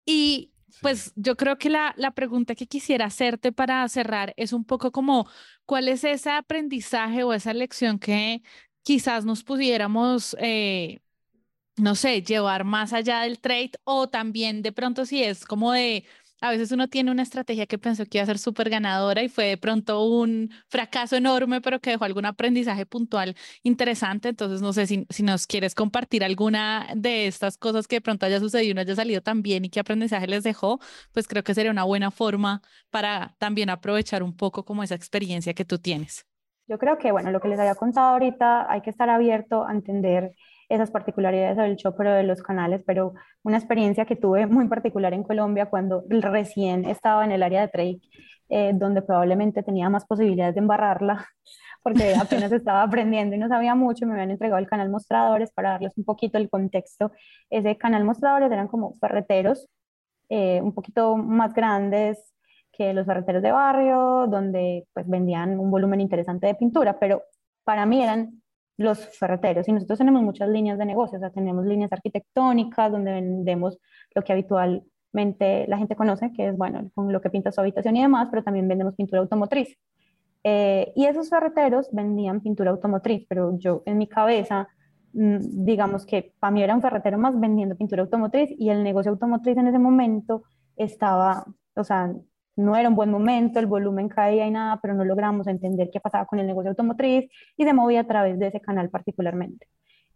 Y 0.04 0.52
pues 0.82 1.14
yo 1.16 1.36
creo 1.38 1.56
que 1.56 1.70
la, 1.70 1.94
la 1.96 2.10
pregunta 2.10 2.54
que 2.54 2.66
quisiera 2.66 3.06
hacerte 3.06 3.52
para 3.52 3.88
cerrar 3.88 4.34
es 4.36 4.52
un 4.52 4.66
poco 4.66 4.92
como, 4.92 5.26
¿cuál 5.64 5.88
es 5.88 6.04
ese 6.04 6.30
aprendizaje 6.30 7.24
o 7.24 7.32
esa 7.32 7.54
lección 7.54 7.98
que 7.98 8.42
quizás 8.82 9.24
nos 9.24 9.44
pudiéramos... 9.44 10.36
Eh, 10.40 11.00
no 11.76 11.94
sé, 11.94 12.22
llevar 12.22 12.64
más 12.64 12.92
allá 12.92 13.20
del 13.20 13.40
trade 13.40 13.72
o 13.84 14.08
también 14.08 14.62
de 14.62 14.72
pronto 14.72 15.06
si 15.06 15.22
es 15.22 15.44
como 15.46 15.72
de, 15.72 16.04
a 16.42 16.50
veces 16.50 16.72
uno 16.72 16.88
tiene 16.88 17.10
una 17.12 17.22
estrategia 17.22 17.66
que 17.66 17.78
pensó 17.78 18.04
que 18.04 18.18
iba 18.18 18.24
a 18.24 18.26
ser 18.26 18.38
súper 18.38 18.68
ganadora 18.68 19.22
y 19.22 19.28
fue 19.28 19.44
de 19.46 19.56
pronto 19.56 20.04
un 20.04 20.50
fracaso 20.68 21.14
enorme, 21.16 21.60
pero 21.60 21.80
que 21.80 21.90
dejó 21.90 22.04
algún 22.04 22.26
aprendizaje 22.26 22.84
puntual 22.84 23.36
interesante. 23.62 24.30
Entonces, 24.30 24.60
no 24.60 24.72
sé 24.72 24.88
si, 24.88 25.06
si 25.08 25.22
nos 25.22 25.46
quieres 25.46 25.74
compartir 25.76 26.24
alguna 26.24 26.88
de 26.96 27.28
estas 27.28 27.56
cosas 27.58 27.86
que 27.86 27.96
de 27.96 28.00
pronto 28.00 28.26
haya 28.26 28.40
sucedido, 28.40 28.74
no 28.74 28.80
haya 28.80 28.96
salido 28.96 29.22
tan 29.22 29.42
bien 29.42 29.64
y 29.64 29.70
qué 29.70 29.78
aprendizaje 29.80 30.26
les 30.26 30.42
dejó, 30.42 30.80
pues 31.12 31.28
creo 31.28 31.44
que 31.44 31.54
sería 31.54 31.70
una 31.70 31.84
buena 31.84 32.10
forma 32.10 32.60
para 32.90 33.36
también 33.38 33.70
aprovechar 33.70 34.24
un 34.24 34.36
poco 34.36 34.64
como 34.64 34.82
esa 34.82 34.96
experiencia 34.96 35.54
que 35.54 35.64
tú 35.64 35.78
tienes. 35.78 36.26
Yo 36.66 36.76
creo 36.78 36.98
que, 36.98 37.12
bueno, 37.12 37.30
lo 37.30 37.40
que 37.40 37.48
les 37.48 37.58
había 37.60 37.74
contado 37.76 38.14
ahorita, 38.14 38.70
hay 38.70 38.80
que 38.82 38.90
estar 38.90 39.08
abierto 39.08 39.64
a 39.64 39.72
entender 39.72 40.32
esas 40.74 40.90
particularidades 40.90 41.56
del 41.56 41.76
show, 41.76 41.94
pero 41.96 42.12
de 42.12 42.22
los 42.22 42.42
canales, 42.42 42.82
pero 42.86 43.14
una 43.42 43.58
experiencia 43.58 44.04
que 44.06 44.16
tuve 44.16 44.46
muy 44.46 44.68
particular 44.68 45.12
en 45.12 45.22
Colombia 45.22 45.66
cuando 45.66 46.04
recién 46.08 46.84
estaba 46.84 47.24
en 47.24 47.32
el 47.32 47.42
área 47.42 47.60
de 47.60 47.68
trade, 47.68 48.00
eh, 48.48 48.72
donde 48.74 49.02
probablemente 49.02 49.62
tenía 49.62 49.88
más 49.90 50.04
posibilidades 50.06 50.54
de 50.54 50.60
embarrarla, 50.60 51.26
porque 51.82 52.14
apenas 52.14 52.52
estaba 52.52 52.82
aprendiendo 52.82 53.36
y 53.36 53.38
no 53.38 53.48
sabía 53.48 53.74
mucho, 53.74 54.06
me 54.06 54.12
habían 54.12 54.30
entregado 54.30 54.58
el 54.58 54.68
canal 54.68 54.90
Mostradores 54.90 55.52
para 55.52 55.70
darles 55.70 55.92
un 55.96 56.04
poquito 56.04 56.38
el 56.38 56.48
contexto. 56.48 57.12
Ese 57.50 57.76
canal 57.76 58.04
Mostradores 58.04 58.50
eran 58.50 58.68
como 58.68 58.96
ferreteros, 59.00 59.68
eh, 60.28 60.60
un 60.62 60.74
poquito 60.74 61.16
más 61.16 61.52
grandes 61.54 62.32
que 62.72 62.94
los 62.94 63.06
ferreteros 63.06 63.42
de 63.42 63.52
barrio, 63.52 64.26
donde 64.28 64.86
pues 64.94 65.06
vendían 65.08 65.58
un 65.58 65.70
volumen 65.70 66.00
interesante 66.00 66.46
de 66.46 66.54
pintura, 66.54 66.98
pero 66.98 67.22
para 67.64 67.86
mí 67.86 68.02
eran 68.02 68.41
los 68.76 69.06
ferreteros. 69.18 69.68
Y 69.68 69.72
nosotros 69.72 69.98
tenemos 69.98 70.22
muchas 70.22 70.48
líneas 70.48 70.78
de 70.78 70.86
negocio, 70.86 71.18
o 71.18 71.20
sea, 71.20 71.30
tenemos 71.30 71.66
líneas 71.66 71.92
arquitectónicas 71.92 72.90
donde 72.90 73.12
vendemos 73.12 73.78
lo 74.14 74.22
que 74.22 74.32
habitualmente 74.32 75.66
la 75.68 75.78
gente 75.78 75.96
conoce, 75.96 76.32
que 76.32 76.48
es, 76.48 76.56
bueno, 76.56 76.90
con 76.94 77.12
lo 77.12 77.20
que 77.20 77.30
pinta 77.30 77.52
su 77.52 77.60
habitación 77.60 77.96
y 77.96 78.02
demás, 78.02 78.28
pero 78.30 78.42
también 78.42 78.68
vendemos 78.68 78.94
pintura 78.94 79.20
automotriz. 79.20 79.76
Eh, 80.44 80.92
y 80.96 81.06
esos 81.06 81.28
ferreteros 81.30 81.88
vendían 81.92 82.40
pintura 82.40 82.70
automotriz, 82.70 83.24
pero 83.28 83.56
yo 83.58 83.82
en 83.86 83.98
mi 83.98 84.08
cabeza, 84.08 84.68
mm, 85.12 85.64
digamos 85.64 86.04
que 86.04 86.34
para 86.40 86.50
mí 86.50 86.62
era 86.62 86.74
un 86.74 86.82
ferretero 86.82 87.18
más 87.18 87.38
vendiendo 87.38 87.76
pintura 87.76 88.02
automotriz 88.02 88.50
y 88.58 88.70
el 88.70 88.82
negocio 88.82 89.12
automotriz 89.12 89.56
en 89.56 89.68
ese 89.68 89.78
momento 89.78 90.42
estaba, 90.76 91.46
o 91.76 91.84
sea, 91.84 92.12
no 92.56 92.76
era 92.76 92.88
un 92.88 92.94
buen 92.94 93.10
momento, 93.10 93.58
el 93.58 93.66
volumen 93.66 94.08
caía 94.08 94.46
y 94.46 94.50
nada, 94.50 94.78
pero 94.80 94.94
no 94.94 95.04
logramos 95.04 95.46
entender 95.46 95.90
qué 95.90 96.00
pasaba 96.00 96.26
con 96.26 96.38
el 96.38 96.46
negocio 96.46 96.70
automotriz 96.70 97.30
y 97.56 97.64
se 97.64 97.72
movía 97.72 98.00
a 98.00 98.06
través 98.06 98.38
de 98.38 98.48
ese 98.48 98.60
canal 98.60 98.90
particularmente. 98.90 99.68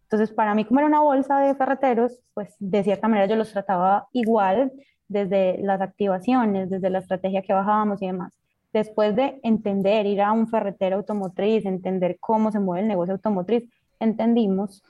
Entonces, 0.03 0.31
para 0.31 0.55
mí, 0.55 0.63
como 0.63 0.79
era 0.79 0.87
una 0.87 1.01
bolsa 1.01 1.39
de 1.39 1.55
ferreteros, 1.55 2.19
pues 2.33 2.55
de 2.59 2.83
cierta 2.83 3.07
manera 3.07 3.27
yo 3.27 3.35
los 3.35 3.51
trataba 3.51 4.07
igual 4.13 4.71
desde 5.07 5.57
las 5.61 5.81
activaciones, 5.81 6.69
desde 6.69 6.89
la 6.89 6.99
estrategia 6.99 7.41
que 7.41 7.53
bajábamos 7.53 8.01
y 8.01 8.07
demás. 8.07 8.33
Después 8.71 9.15
de 9.15 9.39
entender, 9.43 10.05
ir 10.05 10.21
a 10.21 10.31
un 10.31 10.47
ferretero 10.47 10.97
automotriz, 10.97 11.65
entender 11.65 12.17
cómo 12.19 12.51
se 12.51 12.59
mueve 12.59 12.83
el 12.83 12.87
negocio 12.87 13.13
automotriz, 13.15 13.63
entendimos 13.99 14.83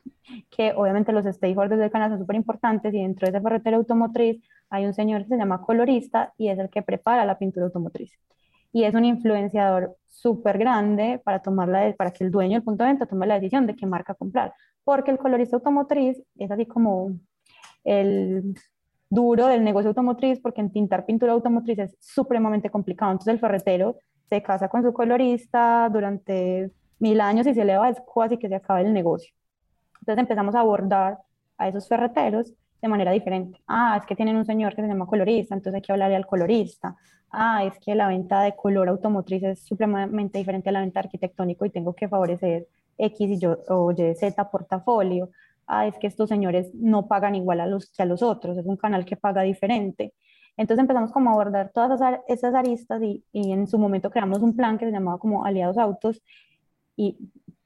que 0.50 0.74
obviamente 0.76 1.12
los 1.12 1.26
stakeholders 1.26 1.80
del 1.80 1.92
canal 1.92 2.12
son 2.12 2.20
súper 2.20 2.36
importantes 2.36 2.94
y 2.94 3.02
dentro 3.02 3.26
de 3.26 3.38
ese 3.38 3.42
ferretero 3.42 3.78
automotriz 3.78 4.42
hay 4.70 4.86
un 4.86 4.94
señor 4.94 5.24
que 5.24 5.30
se 5.30 5.38
llama 5.38 5.62
colorista 5.62 6.34
y 6.38 6.50
es 6.50 6.60
el 6.60 6.70
que 6.70 6.82
prepara 6.82 7.26
la 7.26 7.38
pintura 7.38 7.66
automotriz. 7.66 8.12
Y 8.72 8.84
es 8.84 8.94
un 8.94 9.06
influenciador 9.06 9.96
súper 10.06 10.58
grande 10.58 11.22
para, 11.24 11.42
tomar 11.42 11.68
la, 11.70 11.94
para 11.98 12.12
que 12.12 12.24
el 12.24 12.32
dueño 12.32 12.56
del 12.56 12.64
punto 12.64 12.84
de 12.84 12.90
venta 12.90 13.06
tome 13.06 13.26
la 13.28 13.36
decisión 13.36 13.66
de 13.66 13.76
qué 13.76 13.86
marca 13.86 14.14
comprar. 14.14 14.54
Porque 14.84 15.12
el 15.12 15.18
colorista 15.18 15.56
automotriz 15.58 16.22
es 16.38 16.52
así 16.52 16.66
como 16.66 17.18
el 17.84 18.56
duro 19.10 19.48
del 19.48 19.64
negocio 19.64 19.90
automotriz, 19.90 20.40
porque 20.42 20.62
en 20.62 20.72
tintar 20.72 21.06
pintura 21.06 21.32
automotriz 21.32 21.80
es 21.80 21.98
supremamente 22.00 22.70
complicado. 22.70 23.12
Entonces 23.12 23.34
el 23.34 23.40
ferretero 23.40 23.98
se 24.30 24.44
casa 24.44 24.68
con 24.68 24.84
su 24.84 24.94
colorista 24.94 25.90
durante 25.92 26.72
mil 27.00 27.22
años 27.22 27.48
y 27.48 27.54
se 27.54 27.64
le 27.64 27.78
va 27.78 27.94
casi 28.14 28.38
que 28.38 28.50
se 28.50 28.56
acaba 28.56 28.82
el 28.82 28.94
negocio. 28.94 29.34
Entonces 30.02 30.22
empezamos 30.22 30.56
a 30.56 30.60
abordar 30.60 31.20
a 31.58 31.68
esos 31.68 31.88
ferreteros 31.88 32.54
de 32.82 32.88
manera 32.88 33.12
diferente. 33.12 33.62
Ah, 33.68 33.98
es 34.00 34.06
que 34.06 34.16
tienen 34.16 34.36
un 34.36 34.46
señor 34.46 34.76
que 34.76 34.82
se 34.82 34.88
llama 34.88 35.06
colorista, 35.08 35.56
entonces 35.56 35.76
hay 35.76 35.82
que 35.82 35.92
hablarle 35.92 36.16
al 36.16 36.28
colorista. 36.28 36.96
Ah, 37.32 37.64
es 37.66 37.78
que 37.80 37.96
la 37.96 38.08
venta 38.08 38.42
de 38.42 38.56
color 38.56 38.88
automotriz 38.90 39.44
es 39.44 39.60
supremamente 39.66 40.38
diferente 40.38 40.70
a 40.70 40.72
la 40.72 40.82
venta 40.82 41.00
arquitectónico 41.00 41.66
y 41.66 41.70
tengo 41.70 41.94
que 41.94 42.08
favorecer 42.08 42.68
X 42.98 43.30
y 43.30 43.40
yo, 43.40 43.58
o 43.70 43.92
Y, 43.92 44.16
Z 44.16 44.50
portafolio. 44.50 45.30
Ah, 45.68 45.88
es 45.88 45.98
que 45.98 46.08
estos 46.08 46.30
señores 46.30 46.74
no 46.74 47.08
pagan 47.08 47.36
igual 47.36 47.60
a 47.60 47.68
los, 47.68 47.92
que 47.92 48.04
a 48.04 48.06
los 48.06 48.24
otros, 48.24 48.58
es 48.58 48.66
un 48.66 48.78
canal 48.78 49.06
que 49.06 49.18
paga 49.18 49.42
diferente. 49.42 50.14
Entonces 50.56 50.82
empezamos 50.82 51.12
como 51.12 51.30
a 51.30 51.34
abordar 51.34 51.72
todas 51.74 52.00
esas, 52.28 52.56
aristas 52.56 53.02
y, 53.04 53.24
y, 53.32 53.52
en 53.52 53.68
su 53.68 53.78
momento 53.78 54.10
creamos 54.10 54.40
un 54.42 54.56
plan 54.56 54.78
que 54.78 54.86
se 54.86 54.92
llamaba 54.92 55.20
como 55.20 55.46
Aliados 55.46 55.78
Autos 55.78 56.22
y 56.96 57.18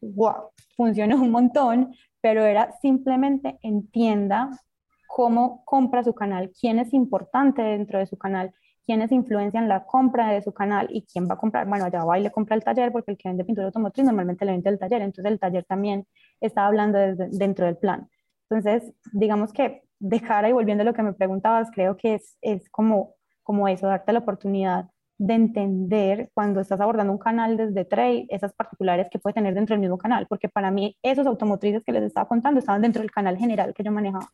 wow, 0.01 0.51
funcionó 0.75 1.15
un 1.15 1.31
montón, 1.31 1.93
pero 2.21 2.43
era 2.45 2.71
simplemente 2.81 3.59
entienda 3.61 4.49
cómo 5.13 5.63
compra 5.65 6.03
su 6.03 6.13
canal, 6.13 6.51
quién 6.57 6.79
es 6.79 6.93
importante 6.93 7.61
dentro 7.61 7.99
de 7.99 8.05
su 8.05 8.17
canal, 8.17 8.53
quiénes 8.85 9.11
influencian 9.11 9.67
la 9.67 9.85
compra 9.85 10.31
de 10.31 10.41
su 10.41 10.53
canal 10.53 10.87
y 10.89 11.05
quién 11.05 11.27
va 11.29 11.33
a 11.33 11.37
comprar. 11.37 11.67
Bueno, 11.67 11.85
allá 11.85 12.05
va 12.05 12.17
y 12.17 12.23
le 12.23 12.31
compra 12.31 12.55
el 12.55 12.63
taller 12.63 12.93
porque 12.93 13.11
el 13.11 13.17
que 13.17 13.27
vende 13.27 13.43
pintura 13.43 13.67
automotriz 13.67 14.05
normalmente 14.05 14.45
le 14.45 14.53
vende 14.53 14.69
el 14.69 14.79
taller, 14.79 15.01
entonces 15.01 15.31
el 15.31 15.39
taller 15.39 15.65
también 15.65 16.07
está 16.39 16.65
hablando 16.65 16.97
dentro 16.97 17.65
del 17.65 17.77
plan. 17.77 18.09
Entonces, 18.49 18.93
digamos 19.11 19.51
que 19.51 19.83
de 19.99 20.21
cara 20.21 20.49
y 20.49 20.53
volviendo 20.53 20.83
a 20.83 20.85
lo 20.85 20.93
que 20.93 21.03
me 21.03 21.13
preguntabas, 21.13 21.69
creo 21.71 21.97
que 21.97 22.15
es, 22.15 22.37
es 22.41 22.69
como, 22.69 23.15
como 23.43 23.67
eso, 23.67 23.87
darte 23.87 24.13
la 24.13 24.19
oportunidad 24.19 24.89
de 25.17 25.33
entender 25.33 26.31
cuando 26.33 26.61
estás 26.61 26.79
abordando 26.79 27.11
un 27.13 27.19
canal 27.19 27.57
desde 27.57 27.85
trade, 27.85 28.27
esas 28.29 28.53
particulares 28.53 29.07
que 29.11 29.19
puede 29.19 29.33
tener 29.35 29.53
dentro 29.53 29.73
del 29.73 29.81
mismo 29.81 29.97
canal, 29.97 30.25
porque 30.27 30.49
para 30.49 30.71
mí 30.71 30.97
esos 31.03 31.27
automotrices 31.27 31.83
que 31.83 31.91
les 31.91 32.03
estaba 32.03 32.27
contando 32.27 32.59
estaban 32.59 32.81
dentro 32.81 33.01
del 33.01 33.11
canal 33.11 33.37
general 33.37 33.73
que 33.73 33.83
yo 33.83 33.91
manejaba. 33.91 34.29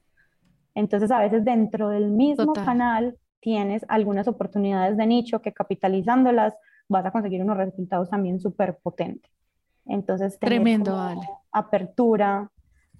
Entonces, 0.77 1.09
a 1.09 1.19
veces 1.19 1.43
dentro 1.43 1.89
del 1.89 2.11
mismo 2.11 2.53
canal 2.53 3.17
tienes 3.39 3.83
algunas 3.87 4.27
oportunidades 4.27 4.95
de 4.95 5.07
nicho 5.07 5.41
que 5.41 5.51
capitalizándolas 5.51 6.53
vas 6.87 7.03
a 7.03 7.09
conseguir 7.09 7.41
unos 7.41 7.57
resultados 7.57 8.11
también 8.11 8.39
súper 8.39 8.77
potentes. 8.83 9.31
Entonces, 9.87 10.37
tremendo, 10.37 10.95
apertura, 11.51 12.51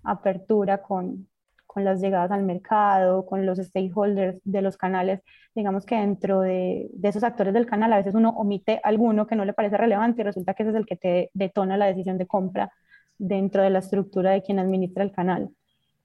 apertura 0.04 0.82
con, 0.82 1.28
con 1.68 1.84
las 1.84 2.02
llegadas 2.02 2.32
al 2.32 2.42
mercado, 2.42 3.28
con 3.28 3.46
los 3.46 3.60
stakeholders 3.60 4.42
de 4.44 4.64
los 4.64 4.76
canales, 4.76 5.22
digamos 5.54 5.86
que 5.86 5.98
dentro 5.98 6.42
de, 6.42 6.90
de, 6.94 7.10
esos 7.10 7.24
actores 7.24 7.54
del 7.54 7.68
canal 7.68 7.94
a 7.94 7.98
veces 7.98 8.16
uno 8.16 8.30
omite 8.30 8.82
alguno 8.84 9.28
que 9.28 9.36
no 9.36 9.46
le 9.46 9.54
parece 9.54 9.78
relevante 9.78 10.22
y 10.22 10.26
resulta 10.26 10.56
que 10.56 10.64
ese 10.64 10.72
es 10.72 10.78
el 10.78 10.88
que 10.88 10.96
te 10.96 11.30
detona 11.36 11.78
la 11.78 11.86
decisión 11.86 12.18
de 12.18 12.26
compra 12.26 12.72
dentro 13.20 13.62
de 13.62 13.70
la 13.70 13.80
estructura 13.80 14.32
de 14.32 14.42
quien 14.42 14.58
administra 14.58 15.04
el 15.04 15.12
canal. 15.12 15.52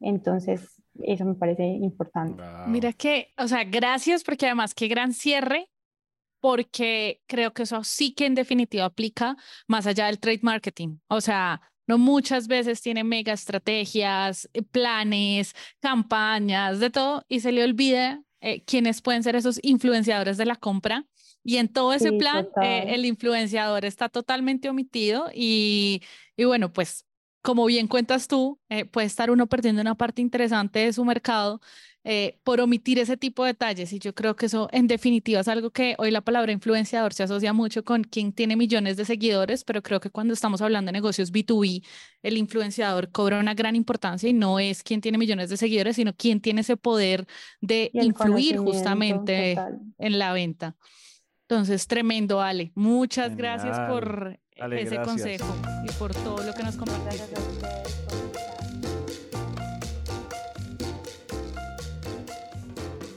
Entonces, 0.01 0.82
eso 1.01 1.24
me 1.24 1.34
parece 1.34 1.64
importante. 1.64 2.43
Mira 2.66 2.93
que, 2.93 3.32
o 3.38 3.49
sea, 3.49 3.64
gracias 3.64 4.22
porque 4.24 4.47
además 4.47 4.74
qué 4.74 4.88
gran 4.88 5.12
cierre, 5.12 5.70
porque 6.40 7.22
creo 7.26 7.53
que 7.53 7.62
eso 7.62 7.84
sí 7.84 8.14
que 8.14 8.26
en 8.26 8.34
definitiva 8.34 8.84
aplica 8.84 9.36
más 9.68 9.86
allá 9.86 10.07
del 10.07 10.18
trade 10.18 10.40
marketing. 10.43 10.99
O 11.09 11.20
sea, 11.20 11.61
no 11.86 11.99
muchas 11.99 12.49
veces 12.49 12.80
tiene 12.80 13.05
mega 13.05 13.32
estrategias, 13.32 14.49
eh, 14.53 14.62
planes, 14.62 15.55
campañas, 15.80 16.80
de 16.80 16.90
todo, 16.90 17.24
y 17.28 17.40
se 17.40 17.53
le 17.53 17.64
olvida 17.64 18.22
eh, 18.40 18.62
quiénes 18.64 19.03
pueden 19.03 19.22
ser 19.22 19.36
esos 19.36 19.61
influenciadores 19.62 20.36
de 20.36 20.47
la 20.47 20.57
compra. 20.57 21.07
Y 21.45 21.57
en 21.57 21.68
todo 21.68 21.93
ese 21.93 22.12
plan, 22.12 22.49
eh, 22.62 22.84
el 22.88 23.05
influenciador 23.05 23.84
está 23.84 24.09
totalmente 24.09 24.68
omitido 24.68 25.28
y, 25.34 26.01
y 26.36 26.45
bueno, 26.45 26.72
pues 26.72 27.05
como 27.43 27.66
bien 27.66 27.88
cuentas 27.88 28.28
tú, 28.28 28.61
eh, 28.68 28.84
puede 28.84 29.07
estar 29.07 29.30
uno 29.30 29.49
perdiendo 29.49 29.82
una 29.82 29.97
parte 29.97 30.22
interesante 30.22 30.78
de 30.78 30.93
su 30.93 31.05
mercado 31.05 31.61
eh, 32.05 32.40
por 32.43 32.61
omitir 32.61 32.99
ese 32.99 33.16
tipo 33.16 33.45
de 33.45 33.49
detalles. 33.53 33.93
Y 33.93 33.99
yo 34.01 34.14
creo 34.14 34.34
que 34.34 34.47
eso, 34.47 34.68
en 34.72 34.86
definitiva, 34.86 35.40
es 35.40 35.49
algo 35.49 35.70
que 35.70 35.95
hoy 35.99 36.11
la 36.11 36.20
palabra 36.20 36.51
influenciador 36.53 37.14
se 37.14 37.22
asocia 37.24 37.53
mucho 37.53 37.84
con 37.84 38.03
quien 38.05 38.32
tiene 38.32 38.57
millones 38.57 38.97
de 38.97 39.05
seguidores, 39.05 39.62
pero 39.64 39.82
creo 39.82 40.01
que 40.01 40.11
cuando 40.11 40.34
estamos 40.34 40.62
hablando 40.62 40.88
de 40.88 40.93
negocios 40.95 41.32
B2B, 41.32 41.84
el 42.22 42.36
influenciador 42.36 43.11
cobra 43.11 43.38
una 43.38 43.55
gran 43.55 43.76
importancia 43.76 44.28
y 44.28 44.32
no 44.32 44.59
es 44.59 44.82
quien 44.82 45.01
tiene 45.01 45.18
millones 45.18 45.49
de 45.49 45.57
seguidores, 45.57 45.97
sino 45.97 46.14
quien 46.14 46.40
tiene 46.40 46.62
ese 46.62 46.76
poder 46.76 47.26
de 47.61 47.90
influir 47.93 48.57
justamente 48.59 49.57
en 49.99 50.18
la 50.18 50.32
venta. 50.32 50.76
Entonces, 51.49 51.86
tremendo, 51.86 52.40
Ale. 52.40 52.72
Muchas 52.74 53.36
gracias 53.36 53.78
por 53.88 54.40
ese 54.71 55.01
consejo 55.03 55.55
y 55.85 55.93
por 55.93 56.15
todo 56.15 56.43
lo 56.43 56.55
que 56.55 56.63
nos 56.63 56.77
compartiste. 56.77 57.35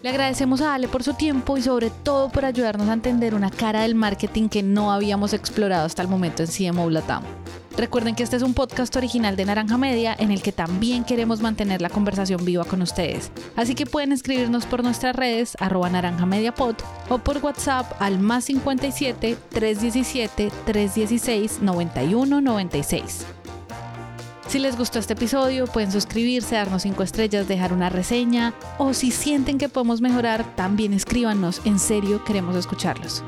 Le 0.01 0.09
agradecemos 0.09 0.61
a 0.61 0.75
Ale 0.75 0.87
por 0.87 1.01
su 1.01 1.15
tiempo 1.15 1.57
y 1.57 1.63
sobre 1.63 1.89
todo 1.89 2.29
por 2.29 2.45
ayudarnos 2.45 2.87
a 2.89 2.93
entender 2.93 3.33
una 3.33 3.49
cara 3.49 3.81
del 3.81 3.95
marketing 3.95 4.49
que 4.49 4.61
no 4.61 4.91
habíamos 4.91 5.33
explorado 5.33 5.85
hasta 5.85 6.03
el 6.03 6.07
momento 6.07 6.43
en 6.43 6.49
CMO 6.49 6.91
Latam. 6.91 7.23
Recuerden 7.77 8.15
que 8.15 8.23
este 8.23 8.37
es 8.37 8.41
un 8.41 8.53
podcast 8.53 8.95
original 8.95 9.35
de 9.35 9.43
Naranja 9.43 9.77
Media 9.77 10.15
en 10.17 10.31
el 10.31 10.41
que 10.41 10.53
también 10.53 11.03
queremos 11.03 11.41
mantener 11.41 11.81
la 11.81 11.89
conversación 11.89 12.45
viva 12.45 12.63
con 12.63 12.81
ustedes. 12.81 13.31
Así 13.57 13.75
que 13.75 13.85
pueden 13.85 14.13
escribirnos 14.13 14.65
por 14.65 14.81
nuestras 14.81 15.13
redes 15.13 15.57
arroba 15.59 15.89
naranja 15.89 16.25
media 16.25 16.53
o 17.09 17.17
por 17.17 17.37
WhatsApp 17.39 17.91
al 17.99 18.19
más 18.19 18.45
57 18.45 19.37
317 19.49 20.51
316 20.65 21.61
9196. 21.61 23.25
Si 24.47 24.59
les 24.59 24.77
gustó 24.77 24.99
este 24.99 25.13
episodio, 25.13 25.65
pueden 25.65 25.91
suscribirse, 25.91 26.55
darnos 26.55 26.83
5 26.83 27.03
estrellas, 27.03 27.47
dejar 27.47 27.73
una 27.73 27.89
reseña 27.89 28.53
o 28.77 28.93
si 28.93 29.11
sienten 29.11 29.57
que 29.57 29.67
podemos 29.67 29.99
mejorar, 29.99 30.55
también 30.55 30.93
escríbanos. 30.93 31.61
En 31.65 31.79
serio, 31.79 32.23
queremos 32.23 32.55
escucharlos. 32.55 33.23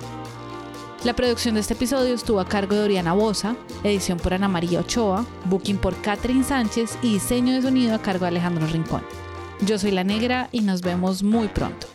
La 1.03 1.15
producción 1.15 1.53
de 1.53 1.61
este 1.61 1.75
episodio 1.75 2.15
estuvo 2.15 2.39
a 2.39 2.47
cargo 2.47 2.75
de 2.75 2.81
Oriana 2.81 3.13
Bosa, 3.13 3.55
edición 3.83 4.17
por 4.17 4.33
Ana 4.33 4.47
María 4.47 4.79
Ochoa, 4.79 5.25
booking 5.45 5.77
por 5.77 5.95
Catherine 6.01 6.43
Sánchez 6.43 6.97
y 7.03 7.13
diseño 7.13 7.53
de 7.53 7.61
sonido 7.61 7.93
a 7.93 8.01
cargo 8.01 8.25
de 8.25 8.29
Alejandro 8.29 8.65
Rincón. 8.67 9.03
Yo 9.61 9.77
soy 9.77 9.91
La 9.91 10.03
Negra 10.03 10.49
y 10.51 10.61
nos 10.61 10.81
vemos 10.81 11.21
muy 11.21 11.47
pronto. 11.49 11.87